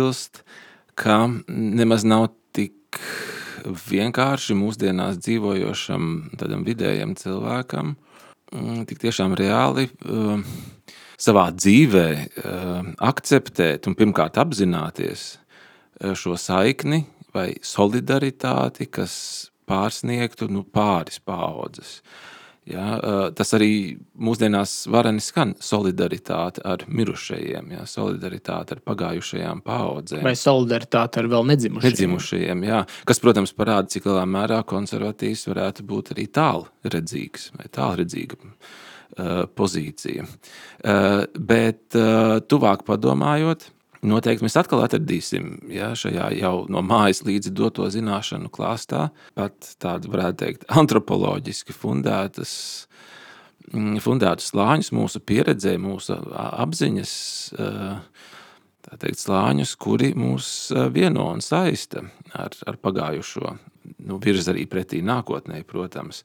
ka 0.98 1.24
nemaz 1.48 2.04
nav 2.08 2.30
tik 2.56 3.00
vienkārši 3.64 4.56
mūsdienās 4.56 5.20
dzīvojošam 5.20 6.06
vidējam 6.66 7.14
cilvēkam, 7.18 7.94
mm, 8.52 8.82
tik 8.88 9.02
tiešām 9.04 9.36
reāli 9.38 9.88
uh, 9.90 10.40
savā 11.20 11.50
dzīvē 11.52 12.08
uh, 12.16 12.90
akceptēt 13.10 13.88
un 13.90 13.96
pirmkārt 13.98 14.40
apzināties 14.40 15.28
uh, 15.36 16.14
šo 16.16 16.36
saikni 16.40 17.04
vai 17.34 17.52
solidaritāti, 17.62 18.88
kas 18.90 19.14
pārsniegtu 19.70 20.50
nu, 20.50 20.64
pāris 20.64 21.20
paudzes. 21.22 22.00
Uh, 22.00 22.39
Ja, 22.70 22.86
tas 23.36 23.50
arī 23.56 23.70
mūsdienās 24.20 24.84
vareni 24.92 25.22
skan 25.24 25.56
solidaritāte 25.62 26.62
ar 26.66 26.84
mirušajiem, 26.86 27.72
ja, 27.74 27.86
solidaritāte 27.88 28.76
ar 28.76 28.82
pagājušajām 28.86 29.62
paudzēm. 29.66 30.22
Vai 30.26 30.36
solidaritāte 30.38 31.22
ar 31.22 31.30
vēl 31.32 31.48
nedzimušajiem. 31.50 31.90
nedzimušajiem 31.90 32.64
jā, 32.68 32.84
kas, 33.08 33.22
protams, 33.22 33.54
parāda, 33.56 33.90
cik 33.90 34.06
lielā 34.10 34.22
mērā 34.30 34.60
konservatīvs 34.70 35.48
varētu 35.50 35.86
būt 35.90 36.14
arī 36.14 36.28
tālredzīgs 36.38 37.50
vai 37.56 37.66
tālredzīga 37.74 38.38
uh, 38.40 39.44
pozīcija. 39.58 40.26
Uh, 40.26 41.26
bet 41.34 41.98
uh, 41.98 42.38
tuvāk 42.46 42.86
padomājot, 42.88 43.70
Noteikti 44.00 44.46
mēs 44.46 44.56
atkal 44.56 44.80
atradīsim 44.80 45.58
ja, 45.74 45.90
šajā 45.98 46.30
jau 46.38 46.54
no 46.72 46.80
mājas 46.84 47.20
līdzi 47.26 47.52
doto 47.52 47.84
zināšanu 47.92 48.48
klāstā 48.52 49.10
pat 49.36 49.74
tādu, 49.82 50.08
varētu 50.14 50.38
teikt, 50.40 50.64
antropoloģiski 50.72 51.76
fundētas, 51.76 52.52
mm, 53.74 53.98
fundētus 54.00 54.54
slāņus 54.54 54.88
mūsu 54.96 55.20
pieredzē, 55.20 55.74
mūsu 55.82 56.16
apziņas 56.32 57.12
teikt, 58.88 59.20
slāņus, 59.20 59.74
kuri 59.84 60.14
mūs 60.16 60.48
vieno 60.96 61.28
un 61.34 61.44
saista 61.44 62.06
ar, 62.32 62.56
ar 62.66 62.80
pagājušo, 62.80 63.52
nu, 64.08 64.16
virz 64.24 64.48
arī 64.48 64.64
pretī 64.70 65.02
nākotnē, 65.04 65.60
protams. 65.68 66.24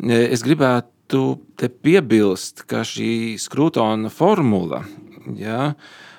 Es 0.00 0.46
gribētu 0.46 1.26
te 1.60 1.68
piebilst, 1.68 2.64
ka 2.64 2.80
šī 2.88 3.36
skrūtona 3.44 4.08
formula, 4.08 4.80
ja, 5.36 5.68
uh, 5.74 6.10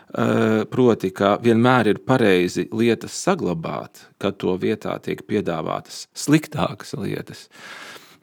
proti, 0.72 1.12
ka 1.12 1.36
vienmēr 1.44 1.90
ir 1.92 2.00
pareizi 2.08 2.68
lietas 2.72 3.18
saglabāt, 3.26 4.06
kad 4.22 4.38
to 4.40 4.56
vietā 4.62 4.96
tiek 5.04 5.26
piedāvātas 5.28 6.06
sliktākas 6.16 6.96
lietas. 6.96 7.50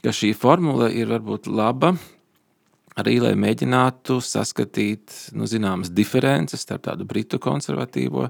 Ka 0.02 0.14
šī 0.14 0.32
formula 0.34 0.88
ir 0.90 1.10
varbūt 1.12 1.50
laba 1.52 1.92
arī, 2.98 3.18
lai 3.22 3.32
mēģinātu 3.38 4.18
saskatīt 4.24 5.32
nu, 5.36 5.48
zināmas 5.48 5.92
diferences 5.92 6.64
starp 6.64 6.86
tādu 6.88 7.06
britu 7.08 7.40
konservatīvo 7.42 8.28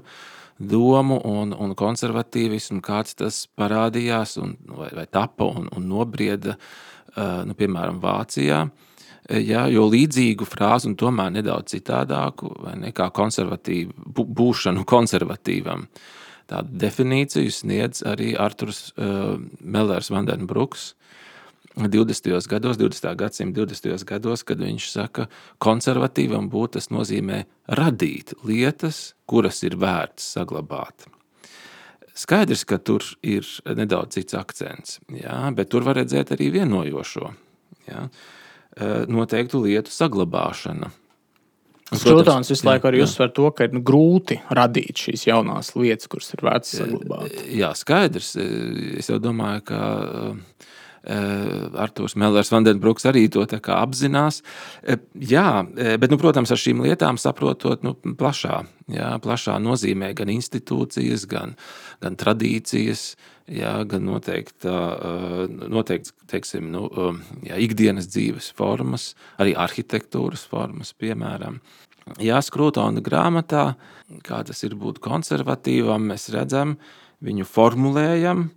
domu 0.59 1.17
un, 1.27 1.55
un 1.55 1.73
konservatīvismu, 1.75 2.81
kāds 2.83 3.17
tas 3.19 3.43
parādījās 3.57 4.37
un, 4.43 4.57
vai, 4.75 4.91
vai 4.95 5.07
tapa 5.09 5.47
un, 5.49 5.67
un 5.75 5.87
nobrieda, 5.89 6.55
eh, 7.15 7.39
nu, 7.47 7.55
piemēram, 7.57 7.99
Vācijā. 8.03 8.63
Uh, 8.67 8.92
Ja, 9.31 9.67
jo 9.71 9.85
līdzīgu 9.87 10.43
frāzi, 10.47 10.89
un 10.89 10.97
tomēr 10.99 11.31
nedaudz 11.37 11.71
citādāku, 11.71 12.49
nekā 12.81 13.07
konservatīvu, 13.15 14.11
būšanu 14.11 14.83
konservatīvam. 14.87 15.85
Tādu 16.51 16.75
definīciju 16.81 17.53
sniedz 17.55 18.03
arī 18.07 18.33
Arthurs 18.35 18.89
uh, 18.97 19.37
Mellers 19.63 20.11
Vandenbruks 20.11 20.91
20. 21.79 22.27
gados, 22.51 22.77
20. 22.77 23.07
gadsimta 23.17 23.63
20. 23.63 24.03
gados, 24.11 24.43
kad 24.43 24.59
viņš 24.61 24.89
saka, 24.91 25.25
ka 25.25 25.55
konservatīvam 25.63 26.51
būt 26.51 26.75
tas 26.75 26.91
nozīmē 26.93 27.45
radīt 27.79 28.35
lietas, 28.43 29.15
kuras 29.25 29.63
ir 29.63 29.79
vērts 29.79 30.33
saglabāt. 30.35 31.07
Skaidrs, 32.13 32.67
ka 32.69 32.77
tur 32.77 33.07
ir 33.25 33.47
nedaudz 33.65 34.19
cits 34.19 34.35
akcents, 34.37 34.99
jā, 35.15 35.39
bet 35.55 35.71
tur 35.71 35.87
var 35.87 35.97
redzēt 36.03 36.35
arī 36.35 36.51
vienojošo. 36.59 37.31
Jā. 37.87 38.05
Uh, 38.05 38.09
Eh, 38.11 38.42
noteiktu 39.11 39.63
lietu 39.65 39.93
saglabāšana. 39.93 40.91
Skrūtons 41.93 42.49
visu 42.49 42.65
laiku 42.65 42.89
arī 42.89 43.03
uzsver 43.03 43.29
to, 43.35 43.49
ka 43.53 43.67
ir 43.67 43.75
nu, 43.75 43.83
grūti 43.85 44.39
radīt 44.55 45.03
šīs 45.03 45.27
jaunās 45.27 45.73
lietas, 45.77 46.09
kuras 46.09 46.31
ir 46.33 46.41
vērts 46.47 46.77
saglabāt. 46.79 47.35
Jā, 47.53 47.73
skaidrs. 47.77 48.33
Es 48.97 49.11
jau 49.11 49.19
domāju, 49.21 49.65
ka 49.69 49.81
Arthurs 51.03 52.15
Mellers 52.15 52.51
Vandenbruks 52.53 53.03
arī 53.09 53.25
to 53.31 53.43
apzinās. 53.43 54.39
Jā, 55.19 55.47
bet, 55.99 56.09
nu, 56.11 56.19
protams, 56.21 56.53
ar 56.53 56.61
šīm 56.61 56.83
lietām 56.85 57.19
saprotot 57.19 57.83
nu, 57.83 57.95
plašā, 58.19 58.61
jā, 58.93 59.09
plašā 59.23 59.57
nozīmē 59.59 60.13
gan 60.15 60.31
institūcijas, 60.31 61.27
gan, 61.27 61.57
gan 62.03 62.15
tradīcijas, 62.19 63.05
jā, 63.51 63.75
gan 63.89 64.07
noteikti, 64.07 64.71
noteikti 65.75 66.15
teiksim, 66.31 66.71
nu, 66.71 66.87
jā, 67.43 67.59
ikdienas 67.67 68.07
dzīves 68.07 68.53
formas, 68.55 69.11
arī 69.43 69.57
arhitektūras 69.59 70.47
formas, 70.47 70.95
piemēram. 70.95 71.59
Jā, 72.23 72.41
Skrūtona 72.43 73.03
grāmatā, 73.03 73.73
kā 74.27 74.41
tas 74.47 74.63
ir 74.67 74.75
būt 74.79 74.99
konservatīvam, 75.03 76.09
mēs 76.11 76.27
redzam, 76.35 76.77
viņu 77.23 77.47
formulējam, 77.47 78.49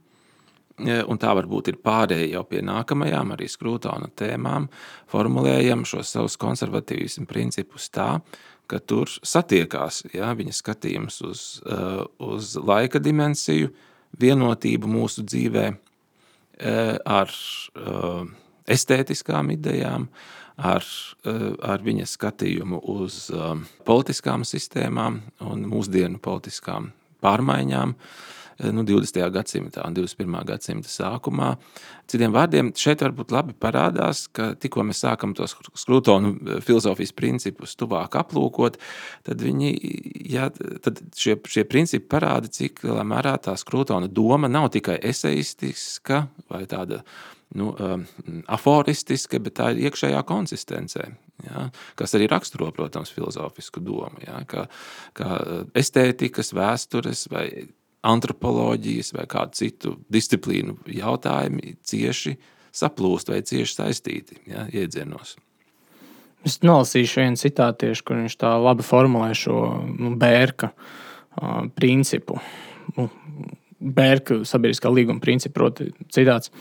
un 0.84 1.20
tā 1.20 1.32
varbūt 1.36 1.70
ir 1.72 1.78
pārējai 1.84 2.32
jau 2.34 2.42
pie 2.48 2.60
nākamajām 2.64 3.32
arī 3.36 3.48
skrūtona 3.48 4.10
tēmām, 4.16 4.68
formulējam 5.10 5.86
šos 5.88 6.12
savus 6.12 6.36
konservatīvismu 6.40 7.26
principus 7.28 7.88
tā, 7.92 8.20
ka 8.68 8.80
tur 8.82 9.08
satiekās 9.08 10.04
ja, 10.14 10.32
viņa 10.36 10.52
skatījums 10.56 11.20
uz, 11.24 11.44
uh, 11.64 12.04
uz 12.18 12.56
laika 12.60 13.00
dimensiju, 13.00 13.72
vienotību 14.20 14.90
mūsu 14.90 15.24
dzīvē 15.26 15.66
uh, 15.72 16.96
ar 17.04 17.32
estētiskām 18.66 19.52
idejām, 19.54 20.08
ar, 20.56 20.84
ar 21.68 21.82
viņa 21.84 22.06
skatījumu 22.08 22.78
uz 22.88 23.26
politiskām 23.84 24.40
sistēmām 24.48 25.18
un 25.44 25.66
mūsdienu 25.68 26.16
politiskām 26.24 26.88
pārmaiņām. 27.20 27.92
Uh, 27.92 28.36
nu, 28.72 28.84
20. 28.86 29.20
gadsimtā 29.34 29.84
un 29.86 29.96
21. 29.96 30.38
gadsimta 30.48 30.90
sākumā. 30.90 31.54
Citiem 32.10 32.34
vārdiem, 32.34 32.70
šeit 32.78 33.02
varbūt 33.02 33.34
labi 33.34 33.56
parādās, 33.60 34.26
ka 34.32 34.52
tikko 34.60 34.84
mēs 34.86 35.02
sākam 35.02 35.34
tos 35.36 35.56
skrūtonu 35.82 36.32
eh, 36.34 36.58
filozofijas 36.64 37.14
principus 37.16 37.76
tuvāk 37.78 38.18
aplūkot, 38.20 38.78
tad, 39.26 39.42
viņi, 39.42 39.72
jā, 40.30 40.48
tad 40.84 41.02
šie, 41.18 41.36
šie 41.50 41.66
principi 41.68 42.06
parāda, 42.16 42.50
cik 42.52 42.84
lielā 42.86 43.06
mērā 43.06 43.36
tā 43.42 43.56
skrūtona 43.58 44.08
doma 44.08 44.50
nav 44.50 44.70
tikai 44.74 45.00
eseistiska 45.10 46.26
vai 46.52 46.64
tāda 46.70 47.02
nu, 47.54 47.70
um, 47.78 48.04
aforistiska, 48.50 49.38
bet 49.42 49.56
tā 49.60 49.70
ir 49.72 49.86
iekšējā 49.86 50.22
konsistencē, 50.26 51.06
ja, 51.46 51.66
kas 51.98 52.14
arī 52.18 52.28
raksturo, 52.30 52.72
protams, 52.74 53.12
filozofisku 53.14 53.82
domu, 53.84 54.18
ja, 54.24 54.40
ka, 54.50 54.66
ka 55.16 55.38
estētikas, 55.78 56.52
vēstures 56.56 57.26
vai 57.32 57.46
antropoloģijas 58.06 59.12
vai 59.16 59.26
kādu 59.30 59.58
citu 59.58 59.96
disciplīnu 60.12 60.78
jautājumi 60.98 61.76
cieši 61.86 62.36
saplūst 62.76 63.32
vai 63.32 63.42
cieši 63.46 63.78
saistīti 63.80 64.40
ja, 64.50 64.66
iedzienos. 64.72 65.36
Es 66.46 66.60
nolasīšu 66.62 67.22
vienu 67.24 67.40
citātu, 67.40 67.90
kur 68.06 68.20
viņš 68.20 68.36
tā 68.38 68.52
labi 68.62 68.84
formulē 68.86 69.32
šo 69.34 69.60
nu, 69.90 70.12
bērka 70.18 70.70
uh, 70.70 71.64
principu. 71.74 72.38
Nu, 72.94 73.08
bērka 73.80 74.40
sabiedriskā 74.46 74.92
līguma 74.92 75.20
principu, 75.22 75.56
proti, 75.58 75.90
citāts. 76.14 76.52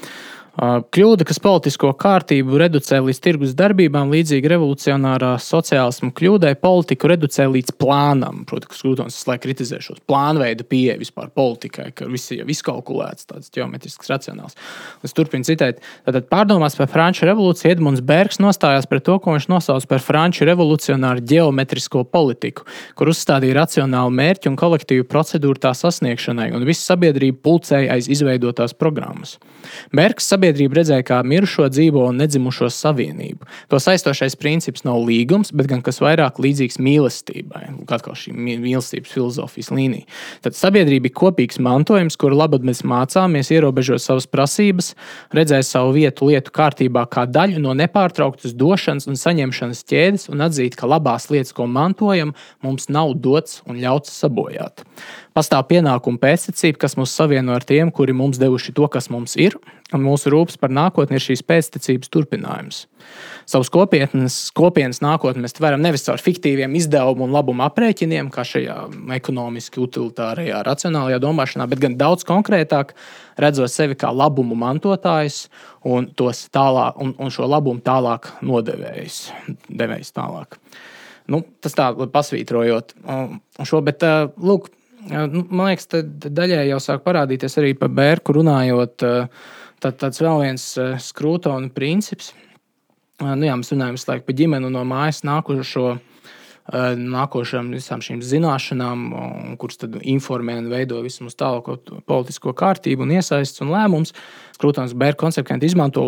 Kļūda, 0.55 1.25
kas 1.27 1.41
politisko 1.43 1.89
kārtību 1.99 2.55
reducē 2.61 3.01
līdz 3.03 3.17
tirgus 3.19 3.55
darbībām, 3.59 4.07
līdzīgi 4.13 4.47
revolucionārā 4.53 5.33
sociālismu 5.43 6.13
kļūdai, 6.15 6.53
politiku 6.61 7.09
reducē 7.11 7.49
līdz 7.51 7.73
plānam. 7.75 8.45
Protams, 8.47 8.79
Skrūtons 8.79 9.17
visu 9.17 9.27
laiku 9.27 9.43
kritizē 9.49 9.81
šos 9.83 9.99
plānveida 10.07 10.63
pieeja 10.63 10.95
vispār 11.01 11.27
politikai, 11.35 11.89
ka 11.95 12.07
viss 12.07 12.31
ir 12.31 12.43
jau 12.43 12.47
izkalkulēts, 12.53 13.27
tāds 13.27 13.51
geometrisks, 13.51 14.07
racionāls. 14.11 14.55
Es 15.03 15.15
turpinu 15.17 15.43
citēt. 15.47 15.81
Tātad 16.07 16.29
pārdomās 16.31 16.79
par 16.79 16.87
Franču 16.93 17.27
revolūciju 17.27 17.73
Edmunds 17.75 18.03
Bergs 18.05 18.39
nostājās 18.39 18.87
pret 18.87 19.03
to, 19.09 19.17
ko 19.19 19.35
viņš 19.35 19.49
nosauca 19.51 19.91
par 19.91 20.03
Franču 20.05 20.47
revolucionāru 20.47 21.25
geometrisko 21.27 22.05
politiku, 22.07 22.63
kur 22.95 23.11
uzstādīja 23.11 23.59
racionālu 23.59 24.15
mērķu 24.15 24.53
un 24.53 24.59
kolektīvu 24.63 25.09
procedūru 25.11 25.59
tā 25.67 25.75
sasniegšanai, 25.75 26.53
un 26.55 26.63
visa 26.63 26.93
sabiedrība 26.93 27.43
pulcēja 27.43 27.99
aiz 27.99 28.07
izveidotās 28.07 28.77
programmas. 28.79 29.35
Bergs 29.95 30.31
sabiedrība 30.45 30.77
redzēja 30.79 31.05
kā 31.05 31.17
mirušo, 31.25 31.65
dzīvo 31.73 32.03
un 32.09 32.19
nedzimušo 32.21 32.69
savienību. 32.69 33.47
To 33.71 33.79
saistošais 33.81 34.35
princips 34.37 34.83
nav 34.85 34.99
līgums, 35.07 35.51
bet 35.55 35.69
gan 35.71 35.81
kas 35.85 36.01
vairāk 36.03 36.37
līdzīgs 36.43 36.77
mīlestībai. 36.77 37.63
Atkal 37.89 38.17
šī 38.19 38.33
mīlestības 38.35 39.13
filozofijas 39.13 39.71
līnija. 39.73 40.05
Tad 40.45 40.57
sabiedrība 40.57 41.09
ir 41.09 41.15
kopīgs 41.17 41.57
mantojums, 41.63 42.17
kuru 42.19 42.37
labad 42.37 42.65
mēs 42.67 42.83
mācāmies 42.85 43.49
ierobežot 43.55 44.03
savas 44.03 44.29
prasības, 44.29 44.93
redzēt 45.33 45.65
savu 45.65 45.95
vietu 45.97 46.29
lietu 46.29 46.53
kārtībā 46.53 47.07
kā 47.09 47.25
daļu 47.25 47.63
no 47.63 47.73
nepārtrauktas 47.77 48.53
došanas 48.53 49.09
un 49.09 49.17
saņemšanas 49.19 49.85
ķēdes 49.89 50.29
un 50.33 50.45
atzīt, 50.45 50.77
ka 50.77 50.89
labās 50.89 51.31
lietas, 51.33 51.55
ko 51.55 51.65
mantojam, 51.65 52.35
mums 52.65 52.89
nav 52.93 53.15
dots 53.17 53.63
un 53.65 53.81
ļauts 53.81 54.13
sabojāt. 54.13 54.85
Pastāv 55.35 55.65
pienākuma 55.67 56.15
pēctecība, 56.21 56.77
kas 56.79 56.93
mūs 56.95 57.11
savieno 57.11 57.57
ar 57.57 57.63
tiem, 57.67 57.89
kuri 57.91 58.13
mums 58.15 58.37
devuši 58.39 58.71
to, 58.77 58.85
kas 58.87 59.09
mums 59.11 59.33
ir, 59.35 59.57
un 59.91 59.99
mūsu 60.05 60.31
rūpes 60.31 60.55
par 60.61 60.71
nākotni 60.71 61.17
ir 61.17 61.23
šīs 61.25 61.41
pēctecības 61.43 62.11
turpinājums. 62.13 62.77
Savus 63.43 63.67
kopienas, 63.73 64.37
kopienas 64.55 65.01
nākotni 65.03 65.43
mēs 65.43 65.59
varam 65.59 65.83
nevis 65.83 66.07
caur 66.07 66.23
fiktīviem 66.23 66.77
izdevumu 66.79 67.27
un 67.27 67.35
labumu 67.35 67.65
aprēķiniem, 67.65 68.29
kā 68.31 68.45
šajā 68.47 68.77
ekonomiski 69.17 69.83
utilitārajā, 69.83 70.61
racionālajā 70.69 71.19
domāšanā, 71.25 71.67
bet 71.67 71.83
gan 71.83 71.99
daudz 71.99 72.23
konkrētāk, 72.31 72.95
redzot 73.35 73.75
sevi 73.75 73.99
kā 73.99 74.13
labumu 74.15 74.55
mantotājs 74.63 75.49
un, 75.83 76.07
tālāk, 76.15 76.95
un, 77.03 77.11
un 77.19 77.35
šo 77.35 77.51
labumu 77.51 77.83
tālāk 77.83 78.31
nodevējs. 78.39 79.19
Devējs 79.67 80.15
tālāk. 80.15 80.61
Nu, 81.27 81.43
tas 81.59 81.75
tā 81.75 81.91
pasvītrojot 81.91 82.95
šo, 83.67 83.83
bet 83.83 84.07
lūk, 84.39 84.71
Nu, 85.05 85.43
man 85.49 85.69
liekas, 85.69 85.89
daļai 86.25 86.65
jau 86.69 86.79
sāk 86.81 87.03
parādīties 87.05 87.59
arī 87.61 87.75
par 87.77 87.91
bērku 87.93 88.33
runājot. 88.39 89.05
Tad, 89.83 89.97
tāds 90.01 90.21
vēl 90.23 90.41
viens 90.41 90.65
skrūtona 91.05 91.69
princips. 91.75 92.31
Nu, 93.21 93.45
jā, 93.45 93.53
mēs 93.55 93.71
runājam 93.71 93.99
par 94.25 94.37
ģimeni 94.39 94.71
no 94.73 94.81
mājas 94.87 95.21
nākušo 95.27 95.95
nākošām 96.73 97.69
visām 97.75 98.01
šīm 98.01 98.23
zināšanām, 98.25 99.01
kuras 99.61 99.77
tad 99.77 99.99
informē 100.01 100.57
un 100.63 100.69
veido 100.71 100.97
visu 101.05 101.25
mūsu 101.25 101.37
tālāko 101.37 101.77
politisko 102.09 102.55
kārtību 102.57 103.05
un 103.05 103.11
iesaistus 103.13 103.61
un 103.61 103.73
lēmumus. 103.75 104.15
Krūtons 104.57 104.95
Bērns 104.97 105.19
konsekventi 105.19 105.67
izmanto, 105.69 106.05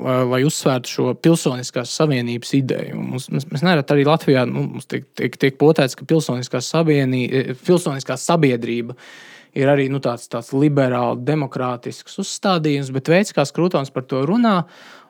lai 0.00 0.40
uzsvērtu 0.46 0.88
šo 0.88 1.12
pilsoniskās 1.20 1.92
savienības 1.98 2.54
ideju. 2.56 2.96
Mums, 2.96 3.26
mēs, 3.34 3.48
mēs 3.50 3.64
nereti 3.66 3.92
arī 3.92 4.06
Latvijā 4.08 4.46
nu, 4.48 4.80
tiek, 4.88 5.04
tiek, 5.18 5.36
tiek 5.36 5.58
potēts, 5.60 5.98
ka 5.98 6.06
pilsoniskā, 6.08 6.62
pilsoniskā 7.66 8.16
sabiedrība 8.16 8.96
ir 9.58 9.68
arī 9.68 9.88
nu, 9.92 10.00
tāds, 10.00 10.30
tāds 10.30 10.54
liberāls, 10.54 11.20
demokrātisks 11.26 12.16
uzstādījums, 12.22 12.92
bet 12.94 13.10
veids, 13.10 13.34
kā 13.36 13.44
Krūtons 13.44 13.92
par 13.92 14.06
to 14.08 14.22
runā, 14.30 14.62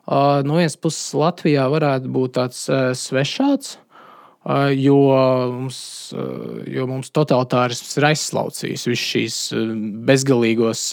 no 0.09 0.57
vienas 0.57 0.75
puses 0.81 1.13
Latvijā 1.15 1.69
varētu 1.71 2.11
būt 2.11 2.35
tāds 2.41 2.65
svešāds 3.05 3.77
jo 4.73 4.97
mums, 5.53 5.79
jo 6.73 6.87
mums 6.89 7.11
totalitārisms 7.13 7.97
ir 7.99 8.07
aizslaucījis 8.09 8.87
visas 8.89 9.11
šīs 9.11 9.37
bezgalīgos 10.07 10.85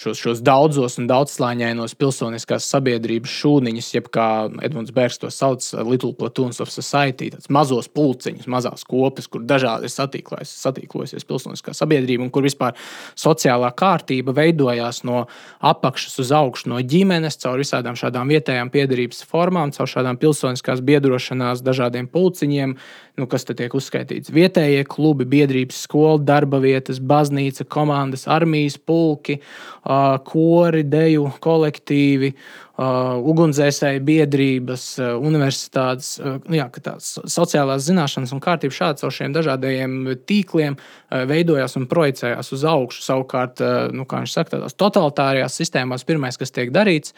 šos, 0.00 0.16
šos 0.16 0.40
daudzos 0.44 0.96
un 1.00 1.08
daudzslāņainos 1.10 1.94
pilsoniskās 2.00 2.64
sabiedrības 2.72 3.32
šūniņus, 3.40 3.90
jeb 3.92 4.08
kā 4.12 4.28
Edmunds 4.64 4.94
Bergs 4.96 5.20
to 5.20 5.28
sauc, 5.34 5.64
Little 5.84 6.14
Platoons 6.16 6.62
of 6.64 6.72
Society, 6.72 7.28
tāds 7.34 7.50
mazos 7.52 7.90
pulciņus, 7.92 8.48
mazās 8.50 8.86
kopas, 8.88 9.28
kur 9.28 9.44
dažādi 9.44 9.88
ir 9.88 9.92
satīklojusies 9.92 11.26
pilsoniskā 11.28 11.74
sabiedrība 11.76 12.24
un 12.24 12.32
kur 12.32 12.46
vispār 12.48 12.78
sociālā 13.18 13.68
kārtība 13.76 14.34
veidojās 14.36 15.02
no 15.08 15.26
apakšas 15.72 16.16
uz 16.24 16.32
augšu, 16.36 16.70
no 16.72 16.80
ģimenes, 16.80 17.36
caur 17.42 17.60
visādām 17.60 17.98
šādām 18.00 18.32
vietējām 18.32 18.72
piedarības 18.72 19.20
formām, 19.28 19.74
caur 19.76 19.90
šādām 19.90 20.20
pilsoniskās 20.22 20.80
biedrošanās, 20.86 21.64
dažādiem 21.66 22.08
pulciņiem, 22.08 22.76
nu, 23.20 23.28
kas 23.28 23.44
te 23.44 23.56
tiek 23.58 23.74
uzskaitīts. 23.76 24.32
Vietējie 24.32 24.86
klubi, 24.88 25.28
biedrības 25.28 25.84
skola, 25.84 26.16
darba 26.24 26.60
vietas, 26.62 27.02
baznīca, 27.04 27.68
komandas, 27.68 28.24
armijas 28.30 28.78
pulki, 28.80 29.40
kori, 30.26 30.84
deju 30.86 31.26
kolektīvi, 31.42 32.30
ugunsdzēsēju 33.30 34.00
biedrības, 34.06 34.84
universitātes, 35.18 36.14
nu 36.22 36.56
jā, 36.56 36.68
tās 36.80 37.12
sociālās 37.28 37.84
zināšanas 37.88 38.32
un 38.32 38.40
kārtība 38.44 38.76
šādi 38.76 39.02
caur 39.02 39.12
šiem 39.16 39.34
dažādiem 39.36 39.98
tīkliem 40.28 40.78
veidojās 41.10 41.76
un 41.80 41.88
projicējās 41.90 42.52
uz 42.56 42.64
augšu. 42.70 43.04
Savukārt, 43.04 43.60
nu, 43.92 44.06
kā 44.08 44.22
viņš 44.24 44.36
saka, 44.38 44.54
tādās 44.56 44.78
totalitārajās 44.80 45.60
sistēmās 45.60 46.06
pirmais, 46.08 46.40
kas 46.40 46.54
tiek 46.56 46.72
darīts, 46.72 47.12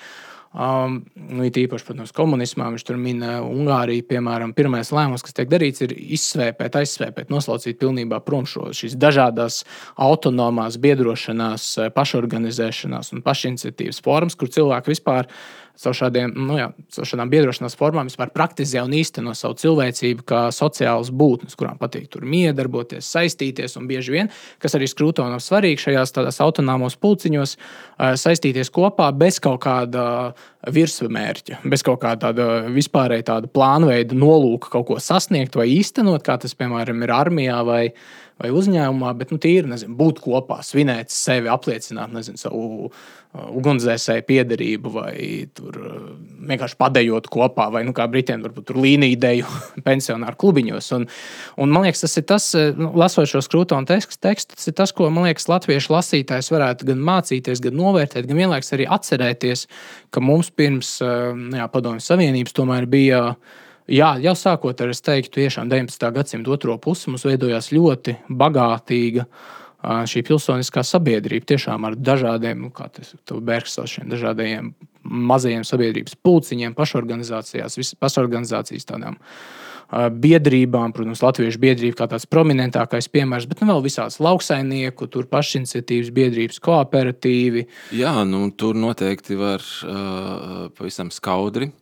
Um, 0.52 0.98
nu, 1.16 1.46
īpaši, 1.48 1.86
protams, 1.88 2.10
komunismā 2.12 2.66
viņš 2.74 2.82
tur 2.84 2.98
min 3.00 3.22
Ungāriju. 3.24 4.04
Piemēram, 4.10 4.52
pirmais 4.56 4.90
lēmums, 4.92 5.24
kas 5.24 5.32
tiek 5.38 5.48
darīts, 5.48 5.80
ir 5.86 5.94
izsvēpēt, 5.96 6.76
aizsvēpēt, 6.82 7.32
noslaucīt 7.32 7.80
pilnībā 7.80 8.20
prom 8.26 8.44
šo, 8.48 8.68
šīs 8.76 8.98
dažādas 9.00 9.62
autonomās, 9.96 10.76
biedrošanās, 10.82 11.70
pašorganizēšanās 11.96 13.14
un 13.16 13.24
pašiniciatīvas 13.24 14.02
formas, 14.04 14.36
kur 14.36 14.52
cilvēki 14.52 14.92
vispār 14.92 15.24
uh, 15.24 15.61
caur, 15.80 15.96
šādiem, 15.96 16.32
nu 16.36 16.58
jā, 16.58 16.68
caur 16.94 17.08
šādām 17.08 17.30
biedrošanās 17.32 17.76
formām 17.78 18.08
vispār 18.10 18.32
praktizē 18.34 18.82
un 18.84 18.94
īsteno 18.96 19.34
savu 19.36 19.56
cilvēcību 19.62 20.26
kā 20.28 20.42
sociālas 20.54 21.12
būtnes, 21.14 21.56
kurām 21.58 21.78
patīk 21.80 22.08
tur 22.12 22.26
miedarboties, 22.28 23.08
saistīties 23.08 23.78
un 23.80 23.88
bieži 23.90 24.14
vien, 24.14 24.32
kas 24.62 24.76
arī 24.78 24.88
skrūtonam 24.90 25.42
svarīgi 25.42 25.86
šajās 25.86 26.14
tādās 26.16 26.40
autonomos 26.44 26.98
pulciņos, 27.00 27.56
saistīties 28.22 28.72
kopā 28.74 29.10
bez 29.16 29.40
kaut 29.42 29.62
kāda 29.64 30.06
virsmērķa, 30.72 31.62
bez 31.66 31.82
kaut 31.86 32.02
kāda 32.04 32.28
tāda 32.28 32.48
vispārēja 32.72 33.28
tāda 33.32 33.50
plānveida 33.50 34.16
nolūka 34.16 34.70
kaut 34.72 34.88
ko 34.90 34.98
sasniegt 35.02 35.56
vai 35.58 35.68
īstenot, 35.74 36.22
kā 36.26 36.38
tas, 36.42 36.54
piemēram, 36.58 37.02
ir 37.02 37.14
armijā 37.14 37.58
vai, 37.66 37.82
vai 38.42 38.52
uzņēmumā, 38.54 39.14
bet 39.18 39.34
nu, 39.34 39.40
tīri 39.42 39.70
nezinu, 39.72 39.96
būt 39.98 40.22
kopā, 40.22 40.60
svinēt 40.66 41.10
sevi, 41.14 41.50
apliecināt 41.50 42.14
nezinu, 42.14 42.40
savu 42.40 42.92
ugunsdzēsēju 43.32 44.24
piederību, 44.28 44.90
vai 44.92 45.14
tur 45.56 45.78
uh, 45.80 45.94
vienkārši 46.50 46.76
padējot 46.80 47.30
kopā, 47.32 47.70
vai 47.72 47.80
nu, 47.86 47.94
kā 47.96 48.04
Britiem, 48.12 48.42
varbūt 48.44 48.66
tur 48.68 48.80
līniju 48.84 49.16
ideju 49.16 49.48
pensionāru 49.86 50.36
klubiņos. 50.42 50.90
Un, 50.98 51.06
un 51.64 51.72
man 51.72 51.86
liekas, 51.86 52.04
tas 52.04 52.18
ir 52.20 52.26
tas, 52.28 52.50
uh, 52.58 52.68
nu, 52.76 52.90
lasot 53.00 53.30
šo 53.30 53.40
skrūtonu 53.44 53.88
tekstu, 53.88 54.20
tekstu, 54.20 54.58
tas 54.58 54.68
ir 54.68 54.76
tas, 54.76 54.92
ko 54.96 55.08
man 55.08 55.30
liekas, 55.30 55.48
latviešu 55.48 55.96
lasītājs 55.96 56.52
varētu 56.52 56.90
gan 56.92 57.02
mācīties, 57.08 57.64
gan 57.64 57.78
novērtēt, 57.80 58.28
gan 58.28 58.44
vienlaikus 58.44 58.76
arī 58.76 58.88
atcerēties, 58.98 59.66
ka 60.12 60.20
mums 60.20 60.52
pirms 60.52 60.98
nu 61.02 61.56
jā, 61.56 61.66
Padomju 61.72 62.04
Savienības 62.04 62.56
tomēr 62.56 62.88
bija 62.90 63.22
Jā, 63.90 64.12
jau 64.22 64.32
sākot 64.38 64.78
ar, 64.78 64.92
es 64.94 65.02
teiktu, 65.02 65.40
tiešām 65.40 65.66
19. 65.68 66.06
gadsimta 66.14 66.52
otro 66.54 66.76
pusi 66.78 67.10
mums 67.10 67.24
veidojās 67.26 67.72
ļoti 67.74 68.14
bagātīga 68.30 69.26
šī 69.82 70.22
pilsoniskā 70.26 70.84
sabiedrība. 70.86 71.48
Tiešām 71.54 71.88
ar 71.88 71.96
dažādiem, 71.98 72.66
nu, 72.66 72.70
kā 72.74 72.88
tas 72.92 73.14
Bergs 73.42 73.74
sauc, 73.76 73.90
šiem 73.90 74.12
dažādiem 74.12 74.72
mazajiem 75.02 75.64
sabiedrības 75.66 76.14
pulciņiem, 76.22 76.76
pašorganizācijās, 76.78 77.96
pašorganizācijas 77.98 78.86
tādām 78.86 79.18
biedrībām, 79.92 80.94
protams, 80.96 81.20
Latviešu 81.20 81.60
biedrība 81.60 81.98
kā 81.98 82.06
tāds 82.14 82.24
prominentākais 82.30 83.10
piemērs, 83.12 83.44
bet 83.50 83.60
nu, 83.60 83.68
vēl 83.68 83.82
visādas 83.84 84.16
lauksainieku, 84.24 85.08
tur 85.12 85.26
pašiniciatīvas 85.28 86.08
biedrības, 86.16 86.62
kooperatīvi. 86.64 87.66
Jā, 87.98 88.14
nu, 88.24 88.46
tur 88.56 88.78
noteikti 88.78 89.36
var 89.36 89.60
uh, 89.60 90.70
pavisam 90.78 91.12
skaudri 91.12 91.72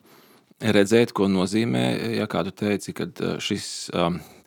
redzēt, 0.61 1.15
ko 1.17 1.29
nozīmē, 1.31 1.85
ja 2.19 2.27
kādu 2.31 2.51
teici, 2.57 2.97
ka 2.97 3.07
uh, 3.07 3.39
šis 3.41 3.69
um, 3.95 4.19
uh, 4.19 4.40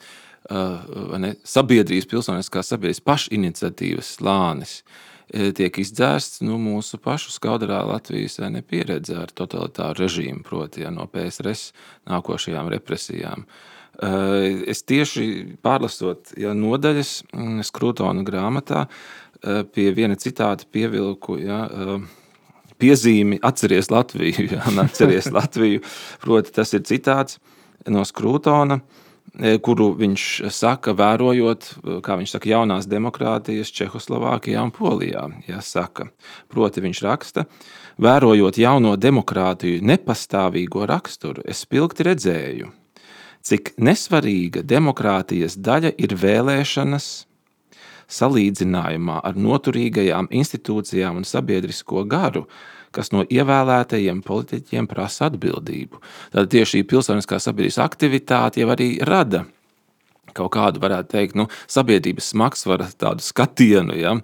ne, 0.49 1.33
sabiedrības, 1.47 2.09
pilsoniskās 2.11 2.73
sabiedrības 2.73 3.03
pašiniciatīvas 3.07 4.13
slānis 4.17 4.79
uh, 4.81 5.51
tiek 5.57 5.79
izdzēsts 5.81 6.41
nu, 6.45 6.57
mūsu 6.61 6.99
pašu 7.01 7.31
skaudarā 7.33 7.81
Latvijas 7.87 8.39
pieredze 8.67 9.15
ar 9.17 9.31
totalitāru 9.31 10.03
režīmu, 10.03 10.43
proti 10.43 10.83
ja, 10.83 10.91
no 10.91 11.07
PSRS 11.07 11.71
nākošajām 12.09 12.71
represijām. 12.75 13.45
Uh, 13.93 14.63
es 14.67 14.83
tieši 14.83 15.57
pārlasot 15.61 16.33
ja, 16.37 16.53
nodaļas 16.57 17.23
mm, 17.31 17.61
Skrūtona 17.69 18.25
grāmatā, 18.25 18.87
pie 19.43 19.89
viena 19.91 20.15
citāta 20.15 20.63
pievilku. 20.71 21.35
Ja, 21.43 21.65
piezīmi 22.79 23.39
atceries 23.43 23.89
Latviju. 23.91 24.47
Jā, 24.55 24.63
atceries 24.83 25.29
Latviju. 25.33 25.83
Proti, 26.23 26.53
tas 26.55 26.73
ir 26.75 26.83
citāts 26.87 27.39
no 27.91 28.05
Skrūtona, 28.07 28.79
e, 28.79 29.12
kuru 29.34 29.89
viņš 29.97 30.25
saka, 30.53 30.93
vērojot, 30.97 31.69
kā 32.05 32.17
viņš 32.19 32.36
saka, 32.36 32.51
jaunās 32.51 32.86
demokrātijas 32.89 33.71
Čehoslovākijā 33.73 34.61
un 34.61 34.71
Polijā. 34.75 35.25
Jāsaka. 35.49 36.11
Proti, 36.53 36.84
viņš 36.86 37.01
raksta, 37.05 37.47
vērojot 38.01 38.59
jauno 38.61 38.93
demokrātiju 38.97 39.81
nepastāvīgo 39.89 40.86
raksturu, 40.89 41.45
es 41.49 41.65
spilgti 41.65 42.05
redzēju, 42.09 42.71
cik 43.43 43.73
nesvarīga 43.81 44.61
demokrātijas 44.61 45.57
daļa 45.57 45.95
ir 45.97 46.13
vēlēšanas 46.19 47.09
salīdzinājumā 48.13 49.19
ar 49.25 49.38
noturīgajām 49.39 50.29
institūcijām 50.29 51.21
un 51.21 51.27
sabiedrisko 51.27 52.03
garu, 52.05 52.45
kas 52.93 53.11
no 53.15 53.25
ievēlētajiem 53.25 54.21
politiķiem 54.25 54.87
prasa 54.91 55.31
atbildību. 55.31 56.01
Tad 56.35 56.53
tieši 56.53 56.79
šī 56.79 56.85
pilsoniskā 56.89 57.41
sabiedrības 57.41 57.81
aktivitāte 57.83 58.63
jau 58.63 58.71
arī 58.73 58.95
rada 59.03 59.45
kaut 60.33 60.53
kādu, 60.55 60.81
varētu 60.83 61.11
teikt, 61.13 61.37
nu, 61.37 61.47
sabiedrības 61.69 62.31
smagsvaru, 62.33 62.87
tādu 62.99 63.23
skatienu, 63.23 63.95
ja, 63.97 64.15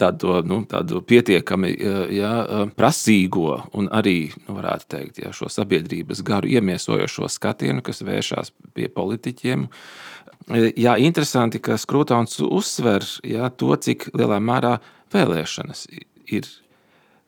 tādu, 0.00 0.38
nu, 0.46 0.60
tādu 0.70 1.02
pietiekami 1.04 1.72
ja, 2.14 2.32
prasīgo 2.78 3.58
un 3.74 3.90
arī, 3.94 4.18
nu, 4.46 4.56
varētu 4.58 4.90
teikt, 4.96 5.22
ja, 5.24 5.34
šo 5.34 5.50
sabiedrības 5.52 6.22
garu 6.26 6.50
iemiesojošo 6.54 7.30
skatienu, 7.32 7.84
kas 7.84 8.04
vēršas 8.06 8.54
pie 8.76 8.88
politiķiem. 8.94 9.68
Jā, 10.76 10.98
interesanti, 11.00 11.60
ka 11.64 11.78
Skrūtons 11.80 12.42
uzsver 12.44 13.06
ja, 13.26 13.48
to, 13.48 13.72
cik 13.80 14.10
lielā 14.12 14.40
mērā 14.44 14.76
vēlēšanas 15.14 15.86
ir 16.34 16.50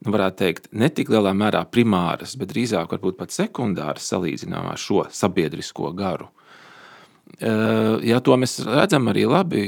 nu, 0.05 0.13
varētu 0.13 0.41
teikt, 0.43 0.69
ne 0.77 0.91
tik 0.93 1.11
lielā 1.13 1.33
mērā 1.37 1.63
primāras, 1.73 2.37
bet 2.39 2.53
drīzāk 2.53 2.93
varbūt 2.93 3.19
pat 3.21 3.35
sekundāras 3.35 4.09
salīdzinājumā 4.13 4.75
ar 4.75 4.83
šo 4.83 5.07
sabiedrisko 5.13 5.93
garu. 5.97 6.29
Ja 8.07 8.21
to 8.25 8.37
mēs 8.39 8.61
redzam 8.65 9.11
arī 9.11 9.25
labi, 9.29 9.65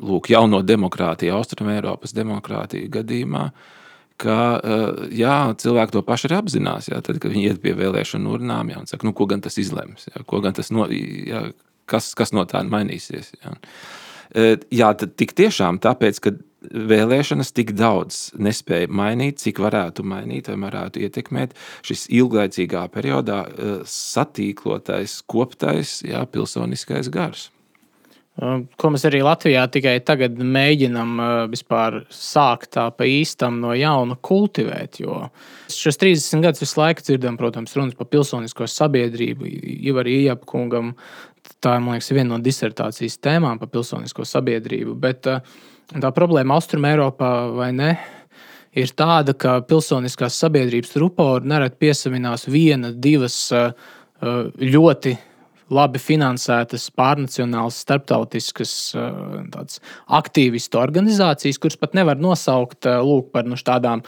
lūk, 0.00 0.30
jauno 0.32 0.62
demokrātiju, 0.66 1.34
Austrumēropas 1.36 2.14
demokrātiju 2.16 2.88
gadījumā, 2.94 3.44
ka 4.18 4.38
jā, 5.14 5.36
cilvēki 5.62 5.94
to 5.94 6.02
paši 6.06 6.30
arī 6.30 6.38
apzinās. 6.40 6.88
Jā, 6.90 7.02
tad, 7.04 7.20
kad 7.22 7.34
viņi 7.34 7.52
iet 7.52 7.62
pie 7.62 7.76
vēlēšanu 7.78 8.32
urnām, 8.38 8.72
jā, 8.72 8.80
un 8.82 8.88
saka, 8.90 9.06
nu, 9.06 9.12
ko 9.14 9.28
gan 9.30 9.44
tas 9.44 9.60
izlems, 9.60 10.08
jā, 10.08 10.24
gan 10.26 10.56
tas 10.56 10.72
no, 10.74 10.88
jā, 10.90 11.44
kas, 11.88 12.10
kas 12.18 12.34
no 12.34 12.46
tā 12.48 12.64
mainīsies. 12.66 13.34
Jā. 13.44 13.54
Jā, 14.74 14.90
tad 14.98 15.14
tik 15.16 15.36
tiešām 15.38 15.78
tāpēc, 15.84 16.18
ka 16.24 16.34
vēlēšanas 16.62 17.52
tik 17.54 17.74
daudz 17.78 18.22
nespēja 18.38 18.90
mainīt, 18.90 19.38
cik 19.42 19.60
varētu 19.62 20.04
mainīt 20.06 20.50
vai 20.50 20.58
varētu 20.66 21.04
ietekmēt 21.06 21.54
šis 21.86 22.08
ilglaicīgā 22.18 22.86
periodā 22.94 23.44
eh, 23.46 23.76
satīklotais, 23.86 25.20
koptais, 25.30 26.00
jā, 26.06 26.24
pilsoniskais 26.32 27.12
gars. 27.14 27.48
Ko 28.78 28.90
mēs 28.94 29.02
arī 29.08 29.18
Latvijā 29.26 29.64
tikai 29.66 29.96
tagad 30.06 30.36
mēģinām 30.38 31.16
vispār 31.50 32.04
sākt 32.14 32.70
tā 32.76 32.84
pa 32.94 33.06
īstam 33.10 33.56
no 33.58 33.72
jauna 33.74 34.14
kultivēt. 34.14 35.00
Jo 35.02 35.24
šos 35.74 35.98
30 35.98 36.44
gadus 36.46 36.62
visu 36.62 36.78
laiku 36.78 37.02
dzirdam, 37.02 37.38
protams, 37.40 37.74
runas 37.74 37.98
par 37.98 38.06
pilsonisko 38.12 38.68
sabiedrību, 38.70 39.48
Ivaru 39.90 40.14
Iepkungam. 40.14 40.94
Tā 41.58 41.74
ir, 41.80 41.88
liekas, 41.88 42.12
viena 42.14 42.36
no 42.36 42.38
disertācijas 42.44 43.18
tēmām 43.24 43.58
par 43.58 43.72
pilsonisko 43.74 44.22
sabiedrību. 44.28 44.94
Bet 45.02 45.26
uh, 45.26 45.42
Tā 45.88 46.10
problēma 46.12 46.58
Austrumē, 46.58 46.90
Eiropā 46.92 47.28
vai 47.56 47.70
ne? 47.72 47.94
Ir 48.76 48.90
tāda, 48.92 49.32
ka 49.32 49.54
pilsoniskās 49.64 50.36
sabiedrības 50.36 50.92
rupori 51.00 51.48
nereti 51.48 51.80
piesavinās 51.80 52.44
viena, 52.52 52.90
divas 52.92 53.38
uh, 53.56 53.70
uh, 54.20 54.50
ļoti 54.60 55.14
labi 55.74 56.00
finansētas, 56.00 56.88
pārnacionālas, 56.96 57.80
starptautiskas 57.84 58.72
uh, 58.96 59.80
aktīvistu 60.18 60.80
organizācijas, 60.80 61.60
kuras 61.60 61.78
pat 61.80 61.96
nevar 61.98 62.20
nosaukt 62.20 62.88
lūk, 62.88 63.32
par 63.34 63.48
nu, 63.48 63.58
tādām 63.58 64.04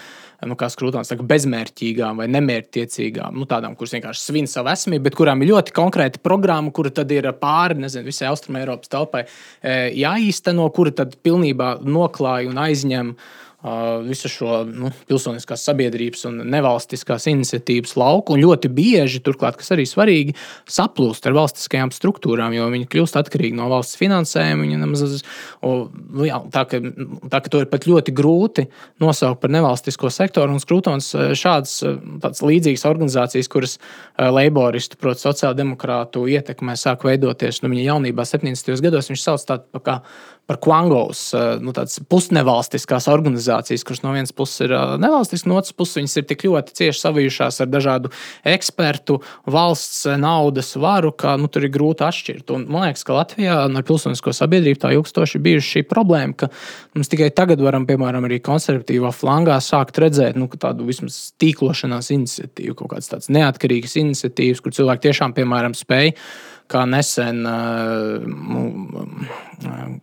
nu, 0.46 0.56
kā 0.56 0.70
skrūtons, 0.72 1.10
saka, 1.10 1.26
bezmērķīgām 1.28 2.22
vai 2.22 2.28
nemērķtiecīgām, 2.32 3.36
nu, 3.36 3.48
tādām, 3.50 3.76
kuras 3.76 3.92
vienkārši 3.96 4.24
svin 4.24 4.48
savu 4.50 4.72
esmību, 4.72 5.04
bet 5.08 5.18
kurām 5.18 5.44
ir 5.44 5.52
ļoti 5.52 5.76
konkrēta 5.76 6.22
programma, 6.24 6.72
kura 6.72 6.92
tad 6.96 7.12
ir 7.12 7.28
pāri 7.42 7.76
nezinu, 7.82 8.08
visai 8.08 8.30
Austrumēropas 8.30 8.92
telpai 8.92 9.26
jāīsteno, 9.60 10.64
kura 10.72 10.94
tad 11.02 11.18
pilnībā 11.24 11.74
noklāja 11.84 12.48
un 12.48 12.64
aizņem 12.64 13.12
uh, 13.12 13.38
visu 14.08 14.30
šo 14.32 14.62
nu, 14.64 14.88
pilsoniskās 15.08 15.62
sabiedrības 15.68 16.24
un 16.30 16.38
nevalstiskās 16.48 17.26
iniciatīvas 17.28 17.92
lauku. 18.00 18.34
Un 18.34 18.44
ļoti 18.44 18.70
bieži, 18.72 19.20
turklāt, 19.24 19.58
kas 19.60 19.72
arī 19.74 19.84
svarīgi, 19.88 20.36
saplūst 20.70 21.28
ar 21.28 21.36
valstiskajām 21.36 21.92
struktūrām, 21.92 22.54
jo 22.56 22.70
viņi 22.72 22.88
kļūst 22.90 23.18
atkarīgi 23.20 23.58
no 23.58 23.68
valsts 23.72 24.00
finansējuma. 24.00 24.68
Nemaz, 24.80 25.20
un, 25.66 25.90
nu, 25.92 26.24
jā, 26.28 26.40
tā, 26.54 26.64
ka, 26.70 26.80
tā 27.32 27.42
ka 27.44 27.52
to 27.52 27.62
ir 27.64 27.68
pat 27.72 27.84
ļoti 27.90 28.14
grūti 28.16 28.66
nosaukt 29.02 29.42
par 29.44 29.52
nevalstisko 29.52 30.12
sektoru. 30.14 30.56
Un 30.56 30.64
Skrūtons 30.64 31.12
šādas 31.36 32.40
līdzīgas 32.40 32.86
organizācijas, 32.88 33.50
kuras 33.52 33.76
laboristu, 34.16 34.96
proti, 35.00 35.26
sociāldemokrātu 35.26 36.24
ietekmē 36.32 36.78
sāk 36.80 37.04
veidoties 37.08 37.60
nu, 37.64 37.72
viņa 37.74 37.88
jaunībā, 37.90 38.24
70. 38.24 38.76
gados, 38.84 39.12
viņš 39.12 39.24
sauc 39.26 39.48
tādu 39.52 39.84
kā 39.84 40.00
par 40.50 40.58
Kvangos, 40.58 41.28
nu, 41.62 41.70
tādas 41.70 42.00
pusnevalstiskās 42.10 43.06
organizācijas, 43.12 43.84
kuras 43.86 44.00
no 44.02 44.10
vienas 44.16 44.32
puses 44.34 44.64
ir 44.64 44.72
nevalstiskas, 44.98 45.46
no 45.46 45.60
otras 45.60 45.76
puses 45.78 46.00
viņas 46.00 46.16
ir 46.18 46.26
tik 46.26 46.42
ļoti 46.48 46.74
cieši 46.80 47.02
savijušās 47.04 47.60
ar 47.62 47.70
dažādu 47.70 48.10
ekspertu, 48.50 49.20
valsts 49.46 50.08
naudas 50.18 50.72
varu, 50.74 51.12
ka 51.14 51.36
nu, 51.38 51.46
tur 51.46 51.68
ir 51.68 51.74
grūti 51.76 52.02
atšķirt. 52.02 52.50
Un, 52.56 52.66
man 52.66 52.88
liekas, 52.88 53.06
ka 53.06 53.14
Latvijā 53.20 53.60
ar 53.68 53.86
pilsonisko 53.86 54.34
sabiedrību 54.34 54.82
tā 54.82 54.90
ilgstoši 54.96 55.42
bijusi 55.44 55.76
šī 55.76 55.86
problēma, 55.86 56.34
ka 56.42 56.50
mums 56.98 57.14
tikai 57.14 57.30
tagad 57.30 57.62
varam, 57.62 57.86
piemēram, 57.86 58.26
arī 58.26 58.42
konservatīvā 58.42 59.14
flangā 59.14 59.60
sākt 59.62 60.02
redzēt 60.02 60.34
nu, 60.40 60.50
tādu 60.50 60.90
vismaz 60.90 61.28
tīklošanās 61.38 62.10
iniciatīvu, 62.16 62.74
kaut 62.82 62.96
kādas 62.96 63.14
tādas 63.14 63.30
neatkarīgas 63.30 64.00
iniciatīvas, 64.02 64.66
kur 64.66 64.74
cilvēki 64.74 65.06
tiešām, 65.10 65.38
piemēram, 65.38 65.78
spēj 65.78 66.16
kā 66.70 66.84
nesen 66.88 67.42
uh, 67.48 68.20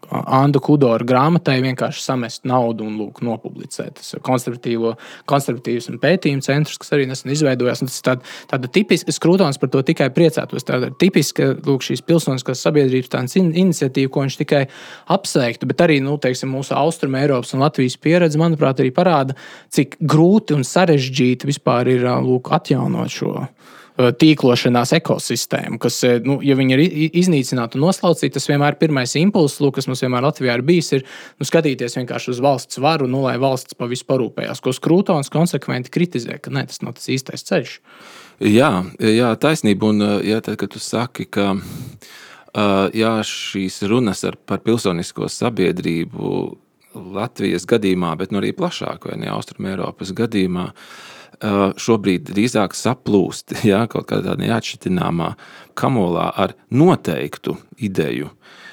Andu 0.07 0.59
Kudoru 0.63 1.05
grāmatai 1.07 1.57
vienkārši 1.63 2.03
samest 2.03 2.43
naudu 2.47 2.85
un 2.85 2.97
lūk, 2.99 3.21
nopublicēt. 3.25 3.97
Tas 3.99 4.13
ir 4.13 4.21
konservatīvs 4.25 5.89
pētījuma 6.03 6.45
centrs, 6.45 6.77
kas 6.81 6.93
arī 6.95 7.07
nesen 7.09 7.33
izveidojās. 7.33 7.81
Tas 7.81 7.97
ir 7.97 8.05
tāda, 8.05 8.33
tāda 8.51 8.71
tipiska, 8.73 9.09
es 9.13 9.21
krūtons 9.23 9.59
par 9.61 9.71
to 9.73 9.81
tikai 9.87 10.09
priecātos. 10.13 10.65
Tāda 10.67 10.91
tipiska 11.01 11.49
lūk, 11.65 11.85
šīs 11.87 12.03
pilsoniskās 12.07 12.61
sabiedrības 12.67 13.37
in, 13.39 13.53
iniciatīva, 13.65 14.11
ko 14.13 14.25
viņš 14.25 14.39
tikai 14.43 14.63
apsveiktu, 15.13 15.69
bet 15.69 15.85
arī 15.87 15.99
nu, 16.05 16.19
teiksim, 16.21 16.51
mūsu 16.53 16.75
austrumu 16.77 17.21
Eiropas 17.21 17.55
un 17.55 17.65
Latvijas 17.65 17.97
pieredze, 18.01 18.39
manuprāt, 18.41 18.83
arī 18.83 18.93
parāda, 18.93 19.37
cik 19.73 19.97
grūti 20.01 20.57
un 20.57 20.67
sarežģīti 20.67 21.49
vispār 21.49 21.89
ir 21.95 22.07
lūk, 22.27 22.53
atjaunot 22.53 23.13
šo 23.13 23.47
tīklošanās 23.97 24.93
ekosistēmu, 24.99 25.79
kas, 25.81 25.97
uh, 26.05 26.17
nu, 26.25 26.37
ja 26.45 26.57
viņi 26.57 26.75
ir 26.75 26.83
iznīcināti 27.21 27.79
un 27.79 27.87
noslaucīti, 27.87 28.35
tas 28.35 28.45
vienmēr 28.49 28.75
ir 28.75 28.81
pirmais 28.81 29.15
impulss, 29.17 29.61
lūk, 29.63 29.77
kas 29.79 29.89
mums 29.89 30.03
vienmēr 30.05 30.27
Latvijā 30.27 30.57
ir 30.59 30.65
bijis, 30.67 30.91
ir 30.99 31.05
nu, 31.39 31.47
skatīties 31.47 31.97
vienkārši 31.97 32.35
uz 32.35 32.43
valsts 32.43 32.81
varu, 32.83 33.09
nu, 33.09 33.23
lai 33.25 33.37
valsts 33.41 33.77
pa 33.77 33.89
visu 33.89 34.05
parūpējās, 34.09 34.61
ko 34.61 34.75
Skrūtons 34.75 35.33
konsekventi 35.33 35.93
kritizē, 35.93 36.37
ka 36.43 36.53
ne, 36.53 36.67
tas 36.69 36.83
nav 36.85 36.97
tas 36.99 37.09
īstais 37.13 37.45
ceļš. 37.47 37.75
Jā, 38.45 38.71
jā 39.01 39.33
taisnība. 39.41 39.89
Un 39.89 40.05
jā, 40.21 40.37
tad, 40.45 40.59
kad 40.61 40.69
tu 40.75 40.81
saki, 40.83 41.25
ka 41.25 41.55
jā, 42.93 43.17
šīs 43.25 43.81
runas 43.89 44.21
ar, 44.29 44.37
par 44.37 44.61
pilsonisko 44.65 45.29
sabiedrību 45.31 46.31
Latvijas 47.17 47.65
gadījumā, 47.69 48.13
bet 48.17 48.33
nu 48.33 48.41
arī 48.41 48.53
plašāk, 48.57 49.09
vai 49.09 49.17
ne 49.21 49.29
Austrumēropas 49.33 50.13
gadījumā, 50.17 50.69
uh, 50.69 51.16
šobrīd 51.41 52.31
drīzāk 52.31 52.75
saplūst 52.77 53.59
ja, 53.71 53.85
kaut 53.91 54.09
kādā 54.11 54.37
neatšķirtināmā 54.39 55.33
kamolā 55.77 56.31
ar 56.35 56.55
noteiktu 56.69 57.57
ideju. 57.77 58.31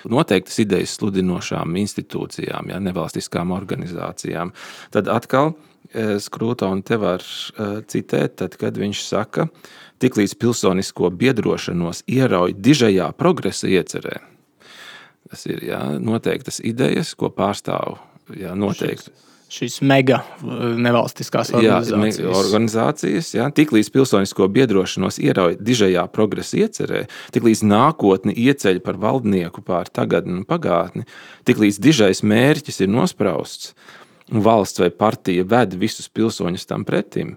Noteiktas 0.09 0.59
idejas 0.61 0.99
sludinošām 0.99 1.77
institūcijām, 1.81 2.69
ja, 2.73 2.81
nevalstiskām 2.81 3.55
organizācijām. 3.57 4.53
Tad 4.93 5.09
atkal 5.09 5.55
Skrūta 5.95 6.67
un 6.73 6.81
te 6.83 6.97
var 6.99 7.23
citēt, 7.87 8.39
tad, 8.41 8.57
kad 8.59 8.79
viņš 8.81 9.03
saka, 9.05 9.47
tiklīdz 10.03 10.33
pilsonisko 10.43 11.11
biedrošanos 11.15 12.03
ierauj 12.11 12.57
dižajā 12.59 13.13
progresa 13.21 13.71
iecerē. 13.71 14.17
Tas 15.31 15.45
ir 15.47 15.63
jā, 15.69 15.81
noteiktas 16.03 16.59
idejas, 16.67 17.15
ko 17.15 17.31
pārstāv 17.31 18.01
jā, 18.35 18.57
noteikti. 18.59 19.13
Šis 19.13 19.34
šīs 19.53 19.79
mega 19.87 20.21
uh, 20.23 20.75
nevalstiskās 20.81 21.53
organizācijas. 21.55 22.19
Jā, 22.21 22.33
organizācijas 22.39 23.31
jā. 23.37 23.49
Tiklīdz 23.55 23.91
pilsonisko 23.95 24.49
biedrošanos 24.53 25.21
ierauj 25.23 25.59
dižajā 25.63 26.05
progresa 26.15 26.59
iecerē, 26.65 27.05
tiklīdz 27.35 27.65
nākotni 27.69 28.35
ieceļ 28.47 28.81
par 28.85 28.99
valdnieku 29.03 29.65
pār 29.67 29.91
tagadni 29.93 30.41
un 30.41 30.49
pagātni, 30.49 31.07
tiklīdz 31.49 31.81
dižais 31.85 32.25
mērķis 32.27 32.83
ir 32.85 32.93
nosprausts, 32.95 33.75
un 34.33 34.45
valsts 34.45 34.83
vai 34.83 34.91
partija 34.91 35.47
ved 35.49 35.77
visus 35.79 36.09
pilsoņus 36.09 36.69
tam 36.71 36.87
pretim, 36.89 37.37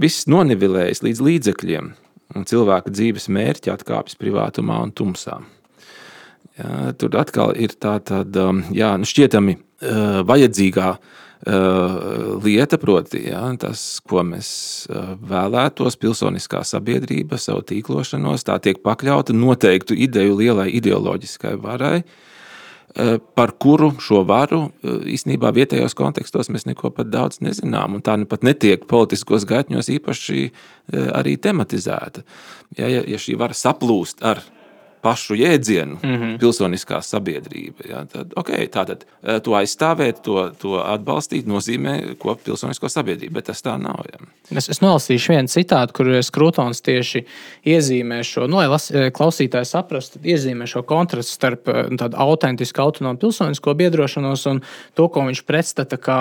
viss 0.00 0.28
nonivilējas 0.30 1.04
līdz 1.06 1.24
līdzekļiem, 1.28 1.90
un 2.34 2.48
cilvēka 2.50 2.92
dzīves 2.92 3.30
mērķi 3.30 3.72
atkāpjas 3.74 4.18
privātumā 4.20 4.82
un 4.84 4.94
tumsā. 4.94 5.40
Jā, 6.54 6.92
tur 6.94 7.16
atkal 7.18 7.50
ir 7.58 7.72
tā 7.82 7.96
tāda 8.06 8.50
um, 8.52 8.60
jā, 8.70 8.92
nu 8.98 9.08
šķietami 9.08 9.56
uh, 9.58 10.20
vajadzīgā 10.26 10.90
Uh, 10.94 11.23
lieta, 11.44 12.78
proti, 12.80 13.20
ja, 13.28 13.42
tas, 13.60 14.00
ko 14.08 14.22
mēs 14.24 14.48
uh, 14.88 15.12
vēlētos, 15.28 15.98
pilsoniskā 16.00 16.62
sabiedrība, 16.64 17.36
savu 17.36 17.64
tīklošanos, 17.68 18.46
tā 18.48 18.56
tiek 18.64 18.80
pakļauta 18.84 19.36
noteiktu 19.36 19.96
ideju 20.06 20.38
lielai 20.38 20.70
ideoloģiskai 20.78 21.52
varai, 21.60 21.98
uh, 22.00 23.18
par 23.36 23.52
kuru 23.60 23.90
šo 24.00 24.22
varu 24.24 24.62
īstenībā 24.84 25.52
vietējos 25.52 25.96
kontekstos 25.98 26.48
mēs 26.48 26.64
neko 26.70 26.94
pat 26.94 27.12
daudz 27.12 27.42
nezinām. 27.44 28.00
Tā 28.00 28.16
nu 28.16 28.28
pat 28.30 28.46
netiek 28.46 28.88
politiskos 28.88 29.44
gaitņos 29.50 29.90
īpaši 29.98 30.44
arī 31.12 31.36
tematizēta. 31.36 32.22
Ja, 32.78 32.88
ja 32.88 33.18
šī 33.20 33.36
vara 33.40 33.56
saplūst 33.56 34.22
ar 34.24 34.40
pašu 35.04 35.36
jēdzienu, 35.36 35.98
mm 36.02 36.14
-hmm. 36.16 36.38
pilsoniskā 36.40 37.02
sabiedrība. 37.04 37.84
Ja, 37.88 38.04
tad, 38.08 38.32
okay, 38.40 38.68
tātad 38.72 39.04
eh, 39.04 39.40
to 39.44 39.52
aizstāvēt, 39.58 40.22
to, 40.24 40.50
to 40.60 40.78
atbalstīt, 40.80 41.44
nozīmē 41.46 42.14
kopu 42.18 42.44
pilsonisko 42.44 42.88
sabiedrību, 42.88 43.34
bet 43.34 43.50
tas 43.50 43.60
tā 43.64 43.76
nav. 43.80 44.00
Ja. 44.12 44.24
Es, 44.56 44.68
es 44.72 44.80
nolasīšu 44.80 45.34
vienu 45.34 45.52
citātu, 45.52 45.92
kur 45.92 46.12
Skrūtons 46.24 46.80
tieši 46.84 47.24
iezīmē 47.66 48.22
šo, 48.24 48.46
nu, 48.48 48.56
lai 48.62 48.68
las, 48.72 48.90
eh, 48.90 49.10
klausītāji 49.12 49.68
saprastu, 49.68 50.18
iezīmē 50.24 50.66
šo 50.66 50.82
kontrastu 50.82 51.36
starp 51.36 51.68
eh, 51.68 51.84
tādu 52.00 52.16
autentisku 52.16 52.80
autonomu 52.80 53.18
pilsonisko 53.18 53.74
biedrošanos 53.74 54.46
un 54.46 54.62
to, 54.94 55.08
ko 55.08 55.28
viņš 55.28 55.44
pretstata 55.44 55.96
kā 55.96 56.20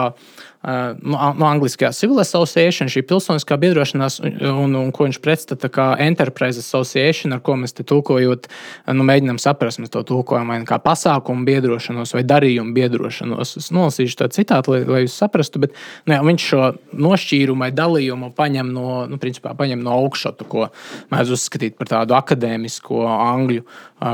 no, 0.63 0.95
nu, 1.01 1.17
no 1.17 1.33
nu, 1.37 1.45
angliskajā 1.49 1.91
Civil 1.95 2.21
Association, 2.23 2.87
šī 2.91 3.03
pilsoniskā 3.07 3.57
biedrošanās, 3.59 4.19
un, 4.23 4.37
un, 4.63 4.75
un 4.79 4.91
ko 4.95 5.07
viņš 5.07 5.19
pretstata 5.23 5.69
kā 5.73 5.89
Enterprise 6.03 6.61
Association, 6.63 7.35
ar 7.35 7.41
ko 7.43 7.57
mēs 7.59 7.75
te 7.75 7.85
tulkojot, 7.87 8.47
nu, 8.95 9.07
mēģinām 9.07 9.39
saprast, 9.43 9.81
mēs 9.83 9.91
to 9.93 10.03
tulkojam 10.07 10.53
vai 10.53 10.61
kā 10.67 10.79
pasākumu 10.83 11.43
biedrošanos 11.49 12.15
vai 12.15 12.23
darījumu 12.27 12.75
biedrošanos. 12.77 13.57
Es 13.59 13.71
nolasīšu 13.75 14.21
to 14.21 14.29
citātu, 14.35 14.75
lai, 14.77 14.81
lai 14.87 15.03
jūs 15.03 15.17
saprastu, 15.19 15.61
bet 15.65 15.75
nu, 16.07 16.15
jā, 16.15 16.21
viņš 16.23 16.47
šo 16.53 16.71
nošķīrumu 17.07 17.67
vai 17.67 17.71
dalījumu 17.75 18.31
paņem 18.37 18.71
no, 18.73 18.87
nu, 19.11 19.19
principā, 19.21 19.55
paņem 19.59 19.83
no 19.83 19.97
augšata, 19.99 20.47
ko 20.47 20.69
mēs 21.11 21.33
uzskatīt 21.35 21.75
par 21.79 21.91
tādu 21.91 22.15
akadēmisko 22.17 23.03
angļu 23.11 23.67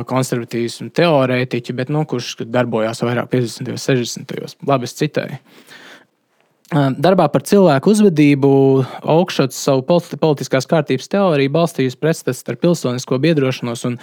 konservatīvismu 0.09 0.89
teorētiķi, 0.97 1.75
bet 1.77 1.93
nu, 1.93 2.03
kurš 2.09 2.39
darbojās 2.45 3.01
vairāk 3.05 3.31
50. 3.31 3.73
un 3.73 3.81
60. 3.81 4.35
gados. 4.35 4.57
Labi, 4.67 4.89
es 4.89 4.97
citēju. 4.97 5.39
Darbā 6.69 7.25
par 7.33 7.41
cilvēku 7.49 7.89
uzvedību 7.89 8.49
augšup 9.09 9.55
savu 9.57 9.81
politiskās 9.89 10.67
kārtības 10.69 11.09
teoriju 11.09 11.49
balstījusi 11.55 11.97
pretstats 11.97 12.43
starp 12.43 12.61
pilsonisko 12.61 13.17
biedrošanos 13.23 13.87
un 13.89 13.95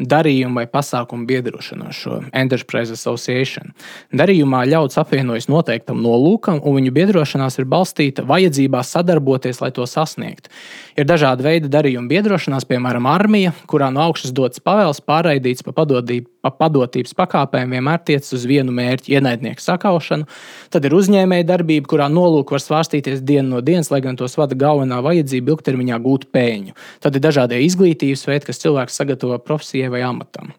darījumu 0.00 0.62
vai 0.62 0.64
pasākumu 0.72 1.28
biedrošanos, 1.28 2.00
šo 2.00 2.22
Enterprise 2.32 2.96
Association. 2.96 3.74
Darījumā 4.16 4.62
ļauts 4.72 4.96
apvienojas 5.02 5.50
noteiktam 5.52 6.00
nolūkam, 6.00 6.62
un 6.64 6.78
viņu 6.80 6.96
biedrošanās 6.96 7.60
ir 7.60 7.68
balstīta 7.68 8.24
vajadzībā 8.24 8.80
sadarboties, 8.80 9.60
lai 9.60 9.74
to 9.76 9.84
sasniegtu. 9.84 10.48
Ir 10.96 11.04
dažādi 11.04 11.44
veidi 11.44 11.72
darījumu 11.76 12.08
biedrošanās, 12.08 12.64
piemēram, 12.72 13.04
armija, 13.04 13.52
kurā 13.68 13.92
no 13.92 14.00
augšas 14.08 14.32
dots 14.32 14.64
pavēles 14.64 15.04
pārraidīts 15.04 15.66
pa 15.66 15.76
padodību 15.76 16.32
pa 16.44 16.52
padotības 16.52 17.16
pakāpēm 17.16 17.74
vienmēr 17.76 18.02
tiecas 18.04 18.34
uz 18.36 18.44
vienu 18.48 18.74
mērķi- 18.76 19.12
ienaidnieku 19.16 19.64
sakaušanu. 19.64 20.28
Tad 20.70 20.84
ir 20.84 20.96
uzņēmēja 20.96 21.48
darbība, 21.48 21.88
kurā 21.88 22.08
nolūki 22.12 22.56
var 22.56 22.62
svārstīties 22.62 23.24
dienu 23.24 23.56
no 23.56 23.60
dienas, 23.60 23.90
lai 23.90 24.00
gan 24.04 24.16
tos 24.16 24.36
vada 24.36 24.54
galvenā 24.54 25.00
vajadzība 25.02 25.54
ilgtermiņā 25.54 26.02
gūt 26.04 26.28
peļņu. 26.32 26.76
Tad 27.00 27.16
ir 27.16 27.24
dažādi 27.24 27.64
izglītības 27.64 28.26
veidi, 28.28 28.46
kas 28.50 28.60
cilvēks 28.60 29.00
sagatavo 29.00 29.38
profesijai 29.38 29.90
vai 29.90 30.02
amatam. 30.02 30.52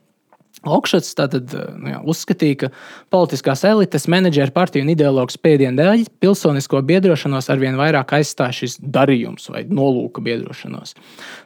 Okšats 0.65 1.13
tātad 1.17 1.51
eh, 1.53 1.65
nu 1.77 1.91
jā, 1.91 1.99
uzskatīja, 2.09 2.57
ka 2.65 2.69
politiskās 3.13 3.61
elites, 3.67 4.07
menedžeri, 4.11 4.53
partiju 4.55 4.85
un 4.85 4.91
ideologu 4.95 5.33
spiedienu 5.33 5.77
dēļ 5.77 6.05
pilsonisko 6.23 6.81
biedrošanos 6.87 7.49
arvien 7.53 7.77
vairāk 7.79 8.15
aizstāj 8.17 8.55
šis 8.59 8.77
darījums 8.81 9.49
vai 9.53 9.65
nolūka 9.69 10.23
biedrošanos. 10.25 10.95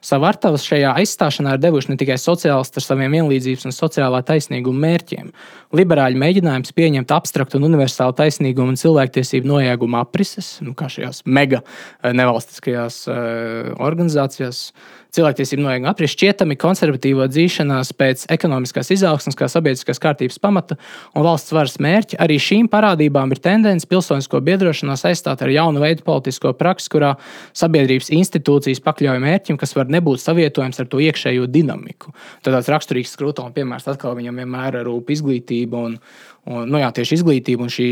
Savu 0.05 0.29
artavas 0.29 0.63
šajā 0.67 0.93
aizstāšanā 1.01 1.57
ir 1.57 1.63
devuši 1.63 1.93
ne 1.93 1.99
tikai 1.99 2.19
sociālisti 2.21 2.79
ar 2.79 2.85
saviem 2.85 3.17
vienlīdzības 3.17 3.67
un 3.67 3.75
sociālā 3.75 4.21
taisnīguma 4.27 4.85
mērķiem. 4.87 5.33
Liberāļu 5.75 6.21
mēģinājums 6.23 6.73
pieņemt 6.77 7.11
abstraktu 7.13 7.59
un 7.59 7.67
universālu 7.67 8.15
taisnīgumu 8.17 8.73
un 8.73 8.79
cilvēktiesību 8.79 9.51
nojēgumu 9.51 9.99
aprises, 9.99 10.55
nu, 10.65 10.73
kā 10.77 10.87
šajās 10.89 11.25
mega 11.27 11.61
eh, 11.61 12.15
nevalstiskajās 12.15 13.03
uh, 13.11 13.75
organizācijās 13.83 14.69
cilvēktiesību 15.15 15.63
nolieguma 15.63 15.93
apris 15.93 16.13
šķietami 16.13 16.57
konservatīvo 16.59 17.25
dzīšanās 17.31 17.91
pēc 17.97 18.25
ekonomiskās 18.35 18.91
izaugsmas, 18.93 19.37
kā 19.37 19.49
sabiedriskās 19.49 20.01
kārtības 20.01 20.39
pamata 20.41 20.77
un 21.15 21.25
valsts 21.25 21.53
varas 21.55 21.79
mērķa. 21.81 22.19
Arī 22.21 22.37
šīm 22.43 22.69
parādībām 22.71 23.33
ir 23.33 23.41
tendence 23.43 23.89
pilsonisko 23.89 24.41
biedrošanos 24.45 25.05
aizstāt 25.09 25.43
ar 25.45 25.53
jaunu 25.53 25.81
veidu 25.83 26.05
politisko 26.07 26.53
praksi, 26.59 26.91
kurā 26.93 27.15
sabiedrības 27.57 28.11
institūcijas 28.15 28.83
pakļauj 28.85 29.21
mērķim, 29.25 29.59
kas 29.61 29.75
var 29.77 29.89
nebūt 29.89 30.21
savietojams 30.23 30.83
ar 30.83 30.89
to 30.91 31.01
iekšējo 31.03 31.49
dinamiku. 31.49 32.13
Tad 32.45 32.57
tāds 32.57 32.69
raksturīgs 32.71 33.15
skrūtona 33.17 33.55
piemērs 33.55 33.89
atkal 33.89 34.17
viņam 34.19 34.43
vienmēr 34.43 34.83
rūp 34.89 35.15
izglītība. 35.15 35.87
Un, 35.89 36.01
Un, 36.49 36.65
nu 36.71 36.79
jā, 36.79 36.87
tieši 36.95 37.19
izglītība 37.19 37.61
un 37.61 37.69
šī 37.69 37.85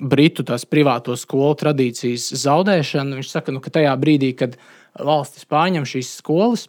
britu 0.00 0.44
privāto 0.70 1.16
skolu 1.18 1.56
tradīcijas 1.58 2.30
zaudēšana. 2.40 3.18
Viņš 3.18 3.32
saka, 3.34 3.52
nu, 3.52 3.60
ka 3.60 3.72
tajā 3.74 3.92
brīdī, 4.00 4.30
kad 4.38 4.54
valstis 5.04 5.46
pārņem 5.48 5.86
šīs 5.88 6.12
skolas, 6.20 6.66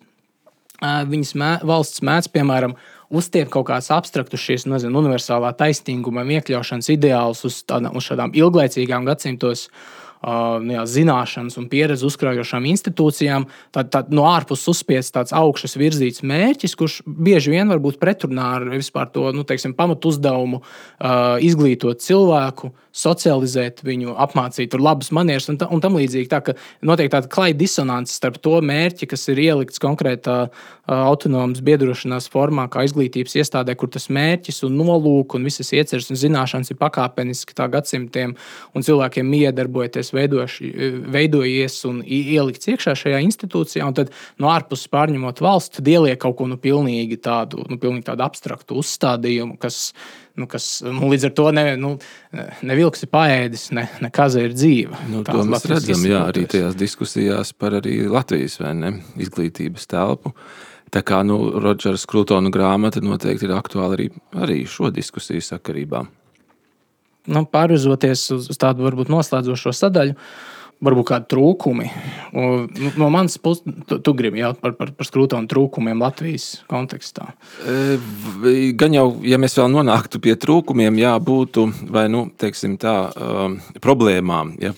viņas 0.80 1.36
mē, 1.40 1.52
valsts 1.68 2.04
mēdz, 2.06 2.30
piemēram, 2.34 2.76
uztiek 3.10 3.50
kaut 3.52 3.68
kādas 3.68 3.90
abstraktas, 3.92 4.44
šīs 4.44 4.68
nezinu, 4.70 5.02
universālā 5.02 5.52
taisnīguma 5.60 6.24
iekļaušanas 6.38 6.92
ideālus 6.94 7.44
uz, 7.50 7.64
tādām, 7.68 7.98
uz 7.98 8.08
šādām 8.08 8.36
ilglaicīgām 8.38 9.08
gadsimtos 9.10 9.68
nu, 9.68 9.99
jā, 10.20 10.84
zināšanas 10.84 11.56
un 11.60 11.70
pieredzi 11.72 12.04
uzkrājošām 12.08 12.66
institūcijām, 12.74 13.46
tad, 13.76 13.92
tad 13.94 14.12
no 14.12 14.26
ārpuses 14.28 14.68
uzspiests 14.74 15.16
tāds 15.16 15.34
augšas 15.36 15.78
virzīts 15.80 16.26
mērķis, 16.28 16.76
kurš 16.80 17.00
bieži 17.06 17.54
vien 17.56 17.72
var 17.72 17.80
būt 17.80 18.00
pretrunā 18.02 18.50
ar 18.58 18.68
vispār 18.74 19.08
to 19.14 19.30
nu, 19.36 19.46
teiksim, 19.48 19.74
pamatu 19.78 20.12
uzdevumu 20.12 20.62
izglītot 21.46 22.04
cilvēku, 22.04 22.74
socializēt 23.00 23.84
viņu, 23.86 24.16
apmācīt 24.20 24.76
labas 24.76 25.14
manieres 25.16 25.48
un, 25.52 25.60
ta, 25.62 25.70
un 25.72 25.80
tam 25.84 25.96
līdzīgi. 26.00 26.28
Tā 26.32 26.42
ka 26.44 26.56
notiek 26.84 27.12
tāda 27.14 27.30
klaida 27.32 27.62
disonance 27.62 28.16
starp 28.18 28.42
to 28.44 28.58
mērķi, 28.66 29.08
kas 29.14 29.28
ir 29.32 29.40
ielikts 29.46 29.80
konkrētā 29.80 30.50
autonomas 30.90 31.62
biedrošanās 31.64 32.28
formā, 32.34 32.66
kā 32.72 32.84
izglītības 32.88 33.38
iestādē, 33.40 33.76
kur 33.78 33.92
tas 33.94 34.10
mērķis 34.12 34.64
un 34.68 34.78
nolūks 34.82 35.38
un 35.38 35.46
visas 35.48 35.70
ieceres 35.76 36.10
un 36.10 36.20
zināšanas 36.20 36.74
ir 36.74 36.80
pakāpeniski 36.82 37.56
tā 37.56 37.70
gadsimtiem 37.72 38.34
un 38.74 38.86
cilvēkiem 38.86 39.30
iedarbojoties 40.10 40.14
veidoši, 40.14 40.70
veidojies 41.10 41.86
un 41.86 42.02
ielikts 42.06 42.70
iekšā 42.70 42.96
šajā 42.98 43.20
institūcijā, 43.26 43.86
un 43.86 43.94
tad 43.94 44.12
no 44.40 44.50
ārpuses 44.50 44.90
pārņemot 44.92 45.42
valsts, 45.42 45.80
ieliek 45.80 46.20
kaut 46.20 46.38
ko 46.38 46.48
nu, 46.48 46.58
pilnīgi 46.58 47.20
tādu, 47.22 47.66
nu, 47.70 47.78
pilnīgi 47.78 48.08
tādu 48.10 48.24
abstraktu 48.24 48.78
uzstādījumu, 48.80 49.58
kas, 49.60 49.94
nu, 50.38 50.48
kas 50.48 50.82
nu, 50.86 51.10
līdz 51.10 51.30
ar 51.30 51.36
to 51.36 51.52
ne, 51.52 51.66
nu, 51.78 51.98
ne 52.62 52.80
vilks 52.80 53.04
ir 53.06 53.12
paēdis, 53.14 53.72
ne, 53.76 53.88
ne 54.02 54.10
kaza 54.10 54.44
ir 54.44 54.54
dzīva. 54.54 55.06
Nu, 55.10 55.24
to 55.28 55.44
mēs 55.44 55.68
redzam 55.70 56.06
jā, 56.08 56.26
arī 56.30 56.48
tajās 56.50 56.78
diskusijās 56.80 57.54
par 57.54 57.80
arī 57.82 58.02
Latvijas 58.10 58.60
ne, 58.74 59.00
izglītības 59.20 59.90
telpu. 59.90 60.34
Tā 60.90 61.04
kā 61.06 61.22
nu, 61.22 61.38
Rodžers 61.62 62.08
Krūtona 62.10 62.50
grāmata 62.50 63.02
noteikti 63.04 63.46
ir 63.46 63.54
aktuāla 63.54 63.94
arī, 63.94 64.08
arī 64.34 64.64
šo 64.66 64.90
diskusiju 64.90 65.44
sakarībā 65.46 66.08
nu, 67.28 67.44
pārvizoties 67.50 68.30
uz, 68.36 68.48
uz 68.54 68.62
tādu 68.62 68.88
varbūt 68.88 69.12
noslēdzošo 69.12 69.76
sadaļu. 69.76 70.16
Varbūt 70.80 71.10
kādi 71.10 71.28
trūkumi. 71.34 71.90
Un, 72.40 72.70
nu, 72.72 72.90
no 73.02 73.10
manas 73.12 73.34
puses, 73.44 73.66
tu, 73.90 73.98
tu 74.00 74.14
gribi 74.16 74.40
jautāt 74.40 74.62
par, 74.64 74.78
par, 74.78 74.94
par 74.96 75.08
skrūtonu 75.10 75.50
trūkumiem 75.52 76.00
Latvijas 76.00 76.62
kontekstā. 76.72 77.34
E, 77.68 77.98
gan 78.80 78.96
jau, 78.96 79.10
ja 79.28 79.36
mēs 79.44 79.58
vēl 79.60 79.68
nonāktu 79.74 80.22
pie 80.24 80.38
trūkumiem, 80.40 81.02
jā, 81.02 81.18
būtu 81.20 81.66
vai 81.92 82.06
nu, 82.08 82.30
tā, 82.40 82.96
um, 83.12 83.60
problēmām, 83.84 84.56
ja, 84.64 84.72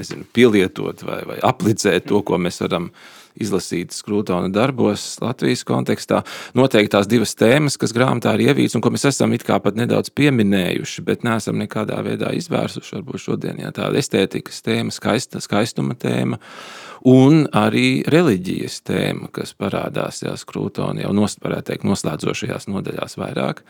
nezinu, 0.00 0.24
pielietot 0.32 1.04
vai, 1.04 1.20
vai 1.28 1.36
aplicēt 1.52 2.08
to, 2.08 2.24
ko 2.24 2.40
mēs 2.40 2.64
varam 2.64 2.88
izdarīt 2.88 3.19
izlasītas 3.38 4.02
Krūtona 4.06 4.50
darbos 4.52 5.04
Latvijas 5.22 5.62
kontekstā. 5.68 6.22
Noteikti 6.58 6.94
tās 6.96 7.08
divas 7.10 7.34
tēmas, 7.38 7.78
kas 7.80 7.94
grāmatā 7.96 8.34
ir 8.36 8.50
ievītas 8.50 8.76
un 8.78 8.84
ko 8.84 8.92
mēs 8.94 9.06
esam 9.10 9.34
it 9.36 9.44
kā 9.46 9.60
pat 9.62 9.78
nedaudz 9.78 10.12
pieminējuši, 10.16 11.04
bet 11.06 11.26
neesam 11.26 11.60
nekādā 11.60 12.00
veidā 12.06 12.32
izvērsuši. 12.36 12.96
Varbūt 12.98 13.24
šodien 13.26 13.62
jā, 13.62 13.72
tāda 13.76 14.00
estētikas 14.00 14.62
tēma, 14.66 14.94
skaista, 14.94 15.42
skaistuma 15.44 15.96
tēma. 15.98 16.40
Un 17.10 17.46
arī 17.56 18.02
reliģijas 18.12 18.82
tēma, 18.84 19.30
kas 19.32 19.54
parādās 19.56 20.20
Krūtonā 20.50 21.06
jau 21.06 21.14
nost, 21.16 21.40
teikt, 21.40 21.86
noslēdzošajās 21.88 22.68
nodaļās 22.68 23.16
vairāk. 23.20 23.62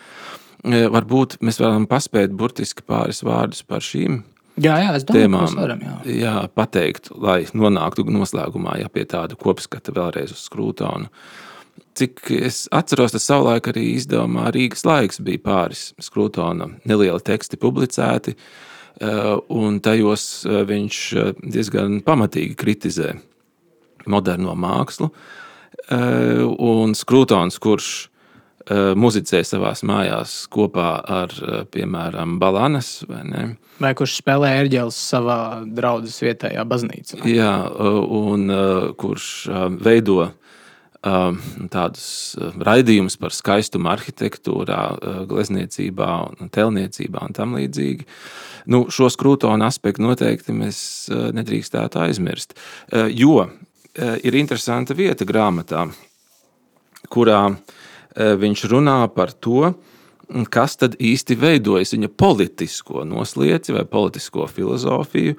E, 0.60 0.82
varbūt 0.92 1.38
mēs 1.44 1.60
varam 1.62 1.86
paspēt 1.88 2.34
burtiski 2.36 2.84
pāris 2.86 3.22
vārdus 3.24 3.62
par 3.64 3.84
šīm 3.84 4.20
Jā, 4.60 4.76
jā, 4.82 4.94
es 4.98 5.04
domāju, 5.08 5.26
tēmām, 5.26 5.54
varam, 5.56 5.84
jā. 5.84 5.94
Jā, 6.20 6.34
pateikt, 6.56 7.10
lai 7.16 7.44
nonāktu 7.56 8.04
noslēgumā 8.12 8.76
jā, 8.82 8.90
pie 8.92 9.06
tāda 9.08 9.38
kopskata 9.40 9.94
vēlreiz 9.96 10.34
uz 10.34 10.42
skrūtonu. 10.48 11.08
Cik 11.96 12.30
es 12.36 12.64
atceros, 12.74 13.14
tas 13.14 13.24
savulaik 13.26 13.70
arī 13.72 13.86
izdevumā 13.96 14.50
Rīgas 14.54 14.84
laiks 14.86 15.20
bija 15.24 15.42
pāris 15.44 15.90
skrūtona 16.02 16.68
nelieli 16.88 17.24
teksti 17.24 17.58
publicēti, 17.60 18.36
eh, 18.36 19.32
un 19.48 19.80
tajos 19.80 20.26
eh, 20.44 20.60
viņš 20.68 21.00
eh, 21.16 21.32
diezgan 21.56 22.00
pamatīgi 22.06 22.56
kritizē 22.60 23.14
moderno 24.06 24.56
mākslu. 24.56 25.12
Un 25.90 26.92
skrūtons, 26.94 27.56
kurš 27.58 28.09
muzicē 28.70 29.40
savā 29.46 29.72
mājās 29.86 30.46
kopā 30.50 30.90
ar, 31.02 31.32
eh, 31.42 31.62
piemēram, 31.64 32.38
Balanas. 32.38 33.04
Vai, 33.08 33.22
ne? 33.24 33.56
vai 33.80 33.94
kurš 33.94 34.20
spēlē 34.20 34.52
ērģeles 34.60 34.98
savā 35.10 35.40
draudzes 35.66 36.20
vietējā 36.22 36.64
baznīcā? 36.68 37.22
Jā, 37.26 37.54
eh, 37.66 38.00
un 38.20 38.94
kurš 38.96 39.48
veido 39.80 40.32
tādus 41.00 42.36
raidījumus 42.60 43.16
par 43.16 43.32
skaistumu 43.32 43.88
arhitektūrā, 43.88 45.26
glezniecībā, 45.30 46.10
un 46.42 46.50
telniecībā 46.52 47.22
un 47.24 47.32
tam 47.32 47.54
līdzīgi. 47.56 48.04
Nu, 48.66 48.84
šo 48.92 49.08
skrūtonu 49.08 49.64
aspektu 49.64 50.04
noteikti 50.04 50.52
mēs 50.52 51.08
nedrīkstētu 51.08 52.04
aizmirst. 52.04 52.52
Jo 53.16 53.48
ir 53.96 54.36
interesanta 54.36 54.92
vieta 54.92 55.24
grāmatā, 55.24 55.88
kurā 57.08 57.46
uh, 57.48 57.56
Eh, 57.56 57.79
viņš 58.16 58.64
runā 58.70 58.98
par 59.14 59.32
to, 59.32 59.72
kas 60.50 60.78
tad 60.80 60.96
īsti 61.00 61.36
veidojas 61.38 61.94
viņa 61.94 62.10
politisko 62.18 63.04
noslieci 63.08 63.74
vai 63.74 63.84
politisko 63.88 64.46
filozofiju. 64.50 65.36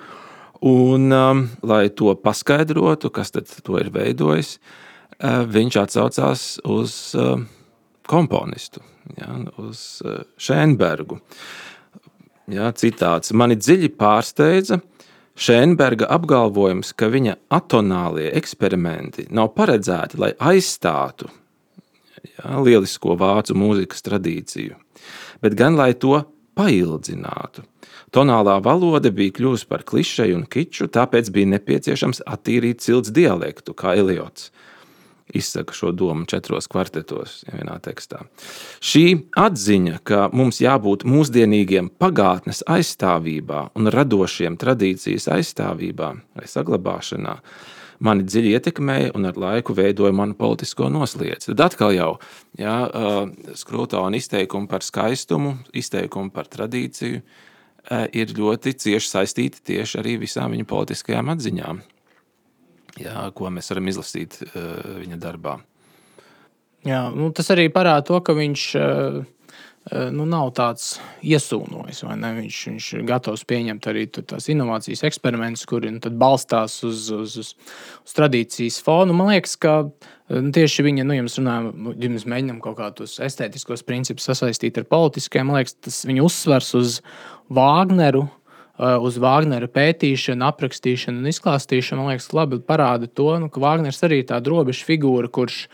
Un, 0.62 1.08
um, 1.10 1.48
lai 1.66 1.88
to 1.90 2.14
paskaidrotu, 2.22 3.10
kas 3.10 3.34
to 3.34 3.80
ir 3.82 3.90
veidojis, 3.90 4.60
uh, 4.60 5.42
viņš 5.50 5.78
atsaucās 5.82 6.44
uz 6.70 6.94
uh, 7.18 7.42
komponistu, 8.06 8.84
ja, 9.18 9.32
uz 9.58 10.04
uh, 10.06 10.22
Šēnbergu. 10.38 11.18
Ja, 12.52 12.70
citāts 12.78 13.34
mani 13.34 13.58
dziļi 13.58 13.90
pārsteidza 13.98 14.82
Šēnberga 15.42 16.06
apgalvojums, 16.14 16.94
ka 16.94 17.10
viņa 17.10 17.40
atonālie 17.58 18.30
eksperimenti 18.38 19.32
nav 19.34 19.56
paredzēti, 19.58 20.22
lai 20.22 20.34
aizstātu 20.38 21.32
ja, 22.28 22.58
lielisko 22.62 23.18
vācu 23.20 23.58
mūzikas 23.58 24.06
tradīciju, 24.08 24.78
bet 25.44 25.58
gan 25.60 25.78
lai 25.80 25.94
to 25.94 26.24
paildzinātu. 26.58 27.66
Tonālā 28.12 28.58
valoda 28.64 29.12
bija 29.16 29.32
kļuvusi 29.38 29.70
par 29.72 29.86
klišeju 29.88 30.42
un 30.42 30.44
kiču, 30.52 30.90
tāpēc 30.92 31.30
bija 31.32 31.54
nepieciešams 31.54 32.26
attīrīt 32.28 32.84
cilts 32.84 33.14
dialektu, 33.16 33.76
kā 33.78 33.96
Eliots 34.02 34.52
izsaka 35.34 35.74
šo 35.74 35.92
domu 35.92 36.26
četros 36.26 36.68
kvartetos, 36.68 37.42
vienā 37.54 37.78
tekstā. 37.84 38.26
Šī 38.84 39.06
atziņa, 39.40 40.02
ka 40.04 40.28
mums 40.36 40.62
jābūt 40.64 41.06
mūsdienīgiem 41.08 41.92
pagātnes 42.02 42.64
aizstāvībā 42.68 43.70
un 43.80 43.92
radošiem 43.94 44.58
tradīcijas 44.62 45.30
aizstāvībā 45.32 46.12
vai 46.36 46.50
saglabāšanā, 46.52 47.38
mani 48.02 48.26
dziļi 48.28 48.56
ietekmēja 48.58 49.14
un 49.18 49.30
ar 49.30 49.38
laiku 49.40 49.76
veidoja 49.78 50.14
manu 50.16 50.36
politisko 50.38 50.90
noslieci. 50.94 51.52
Tad 51.52 51.66
atkal 51.70 51.96
jau 51.96 52.12
jā, 52.60 52.76
skrūtona 53.62 54.20
izteikumi 54.20 54.70
par 54.72 54.86
skaistumu, 54.86 55.56
izteikumi 55.78 56.34
par 56.34 56.50
tradīciju 56.52 57.22
ir 58.14 58.36
ļoti 58.38 58.76
cieši 58.78 59.10
saistīti 59.10 59.64
tieši 59.72 60.00
arī 60.02 60.20
visām 60.22 60.54
viņa 60.54 60.68
politiskajām 60.70 61.32
atziņām, 61.34 61.82
jā, 63.02 63.28
ko 63.38 63.50
mēs 63.54 63.72
varam 63.74 63.90
izlasīt 63.90 64.38
viņa 64.54 65.22
darbā. 65.22 65.58
Jā, 66.86 67.04
nu, 67.14 67.30
tas 67.30 67.52
arī 67.54 67.68
parāda 67.74 68.08
to, 68.08 68.18
ka 68.26 68.34
viņš 68.34 68.62
uh, 68.78 69.18
nu, 69.90 70.28
nav 70.30 70.52
tāds 70.54 71.00
iesūnojis. 71.26 72.04
Viņš, 72.06 72.58
viņš 72.70 72.88
ir 73.00 73.06
gatavs 73.10 73.44
pieņemt 73.50 73.88
arī 73.90 74.04
tās 74.14 74.46
inovācijas 74.54 75.02
eksperimentus, 75.10 75.66
kuri 75.70 75.90
nu, 75.96 76.12
balstās 76.22 76.76
uz, 76.86 77.08
uz, 77.16 77.38
uz, 77.42 77.54
uz 78.06 78.14
tradīcijas 78.18 78.78
fonu. 78.86 79.16
Man 79.18 79.32
liekas, 79.34 79.56
ka 79.62 79.74
eh, 79.88 80.38
nu, 80.38 80.52
tieši 80.54 80.86
viņa, 80.86 81.06
nu, 81.10 81.18
runājam, 81.18 81.72
nu, 81.74 81.96
ja 81.98 82.12
mēs 82.14 82.28
mēģinām 82.30 82.60
kaut 82.62 82.78
kādus 82.78 83.18
estētiskos 83.26 83.82
principus 83.88 84.30
sasaistīt 84.30 84.78
ar 84.78 84.86
politiskiem, 84.92 85.50
man 85.50 85.62
liekas, 85.62 85.80
tas 85.82 86.04
viņa 86.06 86.28
uzsvers 86.30 86.76
uz 86.78 87.00
Wagneru. 87.50 88.28
uz 88.82 89.18
Wagnera 89.22 89.68
pētīšanu, 89.70 90.42
aprakstīšanu 90.48 91.20
un 91.22 91.30
izklāstīšanu, 91.30 92.02
man 92.02 92.16
liekas, 92.16 92.32
labi 92.34 92.58
parāda 92.66 93.06
to, 93.06 93.28
nu, 93.38 93.50
ka 93.52 93.62
Wagners 93.62 94.02
arī 94.08 94.22
ir 94.24 94.30
tāda 94.32 94.50
robeža 94.50 94.88
figūra, 94.88 95.30
kurš 95.30 95.68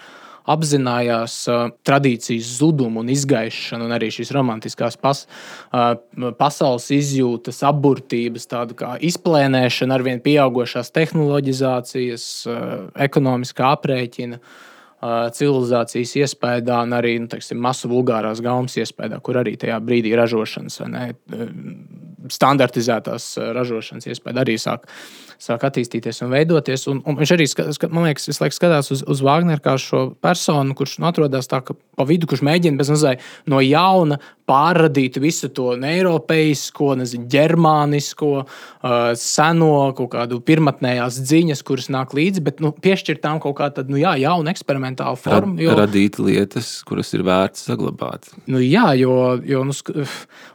apzinājās 0.50 1.36
uh, 1.52 1.66
tradīcijas 1.88 2.54
zudumu 2.60 3.04
un 3.04 3.12
izgaišanu, 3.14 3.88
un 3.88 3.95
arī 3.98 4.10
šīs 4.14 4.32
romantiskās 4.36 5.00
pas, 5.02 5.26
uh, 5.72 5.93
pasaules 6.39 6.88
izjūtas, 6.95 7.64
apburtības, 7.68 8.48
tādu 8.52 8.78
kā 8.80 8.95
izplēnēšana 9.10 9.98
ar 9.98 10.06
vien 10.08 10.24
pieaugušās 10.24 10.93
tehnoloģizācijas, 10.95 12.32
uh, 12.48 12.64
ekonomiskā 13.08 13.76
aprēķina. 13.78 14.41
Uh, 14.41 14.66
civilizācijas 14.98 16.16
iespējā, 16.24 16.80
un 16.82 16.95
arī 16.98 17.18
nu, 17.22 17.28
teiksim, 17.30 17.60
masu 17.62 17.89
vulgārās 17.91 18.41
gaumas 18.41 18.80
iespējā, 18.82 19.20
kur 19.22 19.38
arī 19.38 19.54
tajā 19.60 19.78
brīdī 19.86 20.16
ražošanas, 20.18 20.80
ne, 20.89 21.12
standartizētās 22.34 23.36
ražošanas 23.54 24.10
iespēja 24.10 24.41
arī 24.41 24.58
sāk, 24.58 24.88
sāk 25.42 25.66
attīstīties 25.68 26.24
un 26.26 26.34
veidoties. 26.34 26.88
Un, 26.92 27.02
un 27.08 27.20
viņš 27.20 27.34
arī, 27.36 27.48
man 27.92 28.10
liekas, 28.10 28.28
visu 28.30 28.44
laiku 28.44 28.58
skatās 28.58 28.92
uz, 28.96 29.04
uz 29.08 29.22
Wagneru 29.26 29.64
kā 29.64 29.78
šo 29.82 30.08
personu, 30.24 30.76
kurš 30.78 30.98
nu, 31.02 31.10
atrodas 31.12 31.50
tā, 31.52 31.62
pa 31.98 32.08
vidu, 32.08 32.30
kurš 32.30 32.44
mēģina 32.46 32.80
bez 32.80 32.92
mazliet 32.94 33.26
no 33.50 33.62
jauna 33.64 34.20
pārradīt 34.48 35.18
visu 35.20 35.50
to 35.52 35.74
eiropeisko, 35.76 36.94
ģermānisko, 37.34 38.30
uh, 38.46 38.94
seno, 39.20 39.72
kaut 39.98 40.14
kādu 40.14 40.40
pirmotnējās 40.48 41.20
ziņas, 41.28 41.64
kuras 41.68 41.90
nāk 41.92 42.16
līdzi, 42.16 42.44
bet 42.46 42.64
nu, 42.64 42.72
piešķirt 42.72 43.20
tām 43.26 43.42
kaut 43.44 43.58
kādu 43.60 43.84
nu, 43.92 44.00
jā, 44.00 44.16
jaunu 44.22 44.52
eksperimentālu 44.54 45.20
formu. 45.20 45.60
Jo, 45.64 45.76
radīt 45.78 46.20
lietas, 46.22 46.78
kuras 46.88 47.12
ir 47.18 47.26
vērts 47.28 47.68
saglabāt. 47.68 48.32
Nu, 48.48 48.62
jā, 48.64 48.94
jo, 49.00 49.36
jo 49.44 49.66
nu, 49.68 49.76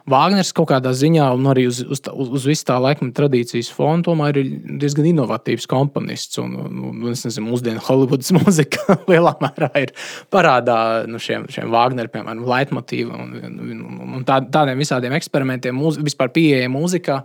Vāgners 0.09 0.51
kaut 0.57 0.71
kādā 0.73 0.91
ziņā, 0.97 1.29
un 1.37 1.45
arī 1.53 1.67
uz, 1.69 1.83
uz, 1.85 2.01
uz, 2.09 2.33
uz 2.39 2.49
visu 2.49 2.65
tā 2.67 2.79
laikmeta 2.81 3.21
tradīcijas 3.21 3.69
fonu, 3.71 4.03
tomēr 4.09 4.41
ir 4.41 4.49
diezgan 4.81 5.07
inovatīvs 5.09 5.67
komponists. 5.69 6.39
Un, 6.41 6.55
un, 6.59 6.83
un 6.91 7.11
es 7.13 7.23
nezinu, 7.27 7.49
mūsdienu 7.51 7.81
Holivudas 7.87 8.33
mūzika 8.37 8.99
lielā 9.09 9.33
mērā 9.41 9.71
ir 9.83 9.93
parādā 10.33 10.77
nu, 11.09 11.21
šiem, 11.21 11.47
šiem 11.53 11.73
Vāgneru, 11.73 12.11
piemēram, 12.13 12.45
leitmotīvam. 12.49 13.25
Un, 13.25 13.59
un, 13.63 13.83
un, 13.87 14.15
un 14.19 14.27
tā, 14.27 14.41
tādiem 14.53 14.79
visādiem 14.81 15.15
eksperimentiem, 15.17 15.75
mūz, 15.77 15.99
vispār 16.03 16.33
pieejai 16.35 16.71
mūzikā. 16.73 17.23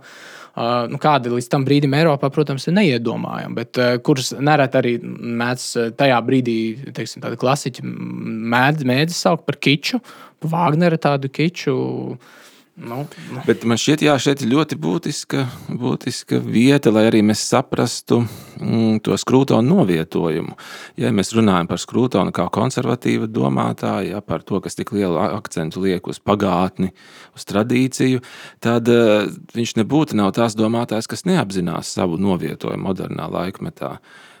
Uh, 0.59 0.89
nu, 0.91 0.97
kādi 0.99 1.29
līdz 1.31 1.47
tam 1.53 1.63
brīdim 1.63 1.93
Eiropā, 1.95 2.27
protams, 2.33 2.65
ir 2.67 2.73
neiedomājami, 2.75 3.55
bet 3.55 3.77
uh, 3.79 3.93
kurus 4.03 4.33
nereti 4.33 4.79
arī 4.79 4.95
mēdz 4.99 5.93
tajā 5.95 6.17
brīdī, 6.25 6.57
teiksim, 6.97 7.21
tādi 7.23 7.37
klasiķi 7.39 7.85
mēdz, 7.85 8.83
mēdz 8.89 9.15
saukt 9.15 9.45
par 9.47 9.59
kiču, 9.61 10.01
par 10.41 10.51
Vāgnera 10.55 10.99
tādu 10.99 11.31
kiču. 11.31 11.77
Uh, 12.17 12.39
Nu, 12.79 13.07
nu. 13.33 13.41
Bet 13.43 13.65
man 13.67 13.77
šķiet, 13.79 14.05
ka 14.07 14.15
šeit 14.21 14.39
ir 14.43 14.51
ļoti 14.53 14.77
būtiska, 14.79 15.41
būtiska 15.81 16.39
vieta, 16.39 16.93
lai 16.95 17.09
arī 17.09 17.19
mēs 17.27 17.41
saprastu 17.49 18.21
mm, 18.23 19.01
to 19.03 19.17
skrūtonu 19.19 19.75
novietojumu. 19.75 20.55
Ja 21.01 21.11
mēs 21.15 21.33
runājam 21.35 21.67
par 21.67 21.81
skrūtonu 21.83 22.31
kā 22.35 22.47
konservatīvu 22.55 23.27
domātāju, 23.35 24.13
ja, 24.13 24.23
par 24.23 24.47
to, 24.47 24.61
kas 24.63 24.79
tik 24.79 24.93
lielu 24.95 25.19
akcentu 25.25 25.83
liek 25.83 26.07
uz 26.07 26.21
pagātni, 26.23 26.93
uz 27.35 27.47
tradīciju, 27.51 28.23
tad 28.63 28.87
uh, 28.93 29.27
viņš 29.55 29.75
nebūtu 29.81 30.15
nav 30.19 30.31
tās 30.39 30.55
domātājs, 30.55 31.11
kas 31.11 31.27
neapzinās 31.27 31.91
savu 31.99 32.19
novietojumu 32.21 32.87
modernā 32.87 33.27
laikmetā. 33.33 33.97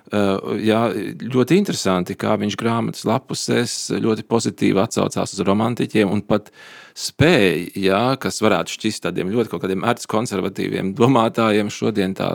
Uh, 0.09 0.55
jā, 0.57 0.87
ļoti 1.21 1.59
interesanti, 1.59 2.15
kā 2.17 2.39
viņš 2.39 2.55
grāmatas 2.57 3.03
lapusēs 3.05 3.73
ļoti 3.99 4.23
pozitīvi 4.31 4.79
atsaucās 4.81 5.35
uz 5.35 5.43
romantiķiem 5.45 6.09
un 6.09 6.23
pat 6.25 6.47
uh, 6.49 6.63
spēja, 6.99 7.69
jā, 7.79 8.03
kas 8.21 8.41
varētu 8.43 8.75
šķist 8.75 9.05
tādiem 9.07 9.31
ļoti 9.33 9.53
kaut 9.53 9.63
kādiem 9.63 9.85
ērts 9.87 10.09
konservatīviem 10.09 10.93
domātājiem, 10.97 11.71
šodien 11.73 12.15
tā 12.17 12.31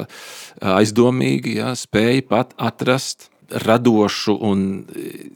aizdomīgi, 0.74 1.58
jā, 1.60 1.74
spēja 1.78 2.24
pat 2.30 2.54
atrast 2.56 3.28
radošu 3.64 4.38
un 4.48 4.62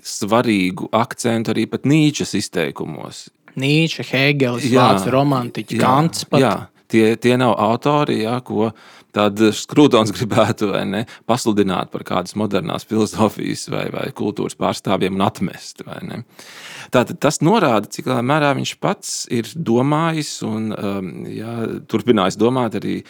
svarīgu 0.06 0.88
akcentu 0.96 1.52
arī 1.52 1.66
pat 1.70 1.84
Nīčas 1.88 2.32
izteikumos. 2.38 3.26
Nīča, 3.58 4.06
Hēgelis, 4.06 4.68
Vācu 4.72 5.12
romantiķi, 5.12 5.78
Kants 5.82 6.24
pat. 6.30 6.42
Jā, 6.42 6.54
tie, 6.90 7.04
tie 7.20 7.36
nav 7.40 7.56
autori, 7.60 8.22
jā, 8.24 8.38
ko 8.46 8.70
tad 9.16 9.40
Skrūtons 9.56 10.12
gribētu 10.16 10.70
ne, 10.88 11.04
pasludināt 11.28 11.92
par 11.92 12.04
kādas 12.08 12.36
modernas 12.38 12.86
filozofijas 12.88 13.68
vai, 13.72 13.86
vai 13.94 14.06
kultūras 14.16 14.58
pārstāvjiem 14.58 15.18
un 15.18 15.26
atmest. 15.26 15.84
Tātad 16.94 17.18
tas 17.22 17.40
norāda, 17.44 17.90
cik 17.92 18.10
lielā 18.10 18.24
mērā 18.26 18.52
viņš 18.58 18.74
pats 18.82 19.16
ir 19.34 19.48
domājis 19.54 20.34
un 20.46 20.70
um, 20.72 21.10
jā, 21.30 21.54
turpinājis 21.90 22.38
domāt 22.40 22.78
arī 22.80 23.00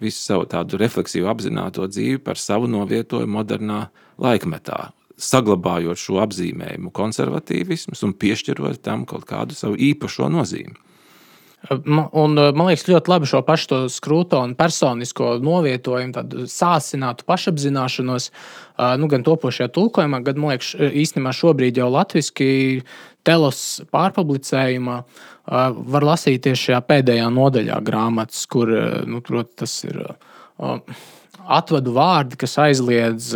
visu 0.00 0.20
savu 0.20 0.46
tādu 0.50 0.80
refleksīvu, 0.80 1.28
apzināto 1.30 1.86
dzīvi 1.88 2.20
par 2.24 2.40
savu 2.40 2.68
novietojumu 2.70 3.38
modernā 3.38 3.86
laikmetā. 4.22 4.90
Saglabājot 5.16 5.96
šo 5.96 6.18
apzīmējumu, 6.20 6.90
konservatīvismu 6.92 7.96
un 8.04 8.12
piešķirot 8.20 8.82
tam 8.84 9.06
kaut 9.08 9.24
kādu 9.28 9.56
savu 9.56 9.78
īpašo 9.80 10.28
nozīmi. 10.32 10.76
Un, 11.66 12.36
man 12.36 12.68
liekas, 12.68 12.86
ļoti 12.90 13.10
labi 13.10 13.28
šo 13.30 13.40
pašu 13.46 13.86
skrūtonu 13.90 14.56
personisko 14.58 15.36
novietojumu, 15.42 16.14
tādu 16.14 16.46
sāsinātu 16.50 17.26
pašapzināšanos, 17.26 18.28
nu, 19.00 19.08
gan 19.10 19.26
topošajā 19.26 19.70
tulkojumā, 19.74 20.22
gan, 20.26 20.38
man 20.42 20.54
liekas, 20.54 20.74
īstenībā 20.76 21.34
šobrīd 21.36 21.80
jau 21.80 21.88
latviešu 21.90 22.84
telos 23.26 23.62
pārpublicējumā 23.94 25.00
var 25.46 26.06
lasīt 26.06 26.44
tieši 26.46 26.70
šajā 26.70 26.80
pēdējā 26.86 27.26
nodaļā 27.34 27.80
grāmatas, 27.86 28.44
kur 28.50 28.70
nu, 29.06 29.22
prot, 29.26 29.52
tas 29.62 29.78
ir 29.86 30.00
atvadu 31.46 31.94
vārdi, 31.96 32.38
kas 32.40 32.58
aizliedz 32.62 33.32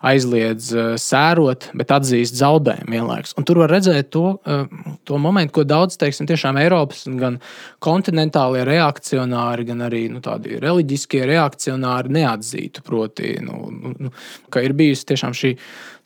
aizliedz 0.00 0.70
uh, 0.72 0.92
sērot, 1.00 1.68
bet 1.76 1.92
atzīst 1.92 2.38
zaudējumu 2.40 2.94
vienlaikus. 2.94 3.34
Un 3.36 3.46
tur 3.48 3.60
var 3.62 3.72
redzēt 3.74 4.08
to, 4.14 4.38
uh, 4.38 4.96
to 5.04 5.20
momentu, 5.20 5.58
ko 5.58 5.66
daudz, 5.68 5.98
teiksim, 6.00 6.28
Eiropas 6.60 7.04
gan 7.20 7.38
kontinentālie 7.84 8.64
reakcionāri, 8.68 9.66
gan 9.68 9.84
arī 9.88 10.06
nu, 10.12 10.22
tādi 10.24 10.56
reliģiskie 10.62 11.22
reakcionāri 11.28 12.12
neatzītu. 12.16 12.84
Proti, 12.86 13.36
nu, 13.44 13.68
nu, 13.70 13.94
nu 14.06 14.12
ka 14.52 14.64
ir 14.64 14.76
bijusi 14.76 15.10
tiešām 15.12 15.36
šī 15.36 15.54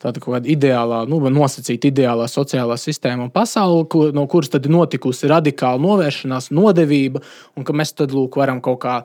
tāda 0.01 0.21
kaut 0.21 0.35
kāda 0.35 0.49
ideālā, 0.51 1.01
nu, 1.09 1.19
nosacīta 1.33 1.89
ideālā 1.89 2.27
sociālā 2.29 2.77
sistēma 2.79 3.25
un 3.25 3.31
pasaule, 3.33 3.85
ko, 3.91 4.05
no 4.15 4.25
kuras 4.31 4.51
tad 4.53 4.67
notikusi 4.71 5.29
radikāla 5.31 5.81
novēršanās, 5.81 6.51
nodevība, 6.55 7.21
un 7.55 7.67
ka 7.67 7.75
mēs 7.75 7.95
tad 7.97 8.13
lūk, 8.15 8.37
varam 8.41 8.61
kaut 8.65 8.81
kā 8.83 8.97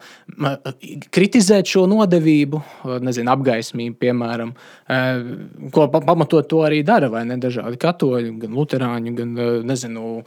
kritizēt 1.14 1.70
šo 1.70 1.86
nodevību, 1.90 2.62
nezinu, 3.06 3.32
apgaismību, 3.32 3.96
piemēram, 4.02 4.52
ko 5.74 5.86
pamatot 5.94 6.48
to 6.50 6.64
arī 6.66 6.82
dara, 6.86 7.10
vai 7.12 7.22
ne? 7.28 7.38
Dažādi 7.40 7.78
katoļi, 7.80 8.34
gan 8.42 8.56
luterāņi, 8.58 9.14
gan 9.16 9.34
nezinu, 9.68 10.24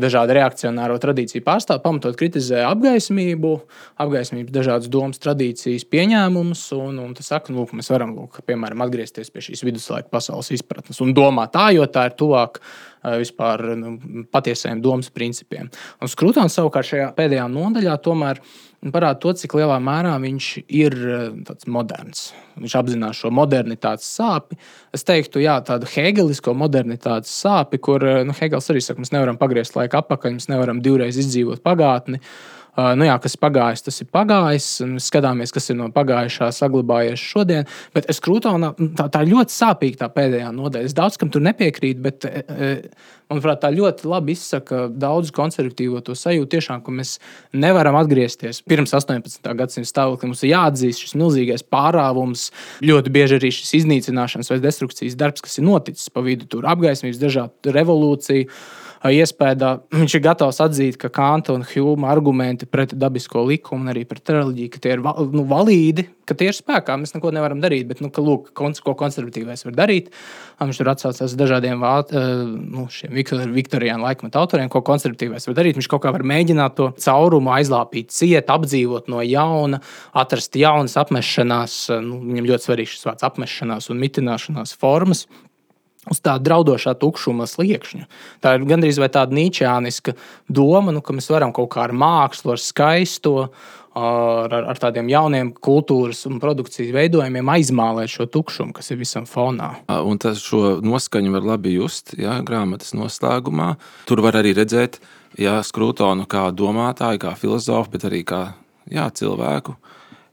dažādi 0.00 0.38
reakcionāro 0.38 0.96
tradīciju 1.02 1.44
pārstāvji, 1.46 1.84
pamatot 1.84 2.16
kritizē 2.20 2.62
apgaismību, 2.68 3.52
apgaismības 4.00 4.54
dažādas 4.54 4.92
domas, 4.92 5.20
tradīcijas, 5.20 5.88
pieņēmumus, 5.90 6.64
un, 6.78 7.02
un 7.02 7.18
tas 7.18 7.32
saka, 7.34 7.52
nu, 7.52 7.64
lūk, 7.64 7.74
mēs 7.76 7.90
varam, 7.92 8.14
lūk, 8.16 8.40
piemēram, 8.46 8.86
atgriezties 8.86 9.32
pie 9.34 9.44
šīs 9.50 9.66
vidus 9.66 9.80
viduslaiku 9.80 10.10
pasaules 10.12 10.50
izpratnes 10.54 11.00
un 11.00 11.14
domā 11.14 11.48
tā, 11.50 11.70
jo 11.74 11.86
tā 11.90 12.06
ir 12.10 12.16
tuvāk 12.18 12.60
eh, 12.60 12.68
vispār 13.02 13.62
nu, 13.80 13.94
patiesajiem 14.32 14.82
domas 14.84 15.10
principiem. 15.14 15.70
Un 16.00 16.10
Skrūtons 16.10 16.56
savukārt 16.56 16.90
šajā 16.90 17.08
pēdējā 17.16 17.46
nodaļā 17.52 17.96
tomēr 18.04 18.42
parāda 18.92 19.18
to, 19.20 19.32
cik 19.36 19.56
lielā 19.58 19.76
mērā 19.82 20.14
viņš 20.22 20.50
ir 20.68 20.96
moderns. 21.68 22.30
Viņš 22.60 22.76
apzinās 22.80 23.20
šo 23.20 23.32
modernitātes 23.34 24.08
sāpi. 24.08 24.56
Es 24.96 25.04
teiktu, 25.08 25.42
jā, 25.44 25.58
tādu 25.64 25.88
hegelisko 25.92 26.54
modernitātes 26.56 27.32
sāpi, 27.42 27.80
kur 27.80 28.04
nu, 28.24 28.36
Hegels 28.36 28.70
arī 28.72 28.84
saka, 28.84 29.02
mēs 29.02 29.12
nevaram 29.14 29.40
pagriezt 29.40 29.76
laiku 29.76 30.00
atpakaļ, 30.00 30.38
mēs 30.38 30.48
nevaram 30.52 30.80
divreiz 30.84 31.20
izdzīvot 31.20 31.64
pagātni. 31.64 32.20
Uh, 32.20 32.59
nu 32.78 33.06
jā, 33.06 33.16
kas 33.22 33.36
pagājis, 33.40 33.84
tas 33.86 34.00
ir 34.02 34.08
pagājis. 34.12 34.68
Mēs 34.86 35.08
skatāmies, 35.10 35.52
kas 35.54 35.70
ir 35.72 35.78
no 35.78 35.88
pagājušā 35.94 36.50
saglabājies 36.54 37.22
šodien. 37.22 37.68
Bet 37.96 38.08
es 38.12 38.22
krūtonā, 38.22 38.72
tā, 38.98 39.08
tā 39.12 39.24
ļoti 39.26 39.54
sāpīga 39.54 40.04
tā 40.04 40.10
pēdējā 40.14 40.50
nodaļa. 40.54 40.90
Es 40.90 40.96
daudz 40.96 41.18
kam 41.20 41.32
tur 41.32 41.42
nepiekrītu, 41.44 42.02
bet 42.04 42.26
e, 42.28 42.42
e, 42.46 42.70
manuprāt, 43.30 43.62
tā 43.64 43.70
ļoti 43.74 44.08
labi 44.10 44.34
izsaka 44.36 44.84
daudzu 44.90 45.34
konservatīvo 45.36 46.02
to 46.06 46.16
sajūtu. 46.18 46.50
Tiešām, 46.56 46.84
ka 46.86 46.94
mēs 46.94 47.16
nevaram 47.56 47.98
atgriezties 48.00 48.62
pirms 48.68 48.94
18. 48.96 49.42
gadsimta 49.58 49.90
stāvokļa. 49.90 50.30
Mums 50.30 50.44
ir 50.46 50.54
jāatzīst 50.54 51.06
šis 51.06 51.16
milzīgais 51.20 51.66
pārāvums, 51.66 52.48
ļoti 52.86 53.14
bieži 53.14 53.40
arī 53.40 53.52
šis 53.54 53.74
iznīcināšanas 53.82 54.52
vai 54.52 54.60
destrukcijas 54.62 55.18
darbs, 55.18 55.42
kas 55.46 55.58
ir 55.58 55.66
noticis 55.66 56.12
pa 56.12 56.22
vidu, 56.26 56.48
tur 56.50 56.68
apgaismības, 56.70 57.20
dažādu 57.22 57.74
revolūciju 57.74 58.46
iespēja, 59.08 59.78
viņš 59.94 60.14
ir 60.16 60.22
gatavs 60.24 60.60
atzīt, 60.60 60.98
ka 61.00 61.08
Kanta 61.08 61.54
un 61.56 61.64
Hjūma 61.64 62.10
argumenti 62.12 62.68
pret 62.68 62.92
dabisko 62.92 63.46
likumu 63.48 63.86
un 63.86 63.92
arī 63.94 64.02
pret 64.04 64.28
reliģiju, 64.28 64.72
ka 64.74 64.82
tie 64.84 64.92
ir 64.92 65.00
nu, 65.00 65.46
valīdi, 65.48 66.04
ka 66.28 66.36
tie 66.36 66.50
ir 66.50 66.56
spēkā. 66.56 66.98
Mēs 67.00 67.14
neko 67.14 67.32
nevaram 67.32 67.62
darīt, 67.62 67.88
bet, 67.88 68.02
nu, 68.04 68.10
ka, 68.12 68.20
lūk, 68.24 68.52
ko 68.52 68.94
konservatīvais 69.00 69.64
var 69.64 69.78
darīt. 69.78 70.12
Viņš 70.60 70.82
tur 70.82 70.92
atsaucās 70.92 71.36
dažādiem 71.40 71.80
nu, 71.80 72.86
Viktorijānu 73.56 74.04
laikmetu 74.04 74.42
autoriem, 74.42 74.68
ko 74.68 74.84
konservatīvais 74.84 75.48
var 75.48 75.56
darīt. 75.62 75.80
Viņš 75.80 75.88
kaut 75.90 76.04
kā 76.04 76.12
var 76.12 76.26
mēģināt 76.28 76.76
to 76.76 76.92
caurumu 77.00 77.54
aizlāpīt, 77.56 78.12
ciet, 78.12 78.52
apdzīvot 78.52 79.08
no 79.08 79.24
jauna, 79.24 79.80
atrast 80.12 80.60
jaunas 80.60 81.00
apmešanās. 81.00 81.86
Nu, 82.04 82.20
viņam 82.28 82.52
ļoti 82.52 82.68
svarīgs 82.68 82.98
šis 82.98 83.08
vārds 83.08 83.30
apmešanās 83.32 83.88
un 83.88 84.04
mitināšanās 84.04 84.76
formas 84.76 85.24
uz 86.10 86.20
tādu 86.24 86.48
draudošā 86.48 86.96
tukšuma 87.00 87.46
sliekšņa. 87.50 88.08
Tā 88.42 88.56
ir 88.56 88.66
gandrīz 88.68 88.98
tāda 89.00 89.36
nīčāniska 89.36 90.16
doma, 90.48 90.94
nu, 90.94 91.02
ka 91.04 91.14
mēs 91.16 91.30
varam 91.30 91.54
kaut 91.56 91.70
kā 91.74 91.86
ar 91.86 91.94
mākslu, 91.96 92.56
ar 92.56 92.62
skaisto, 92.62 93.34
ar, 93.94 94.54
ar, 94.54 94.78
tādiem 94.78 95.08
jauniem 95.10 95.52
kultūras 95.54 96.22
un 96.28 96.38
produkcijas 96.42 96.92
veidojumiem 96.94 97.50
aizmālēt 97.54 98.12
šo 98.12 98.26
tukšumu, 98.30 98.74
kas 98.76 98.92
ir 98.92 99.00
visam 99.00 99.26
fonā. 99.28 99.72
Un 99.90 100.20
tas 100.22 100.42
šo 100.42 100.78
noskaņu 100.84 101.34
var 101.34 101.48
labi 101.54 101.74
just 101.76 102.14
jā, 102.18 102.38
grāmatas 102.46 102.94
noslēgumā. 102.98 103.74
Tur 104.10 104.22
var 104.24 104.38
arī 104.40 104.54
redzēt 104.58 105.00
jā, 105.38 105.58
Skrūtonu 105.66 106.28
kā 106.30 106.48
domātāju, 106.54 107.22
kā 107.26 107.34
filozofu, 107.38 107.96
bet 107.96 108.06
arī 108.10 108.22
kā 108.26 108.42
jā, 108.90 109.08
cilvēku 109.10 109.76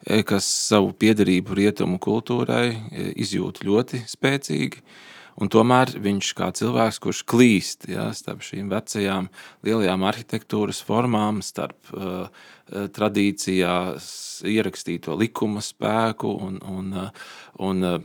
e, 0.06 0.22
kas 0.28 0.48
savu 0.70 0.94
piedarību 0.98 1.58
rietumu 1.58 2.00
kultūrai 2.04 2.68
e, 2.70 3.10
izjūt 3.26 3.64
ļoti 3.66 4.06
spēcīgi. 4.10 4.86
Un 5.38 5.52
tomēr 5.54 5.92
viņš 6.02 6.32
kā 6.38 6.48
cilvēks, 6.58 6.98
kurš 7.04 7.20
klīst 7.30 7.86
ja, 7.92 8.08
starp 8.18 8.42
šīm 8.46 8.72
vecajām, 8.72 9.28
lielajām 9.68 10.06
arhitektūras 10.10 10.80
formām, 10.86 11.44
starp 11.46 11.92
uh, 11.94 12.32
tradīcijās 12.96 14.08
ierakstīto 14.50 15.14
likuma 15.18 15.62
spēku 15.62 16.32
un, 16.48 16.58
un, 16.66 16.90
uh, 17.04 17.28
un 17.70 17.86
uh, 17.86 18.00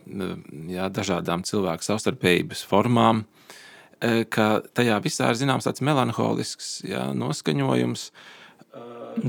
jā, 0.69 0.91
dažādām 0.93 1.45
cilvēku 1.49 1.89
savstarpējības 1.89 2.67
formām, 2.69 3.25
uh, 3.25 4.23
ka 4.29 4.61
tajā 4.77 5.01
visā 5.01 5.33
ir 5.33 5.41
zināms 5.41 5.69
tāds 5.69 5.81
melanholisks 5.85 6.83
jā, 6.85 7.09
noskaņojums. 7.17 8.11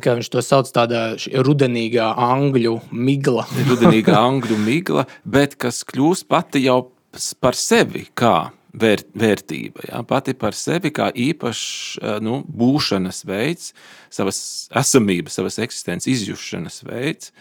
Kā 0.03 0.13
viņš 0.15 0.29
to 0.31 0.43
sauc, 0.43 0.69
tādā 0.71 1.01
rudenīgā 1.43 2.05
angļu 2.19 2.77
migla. 2.95 3.43
rudenīgā 3.67 4.15
angļu 4.15 4.59
migla, 4.63 5.03
bet 5.27 5.57
kas 5.59 5.81
kļūst 5.87 6.27
pati 6.31 6.63
jau 6.63 6.92
par 7.41 7.57
sevi 7.57 8.07
kā 8.17 8.51
vērt, 8.73 9.09
vērtība, 9.17 9.87
jā, 9.89 10.01
pati 10.09 10.35
par 10.37 10.57
sevi 10.57 10.91
kā 10.93 11.09
īpašs 11.13 12.21
nu, 12.25 12.41
būšanas 12.47 13.23
veids, 13.29 13.73
savas 14.13 14.39
esamības, 14.73 15.37
savas 15.37 15.59
eksistences 15.63 16.09
izjušanas 16.15 16.81
veids. 16.87 17.33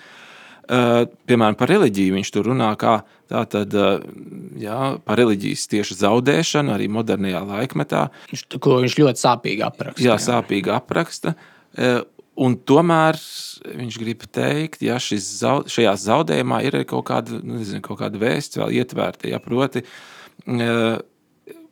Piemēram, 0.73 1.57
par 1.59 1.73
reliģiju 1.73 2.14
viņš 2.14 2.31
tur 2.33 2.47
runā 2.53 2.70
kā 2.81 3.01
tātad, 3.33 3.75
jā, 4.61 4.81
par 5.05 5.18
reliģijas 5.18 5.66
tieši 5.73 5.99
zaudēšanu 6.05 6.73
arī 6.73 6.87
modernajā 6.93 7.43
laikmetā. 7.49 8.07
Viņš, 8.31 8.45
ko 8.62 8.79
viņš 8.85 8.97
ļoti 9.01 9.25
sāpīgi 9.25 9.66
apraksta. 9.66 10.05
Jā, 10.05 10.14
jā. 10.14 10.23
sāpīgi 10.29 10.73
apraksta. 10.73 11.35
Un 12.41 12.55
tomēr 12.57 13.18
viņš 13.76 13.97
grib 14.01 14.22
teikt, 14.33 14.80
ja 14.87 14.97
šis, 15.03 15.26
zaud, 15.43 15.68
šajā 15.72 15.93
zaudējumā 16.01 16.62
ir 16.64 16.78
kaut 16.89 17.05
kāda, 17.11 17.37
nu, 17.43 17.59
nezinu, 17.61 17.83
kaut 17.85 18.01
kāda 18.01 18.20
vēsts 18.22 18.57
vēl 18.57 18.72
ietvērta. 18.80 19.28
Ja, 19.28 19.41
proti, 19.43 19.83
e, 20.49 20.70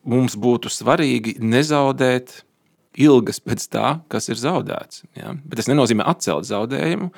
mums 0.04 0.36
būtu 0.36 0.72
svarīgi 0.72 1.38
nezaudēt 1.40 2.42
ilgas 3.00 3.40
pēc 3.40 3.66
tā, 3.72 3.86
kas 4.12 4.28
ir 4.28 4.40
zaudēts. 4.40 5.06
Ja? 5.16 5.32
Bet 5.44 5.62
tas 5.62 5.70
nenozīmē 5.70 6.04
atcelt 6.10 6.48
zaudējumu. 6.50 7.08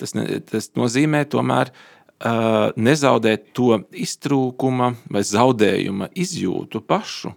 Tas, 0.00 0.12
ne, 0.18 0.26
tas 0.48 0.70
nozīmē 0.76 1.20
tomēr 1.30 1.68
uh, 1.70 2.72
nezaudēt 2.80 3.52
to 3.54 3.76
iztrūkuma 3.92 4.94
vai 5.12 5.22
zaudējuma 5.28 6.08
izjūtu 6.18 6.80
pašu 6.88 7.34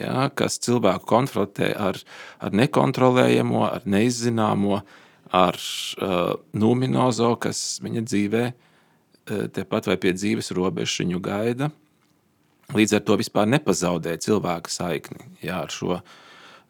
ja, 0.00 0.28
kas 0.34 0.58
cilvēku 0.64 1.06
konfrontē 1.08 1.72
ar, 1.74 1.98
ar 2.42 2.54
nekontrolējamo, 2.56 3.64
ar 3.66 3.84
neizzināmo, 3.88 4.80
ar 5.34 5.58
uh, 5.58 6.38
numinozo, 6.56 7.34
kas 7.42 7.80
viņa 7.84 8.04
dzīvē 8.06 8.44
uh, 8.48 9.44
tepat 9.52 9.90
vai 9.90 9.98
pie 10.00 10.14
dzīves 10.16 10.52
robežas 10.56 11.02
viņu 11.02 11.20
gaida. 11.24 11.70
Līdz 12.76 12.98
ar 12.98 13.04
to 13.08 13.16
vispār 13.20 13.48
nepazaudē 13.48 14.16
cilvēka 14.20 14.72
saikni 14.72 15.30
jā, 15.40 15.62
ar 15.64 15.72
šo, 15.72 16.00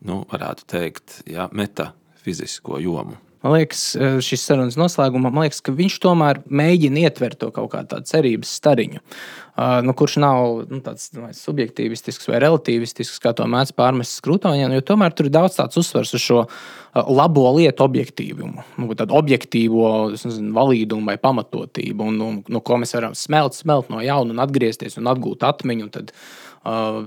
nu, 0.06 0.22
varētu 0.30 0.66
teikt, 0.70 1.22
jā, 1.26 1.48
metafizisko 1.50 2.78
jomu. 2.82 3.18
Man 3.42 3.54
liekas, 3.54 3.82
eh, 3.94 4.16
šis 4.24 4.42
sarunas 4.48 4.76
noslēgumā, 4.78 5.30
man 5.30 5.44
liekas, 5.44 5.60
ka 5.62 5.74
viņš 5.74 5.98
tomēr 6.02 6.40
mēģina 6.50 7.04
ietvert 7.06 7.38
to 7.38 7.52
kaut 7.54 7.70
kādu 7.70 8.00
cerības 8.08 8.50
stariņu, 8.58 8.98
uh, 8.98 9.78
nu, 9.86 9.94
kurš 9.94 10.16
nav 10.24 10.64
nu, 10.66 10.80
tāds 10.82 11.12
nu, 11.14 11.28
subjektīvistisks 11.34 12.26
vai 12.30 12.40
relativistisks, 12.42 13.20
kā 13.22 13.30
to 13.38 13.46
mēdz 13.46 13.70
pārmest 13.78 14.18
skrūtoņiem, 14.18 14.74
jo 14.74 14.84
tomēr 14.90 15.14
tur 15.14 15.28
ir 15.30 15.34
daudz 15.36 15.58
tāds 15.60 15.78
uzsvers 15.78 16.16
uz 16.18 16.24
šo 16.24 16.40
uh, 16.48 16.56
labo 17.06 17.46
lietu 17.60 17.86
objektīvumu, 17.86 18.64
nu, 18.82 18.90
tādu 18.98 19.14
objektīvo 19.20 19.92
nezinu, 20.16 20.50
valīdumu 20.58 21.06
vai 21.12 21.18
pamatotību, 21.22 22.10
un, 22.10 22.18
un, 22.26 22.40
no 22.50 22.62
ko 22.64 22.80
mēs 22.82 22.96
varam 22.98 23.14
smelt, 23.18 23.54
smelt 23.54 23.92
no 23.94 24.02
jauna 24.02 24.34
un 24.34 24.42
atgriezties 24.42 24.98
un 24.98 25.12
atgūt 25.14 25.46
atmiņu. 25.46 25.86
Un 25.86 25.94
tad, 25.94 26.10
uh, 26.66 27.04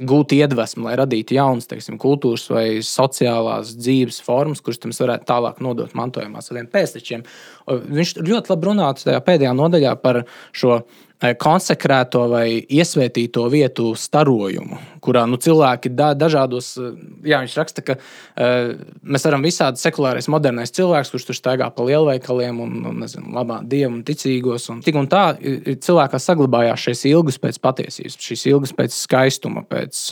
gūt 0.00 0.32
iedvesmu, 0.36 0.86
lai 0.88 0.96
radītu 1.00 1.36
jaunas 1.36 1.68
teiksim, 1.70 1.98
kultūras 2.00 2.46
vai 2.52 2.64
sociālās 2.84 3.74
dzīves 3.78 4.20
formas, 4.24 4.62
kuras 4.64 4.80
mēs 4.86 5.02
varētu 5.02 5.28
tālāk 5.28 5.60
nodot 5.64 5.92
mantojumā 5.98 6.42
saviem 6.44 6.70
pēctečiem. 6.72 7.26
Viņš 7.68 8.16
ļoti 8.24 8.54
labi 8.54 8.70
runāja 8.70 8.98
tajā 9.04 9.22
pēdējā 9.26 9.54
nodaļā 9.56 9.94
par 10.00 10.24
šo 10.56 10.82
konsekrēto 11.20 12.22
vai 12.32 12.62
iesvētīto 12.64 13.44
vietu 13.52 13.90
starojumu, 13.98 14.78
kurā 15.04 15.26
nu, 15.28 15.36
cilvēki 15.40 15.92
da, 15.92 16.12
dažādos, 16.16 16.70
eh, 16.80 16.94
jā, 17.28 17.42
viņš 17.44 17.56
raksta, 17.60 17.84
ka 17.84 17.96
uh, 17.96 18.72
mēs 19.04 19.24
varam 19.28 19.44
visādi 19.44 19.80
sekulārais, 19.80 20.28
modernais 20.32 20.72
cilvēks, 20.76 21.10
kurš 21.12 21.26
tur 21.28 21.36
staigā 21.36 21.68
pa 21.76 21.84
lielveikaliem 21.84 22.60
un, 22.64 22.72
un 22.88 23.02
nezinu, 23.04 23.32
labā 23.36 23.60
dievu 23.68 23.98
un 23.98 24.02
ticīgos. 24.06 24.70
Un 24.72 24.80
tik 24.84 24.96
un 24.96 25.08
tā 25.12 25.34
cilvēkā 25.36 26.20
saglabājās 26.20 26.86
šīs 26.88 27.04
ilgas 27.12 27.40
pēc 27.42 27.60
patiesības, 27.64 28.18
šīs 28.24 28.46
ilgas 28.52 28.74
pēc 28.76 28.96
skaistuma, 28.96 29.64
pēc, 29.68 30.02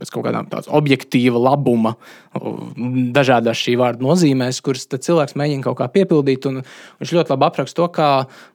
pēc 0.00 0.12
kaut 0.12 0.26
kādām 0.28 0.48
tādas 0.52 0.68
objektīva 0.68 1.40
labuma, 1.40 1.94
dažādās 3.16 3.60
šī 3.64 3.78
vārda 3.80 4.04
nozīmēs, 4.04 4.60
kuras 4.64 4.88
cilvēks 4.92 5.36
mēģina 5.38 5.64
kaut 5.64 5.80
kā 5.80 5.88
piepildīt. 5.96 6.44
Viņš 7.00 7.16
ļoti 7.16 7.34
labi 7.34 7.48
apraksta 7.48 7.80
to, 7.80 7.88
kā 7.94 8.10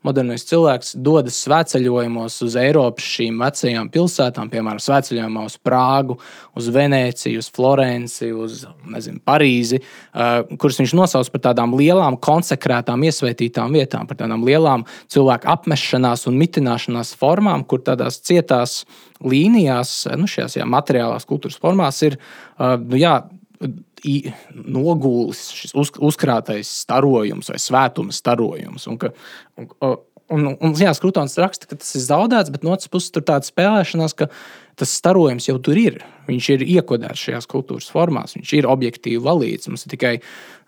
modernais 0.05 0.45
cilvēks 0.49 0.95
dodas 1.03 1.41
svētceļojumā 1.45 2.02
ceļojumos 2.03 2.35
uz 2.43 2.55
Eiropas 2.59 3.05
šīm 3.15 3.39
vecajām 3.41 3.89
pilsētām, 3.93 4.49
piemēram, 4.51 4.81
svētceļojumā 4.81 5.43
uz 5.47 5.55
Prāgu, 5.63 6.17
uz 6.59 6.67
Venēciju, 6.73 7.39
uz 7.39 7.49
Florenci, 7.53 8.31
uz 8.33 8.65
nezinu, 8.91 9.21
Parīzi, 9.23 9.79
kuras 10.59 10.79
viņš 10.81 10.95
nosauc 10.97 11.29
par 11.33 11.43
tādām 11.49 11.75
lielām, 11.77 12.17
konsekrētām, 12.17 13.05
iesvētītām 13.07 13.77
vietām, 13.77 14.07
par 14.07 14.19
tādām 14.19 14.43
lielām 14.43 14.85
cilvēku 15.07 15.47
apmešanās 15.53 16.27
un 16.27 16.39
mitināšanās 16.41 17.15
formām, 17.19 17.63
kur 17.63 17.83
tādās 17.85 18.19
cietās 18.23 18.83
līnijās, 19.23 20.03
nu, 20.19 20.27
šajās 20.27 20.59
jā, 20.59 20.67
materiālās 20.67 21.27
kultūras 21.29 21.59
formās 21.61 22.01
ir. 22.03 22.19
Nu, 22.59 22.99
jā, 22.99 23.21
nogūlis, 24.51 25.45
šis 25.55 25.71
uz, 25.79 25.93
uzkrātais 26.03 26.67
starojums 26.83 27.53
vai 27.53 27.59
svētuma 27.61 28.11
starojums. 28.11 28.89
Un 28.91 28.99
ka, 28.99 29.13
un, 29.55 29.69
Un, 30.33 30.49
un 30.57 30.73
jā, 30.79 30.89
Skrutons 30.97 31.35
raksta, 31.41 31.67
ka 31.69 31.77
tas 31.77 31.93
ir 31.97 32.03
zaudēts, 32.05 32.51
bet 32.53 32.65
no 32.65 32.73
otras 32.73 32.89
puses 32.91 33.13
tur 33.13 33.25
tāda 33.27 33.45
spēlēšanās, 33.45 34.15
ka 34.17 34.29
tas 34.79 34.95
starojums 34.97 35.45
jau 35.49 35.59
tur 35.61 35.77
ir. 35.77 35.99
Viņš 36.25 36.49
ir 36.55 36.65
iekodēts 36.77 37.27
šajās 37.27 37.49
kultūras 37.51 37.91
formās, 37.93 38.33
viņš 38.37 38.55
ir 38.57 38.69
objektīvi 38.71 39.21
valīts. 39.21 39.69
Mums 39.69 39.85
ir 39.85 39.93
tikai, 39.93 40.13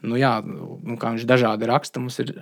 nu, 0.05 0.20
jā, 0.20 0.38
nu, 0.45 0.99
kā 1.01 1.16
viņš 1.16 1.26
dažādi 1.30 1.70
raksta, 1.72 2.03
mums 2.03 2.20
ir 2.22 2.36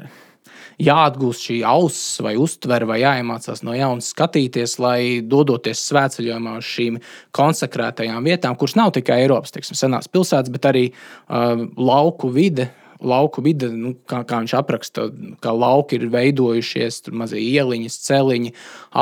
jāatgūst 0.84 1.48
šī 1.48 1.60
auss 1.70 2.20
vai 2.26 2.34
uztvere, 2.42 2.88
vai 2.90 3.00
jāiemācās 3.04 3.64
no 3.64 3.76
jauna 3.78 4.04
skatīties, 4.04 4.78
lai 4.84 5.00
dodoties 5.22 5.86
svētceļojumā 5.88 6.58
uz 6.60 6.70
šīm 6.76 7.00
konsekrētajām 7.38 8.28
vietām, 8.28 8.58
kuras 8.60 8.76
nav 8.80 8.94
tikai 8.98 9.22
Eiropas 9.24 9.54
teiksim, 9.56 9.78
senās 9.80 10.10
pilsētas, 10.12 10.52
bet 10.54 10.68
arī 10.74 10.88
uh, 10.92 11.68
lauku 11.78 12.34
vide 12.34 12.72
lauku 13.08 13.44
vide, 13.46 13.70
nu, 13.74 13.94
kā, 14.10 14.22
kā 14.28 14.40
viņš 14.42 14.54
apraksta, 14.58 15.08
kā 15.44 15.54
lauki 15.56 16.00
ir 16.00 16.08
veidojušies, 16.14 17.02
tur 17.06 17.18
mazie 17.24 17.42
ieliņas, 17.44 18.00
celiņi, 18.08 18.54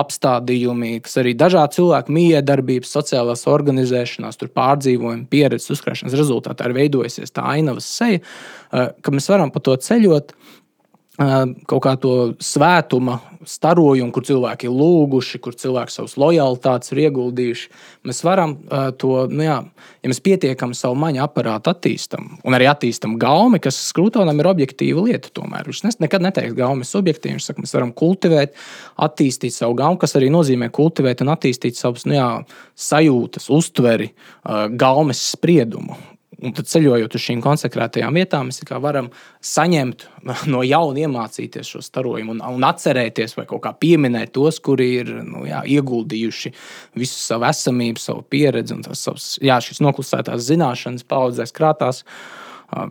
apstādījumi, 0.01 0.97
kas 1.05 1.19
arī 1.21 1.35
dažādu 1.37 1.79
cilvēku 1.79 2.15
miedarbības, 2.15 2.93
sociālās 2.97 3.45
organizēšanās, 3.49 4.39
pārdzīvojumi, 4.41 5.27
pieredzes 5.31 5.71
uzkrāšanas 5.77 6.17
rezultātā 6.17 6.69
ir 6.69 6.77
veidojusies 6.77 7.33
tā 7.35 7.45
ainavas 7.55 7.87
seja, 7.87 8.21
eh, 8.21 8.91
ka 9.01 9.11
mēs 9.11 9.29
varam 9.31 9.51
pa 9.51 9.59
to 9.59 9.75
ceļot. 9.77 10.35
Kaut 11.19 11.81
kā 11.83 11.91
to 11.99 12.11
svētuma 12.41 13.17
starojumu, 13.47 14.13
kur 14.15 14.23
cilvēki 14.25 14.67
ir 14.69 14.75
lūguši, 14.77 15.39
kur 15.43 15.55
cilvēki 15.57 15.91
savus 15.91 16.13
lojalitātes 16.21 16.93
ir 16.93 17.01
ieguldījuši. 17.07 17.65
Mēs 18.07 18.21
varam 18.23 18.53
to, 19.01 19.25
nu 19.31 19.43
jā, 19.43 19.57
ja 20.01 20.11
mēs 20.11 20.21
pietiekami 20.23 20.77
savu 20.77 20.95
maņu 21.01 21.23
aparātu 21.25 21.73
attīstam, 21.73 22.29
un 22.47 22.55
arī 22.55 22.69
attīstam 22.71 23.17
gaumi, 23.21 23.59
kas 23.63 23.79
skrūtonam 23.89 24.39
ir 24.39 24.49
objektīva 24.53 25.03
lieta. 25.09 25.33
Tomēr 25.35 25.67
viņš 25.67 25.99
nekad 25.99 26.23
neteiks, 26.23 26.55
gaumi 26.57 26.85
ir 26.85 26.91
subjektīvi. 26.91 27.35
Viņš 27.35 27.49
saka, 27.49 27.65
mēs 27.65 27.75
varam 27.75 27.91
kultivēt, 27.97 28.55
attīstīt 29.01 29.57
savu 29.57 29.75
gaumu, 29.81 29.99
kas 30.01 30.15
arī 30.19 30.31
nozīmē 30.33 30.71
kultivēt 30.73 31.25
un 31.25 31.33
attīstīt 31.35 31.79
savus 31.81 32.07
nu 32.07 32.17
jā, 32.17 32.29
sajūtas, 32.87 33.51
uztveri, 33.51 34.13
gaumes 34.79 35.27
spriedumu. 35.35 35.99
Un 36.41 36.55
tad 36.57 36.65
ceļojot 36.65 37.15
uz 37.17 37.21
šīm 37.21 37.41
konsekrētajām 37.43 38.15
vietām, 38.17 38.49
mēs 38.49 38.63
varam 38.81 39.11
saņemt 39.45 40.07
no 40.49 40.63
jauna, 40.65 41.03
iemācīties 41.05 41.69
šo 41.75 41.81
starojumu 41.85 42.33
un, 42.35 42.41
un 42.41 42.65
atcerēties 42.65 43.37
vai 43.37 43.45
kaut 43.49 43.61
kā 43.65 43.73
pieminēt 43.77 44.33
tos, 44.33 44.57
kuri 44.63 44.87
ir 45.03 45.11
nu, 45.21 45.43
jā, 45.49 45.61
ieguldījuši 45.77 46.53
visu 46.97 47.19
savu 47.21 47.45
esamību, 47.51 48.01
savu 48.01 48.25
pieredzi 48.25 48.77
un 48.77 48.85
tās 48.87 49.03
savas, 49.05 49.27
jā, 49.43 49.59
šīs 49.61 49.83
noklusētās 49.85 50.47
zināšanas 50.47 51.05
paudzēs 51.09 51.53
krātās. 51.57 52.01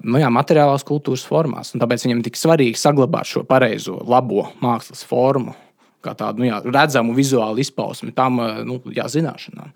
Nu, 0.05 0.19
jā, 0.21 0.29
materiālās 0.29 0.85
kultūras 0.85 1.25
formās. 1.25 1.73
Tāpēc 1.73 2.05
viņam 2.05 2.21
ir 2.21 2.27
tik 2.27 2.37
svarīgi 2.37 2.77
saglabāt 2.77 3.31
šo 3.31 3.47
pareizo, 3.49 3.97
labo 4.05 4.51
mākslas 4.61 5.07
formu 5.09 5.57
kā 6.05 6.15
tādu 6.17 6.43
nu, 6.43 6.49
jā, 6.49 6.61
redzamu 6.65 7.15
vizuālu 7.17 7.61
izpausmi 7.63 8.15
tam 8.17 8.41
nu, 8.67 8.81
jā, 8.95 9.07
zināšanām. 9.11 9.71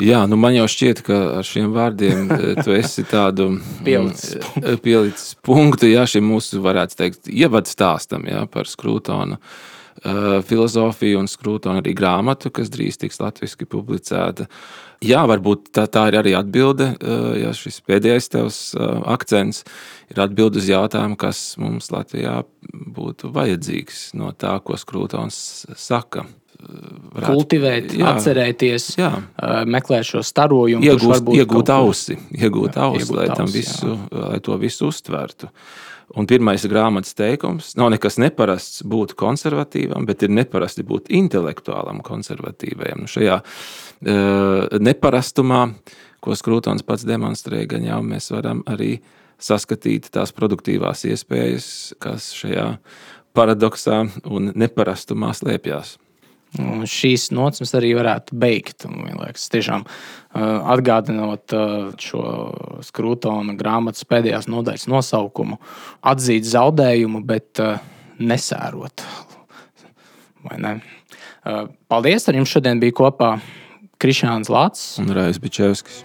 Jā, 0.00 0.22
nu 0.30 0.38
man 0.40 0.54
jau 0.56 0.68
šķiet, 0.70 1.02
ka 1.06 1.18
ar 1.40 1.46
šiem 1.46 1.72
vārdiem 1.74 2.30
tu 2.62 2.76
esi 2.76 3.04
tādu 3.08 3.50
pielicis, 3.86 4.38
pielicis 4.84 5.34
punktu 5.46 5.90
jā, 5.90 6.06
šim 6.08 6.28
mūsu, 6.30 6.62
varētu 6.64 7.00
teikt, 7.00 7.28
ievadu 7.32 7.72
stāstam 7.72 8.28
jā, 8.28 8.46
par 8.52 8.68
skrūtonu. 8.70 9.40
Uh, 9.40 9.68
filozofiju 10.48 11.20
un 11.20 11.28
skrūtonu 11.28 11.82
arī 11.82 11.92
grāmatu, 11.96 12.52
kas 12.54 12.70
drīz 12.72 13.00
tiks 13.00 13.20
latviešu 13.20 13.68
publicēta. 13.70 14.46
Jā, 15.04 15.22
varbūt 15.28 15.70
tā, 15.76 15.86
tā 15.88 16.06
ir 16.10 16.18
arī 16.20 16.34
atbilde, 16.36 16.90
uh, 16.96 17.30
ja 17.40 17.54
šis 17.56 17.80
pēdējais 17.88 18.28
tavs 18.34 18.58
uh, 18.76 19.00
akcents 19.08 19.62
ir 20.12 20.20
atbilde 20.20 20.60
uz 20.60 20.68
jautājumu, 20.68 21.16
kas 21.20 21.54
mums 21.60 21.88
Latvijā 21.94 22.42
būtu 22.68 23.32
vajadzīgs 23.32 24.10
no 24.20 24.34
tā, 24.36 24.58
ko 24.64 24.76
skrūtons 24.80 25.40
saka 25.80 26.26
varētu, 26.60 27.32
kultivēt, 27.32 27.94
jā, 27.96 28.14
atcerēties, 28.14 28.88
jā. 29.00 29.10
meklēt 29.68 30.08
šo 30.08 30.22
starojumu, 30.26 30.84
iegūt, 30.84 31.30
iegūt 31.36 31.72
ausi, 31.74 32.16
iegūt 32.36 32.76
jā, 32.76 32.88
ausi, 32.88 33.04
iegūt 33.06 33.16
lai, 33.16 33.28
ausi 33.36 33.56
visu, 33.56 33.94
jā. 33.94 34.26
lai 34.26 34.40
to 34.44 34.58
visu 34.60 34.90
uztvertu. 34.90 35.50
Un 36.18 36.26
pirmais 36.26 36.64
grāmatas 36.66 37.14
teikums 37.14 37.74
nav 37.78 37.92
nekas 37.94 38.16
neparasts 38.18 38.82
būt 38.82 39.14
konservatīvam, 39.18 40.08
bet 40.08 40.24
ir 40.26 40.32
neparasti 40.34 40.82
būt 40.86 41.06
intelektuālam 41.14 42.00
konservatīvajam. 42.06 43.04
Nu 43.04 43.10
šajā 43.10 43.36
uh, 43.38 44.80
neparastumā, 44.82 45.62
ko 46.20 46.34
Skrūtons 46.34 46.82
pats 46.86 47.06
demonstrē, 47.06 47.62
gan 47.70 47.86
jau 47.86 48.00
mēs 48.02 48.30
varam 48.34 48.64
arī 48.66 48.96
saskatīt 49.40 50.10
tās 50.12 50.34
produktīvās 50.36 51.06
iespējas, 51.08 51.70
kas 52.02 52.32
šajā 52.36 52.66
paradoksā 53.36 54.02
un 54.26 54.50
neparastumā 54.58 55.30
slēpjas. 55.38 55.94
Un 56.58 56.82
šīs 56.88 57.28
mēs 57.62 57.72
arī 57.78 57.92
varētu 57.94 58.34
beigt. 58.42 58.86
Un, 58.88 59.04
liekas, 59.20 59.46
tiešām 59.52 59.84
atgādinot 60.34 61.54
šo 62.02 62.24
skrūtona 62.86 63.54
grāmatas 63.58 64.06
pēdējās 64.10 64.50
nodaļas 64.50 64.88
nosaukumu, 64.90 65.60
atzīt 66.10 66.48
zaudējumu, 66.50 67.22
bet 67.26 67.62
nesērot. 68.18 69.06
Ne? 70.58 70.76
Paldies! 71.90 72.26
Ar 72.28 72.38
jums 72.40 72.50
šodien 72.50 72.82
bija 72.82 72.98
kopā 72.98 73.34
Krišāns 74.00 74.50
Lācis 74.50 74.98
un 75.02 75.12
Raivis 75.14 75.38
Bičevskis. 75.42 76.04